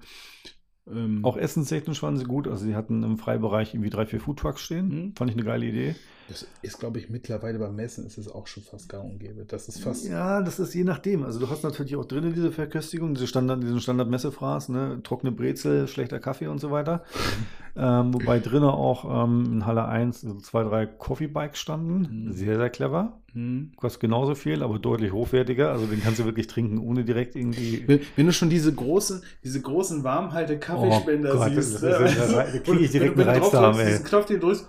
Ähm, 0.86 1.24
auch 1.24 1.36
essenstechnisch 1.36 2.02
waren 2.02 2.16
sie 2.16 2.24
gut. 2.24 2.46
Also 2.46 2.64
sie 2.64 2.74
hatten 2.74 3.02
im 3.02 3.16
Freibereich 3.16 3.74
irgendwie 3.74 3.90
drei, 3.90 4.06
vier 4.06 4.20
Foodtrucks 4.20 4.60
stehen. 4.60 4.88
Mhm. 4.88 5.16
Fand 5.16 5.30
ich 5.30 5.36
eine 5.36 5.44
geile 5.44 5.66
Idee. 5.66 5.94
Das 6.28 6.46
ist, 6.62 6.78
glaube 6.78 6.98
ich, 6.98 7.10
mittlerweile 7.10 7.58
beim 7.58 7.76
Messen 7.76 8.06
ist 8.06 8.16
es 8.18 8.28
auch 8.28 8.46
schon 8.46 8.62
fast 8.62 8.88
gang 8.88 9.04
und 9.04 9.18
gäbe. 9.18 9.44
Das 9.44 9.68
ist 9.68 9.80
fast. 9.82 10.06
Ja, 10.08 10.40
das 10.42 10.58
ist 10.58 10.74
je 10.74 10.84
nachdem. 10.84 11.22
Also 11.22 11.38
du 11.38 11.50
hast 11.50 11.62
natürlich 11.64 11.96
auch 11.96 12.04
drinnen 12.04 12.32
diese 12.34 12.50
Verköstigung, 12.50 13.14
diese 13.14 13.26
Standard, 13.26 13.62
diesen 13.62 13.80
Standard-Messefraß, 13.80 14.70
ne? 14.70 15.00
trockene 15.02 15.32
Brezel, 15.32 15.86
schlechter 15.88 16.20
Kaffee 16.20 16.46
und 16.46 16.60
so 16.60 16.70
weiter. 16.70 17.04
ähm, 17.76 18.14
wobei 18.14 18.40
drinnen 18.40 18.64
auch 18.68 19.24
ähm, 19.24 19.44
in 19.52 19.66
Halle 19.66 19.84
1 19.86 20.22
so 20.22 20.34
zwei, 20.40 20.62
drei 20.64 20.86
Coffee-Bikes 20.86 21.58
standen. 21.58 22.26
Mhm. 22.26 22.32
Sehr, 22.32 22.56
sehr 22.56 22.70
clever. 22.70 23.18
Hm. 23.34 23.72
Kostet 23.76 24.00
genauso 24.00 24.36
viel, 24.36 24.62
aber 24.62 24.78
deutlich 24.78 25.12
hochwertiger. 25.12 25.72
Also 25.72 25.86
den 25.86 26.00
kannst 26.00 26.20
du 26.20 26.24
wirklich 26.24 26.46
trinken, 26.46 26.78
ohne 26.78 27.04
direkt 27.04 27.34
irgendwie. 27.34 27.82
Wenn, 27.86 28.00
wenn 28.14 28.26
du 28.26 28.32
schon 28.32 28.48
diese 28.48 28.72
großen, 28.72 29.22
diese 29.42 29.60
großen 29.60 30.04
warmhalte 30.04 30.56
Kaffeespender 30.58 31.34
Oh 31.34 31.38
Gott, 31.38 31.52
siehst, 31.52 31.82
das 31.82 31.98
das 31.98 32.12
ist- 32.16 32.32
da 32.32 32.44
krieg 32.44 32.80
ich 32.80 32.92
direkt 32.92 33.18
einen 33.18 33.28
Reiz 33.28 33.50
da, 33.50 33.72
drückst, 33.72 33.80
ey. 33.80 33.86
diesen 33.88 34.04
Knopf, 34.04 34.26
den 34.26 34.40
drückst, 34.40 34.68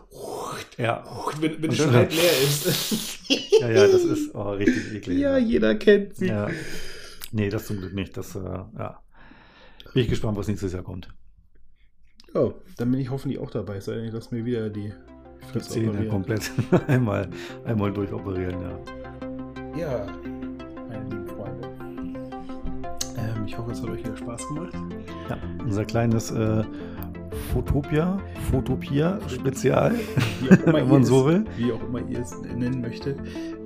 Ja, 0.78 1.06
wenn, 1.40 1.52
wenn 1.62 1.64
Und 1.64 1.72
es 1.72 1.78
schon 1.78 1.92
halb 1.94 2.12
leer 2.12 2.32
ist. 2.44 3.30
ja, 3.62 3.70
ja, 3.70 3.88
das 3.88 4.04
ist 4.04 4.36
oh, 4.36 4.52
richtig 4.52 4.94
eklig. 4.96 5.20
ja, 5.20 5.38
jeder 5.38 5.76
kennt 5.76 6.16
sie. 6.16 6.28
ja. 6.28 6.50
Nee, 7.32 7.50
das 7.50 7.66
zum 7.68 7.80
Glück 7.80 7.94
nicht. 7.94 8.16
Das, 8.18 8.36
äh, 8.36 8.40
ja. 8.40 9.00
Bin 9.94 10.04
ich 10.04 10.10
gespannt, 10.10 10.38
was 10.38 10.48
nächstes 10.48 10.74
Jahr 10.74 10.84
kommt. 10.84 11.10
Oh, 12.34 12.54
dann 12.78 12.92
bin 12.92 13.00
ich 13.00 13.10
hoffentlich 13.10 13.40
auch 13.40 13.50
dabei. 13.50 13.80
Sei 13.80 13.96
denn, 13.96 14.12
lasse 14.12 14.36
mir 14.36 14.44
wieder 14.44 14.70
die 14.70 14.92
Die 15.54 15.60
Zähne 15.62 16.08
komplett 16.08 16.52
einmal, 16.88 17.30
einmal 17.64 17.94
durchoperieren, 17.94 18.62
ja. 18.62 18.80
Ja, 19.78 20.06
meine 20.90 21.04
lieben 21.10 21.28
Freunde. 21.28 21.70
Ähm, 23.18 23.46
ich 23.46 23.58
hoffe, 23.58 23.72
es 23.72 23.82
hat 23.82 23.90
euch 23.90 24.04
wieder 24.04 24.18
Spaß 24.18 24.48
gemacht. 24.50 24.74
ja. 25.30 25.38
Unser 25.64 25.86
kleines 25.86 26.32
äh, 26.32 26.64
Fotopia, 27.54 28.18
auch 30.52 30.68
immer 30.68 30.74
wenn 30.74 30.90
man 30.90 31.04
so 31.04 31.26
will. 31.26 31.46
Wie 31.58 31.72
auch 31.72 31.84
immer 31.84 32.02
ihr 32.08 32.20
es 32.20 32.40
nennen 32.42 32.82
möchtet. 32.82 33.18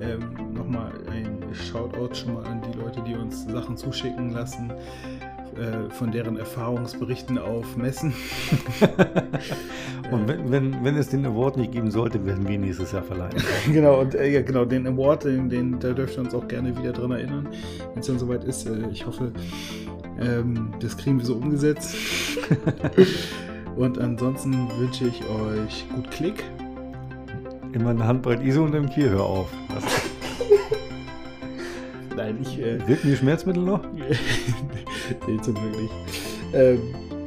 Ähm, 0.01 0.53
Nochmal 0.53 0.91
ein 1.11 1.39
Shoutout 1.53 2.15
schon 2.15 2.33
mal 2.35 2.45
an 2.45 2.61
die 2.61 2.77
Leute, 2.77 3.01
die 3.01 3.15
uns 3.15 3.45
Sachen 3.45 3.77
zuschicken 3.77 4.31
lassen, 4.31 4.71
äh, 5.55 5.89
von 5.89 6.11
deren 6.11 6.37
Erfahrungsberichten 6.37 7.37
auf 7.37 7.75
Messen. 7.75 8.13
Und 10.11 10.27
wenn, 10.27 10.51
wenn, 10.51 10.83
wenn 10.83 10.95
es 10.95 11.09
den 11.09 11.25
Award 11.25 11.57
nicht 11.57 11.71
geben 11.71 11.91
sollte, 11.91 12.25
werden 12.25 12.47
wir 12.47 12.55
ihn 12.55 12.61
nächstes 12.61 12.91
Jahr 12.91 13.03
verleihen. 13.03 13.35
genau, 13.71 13.99
und 13.99 14.15
äh, 14.15 14.27
ja, 14.27 14.41
genau, 14.41 14.65
den 14.65 14.87
Award, 14.87 15.25
den, 15.25 15.49
den, 15.49 15.79
da 15.79 15.93
dürft 15.93 16.17
ihr 16.17 16.21
uns 16.21 16.33
auch 16.33 16.47
gerne 16.47 16.75
wieder 16.75 16.93
dran 16.93 17.11
erinnern, 17.11 17.47
wenn 17.93 17.99
es 17.99 18.07
dann 18.07 18.17
soweit 18.17 18.43
ist. 18.43 18.67
Äh, 18.67 18.89
ich 18.91 19.05
hoffe, 19.05 19.31
ähm, 20.19 20.73
das 20.79 20.97
kriegen 20.97 21.19
wir 21.19 21.25
so 21.25 21.35
umgesetzt. 21.35 21.95
Und 23.75 23.99
ansonsten 23.99 24.53
wünsche 24.77 25.07
ich 25.07 25.21
euch 25.29 25.85
gut 25.95 26.11
Klick. 26.11 26.43
Immer 27.71 27.91
eine 27.91 28.05
Handbreit 28.05 28.43
ISO 28.43 28.63
und 28.63 28.75
im 28.75 28.89
Kiel, 28.89 29.09
hör 29.09 29.23
auf. 29.23 29.47
Nein, 32.15 32.39
ich. 32.41 32.59
Äh, 32.59 32.85
wirken 32.87 33.09
die 33.09 33.15
Schmerzmittel 33.15 33.63
noch? 33.63 33.81
nee, 33.93 35.41
zum 35.41 35.53
Glück 35.53 35.79
nicht. 35.79 35.93
Ähm, 36.53 36.79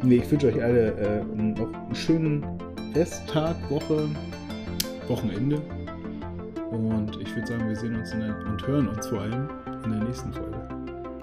nee, 0.02 0.16
ich 0.16 0.30
wünsche 0.30 0.48
euch 0.48 0.62
alle 0.62 0.92
äh, 0.92 1.24
noch 1.24 1.72
einen 1.72 1.94
schönen 1.94 2.44
Resttag, 2.94 3.56
Woche, 3.70 4.08
Wochenende. 5.08 5.62
Und 6.70 7.18
ich 7.20 7.34
würde 7.34 7.46
sagen, 7.46 7.68
wir 7.68 7.76
sehen 7.76 7.96
uns 7.96 8.10
der, 8.10 8.36
und 8.46 8.66
hören 8.66 8.88
uns 8.88 9.06
vor 9.06 9.20
allem 9.20 9.48
in 9.84 9.92
der 9.92 10.04
nächsten 10.04 10.32
Folge. 10.32 10.56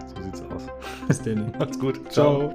So 0.07 0.23
sieht's 0.23 0.41
aus. 0.43 0.67
Bis 1.07 1.21
dann. 1.21 1.51
Macht's 1.59 1.79
gut. 1.79 1.99
Ciao. 2.11 2.53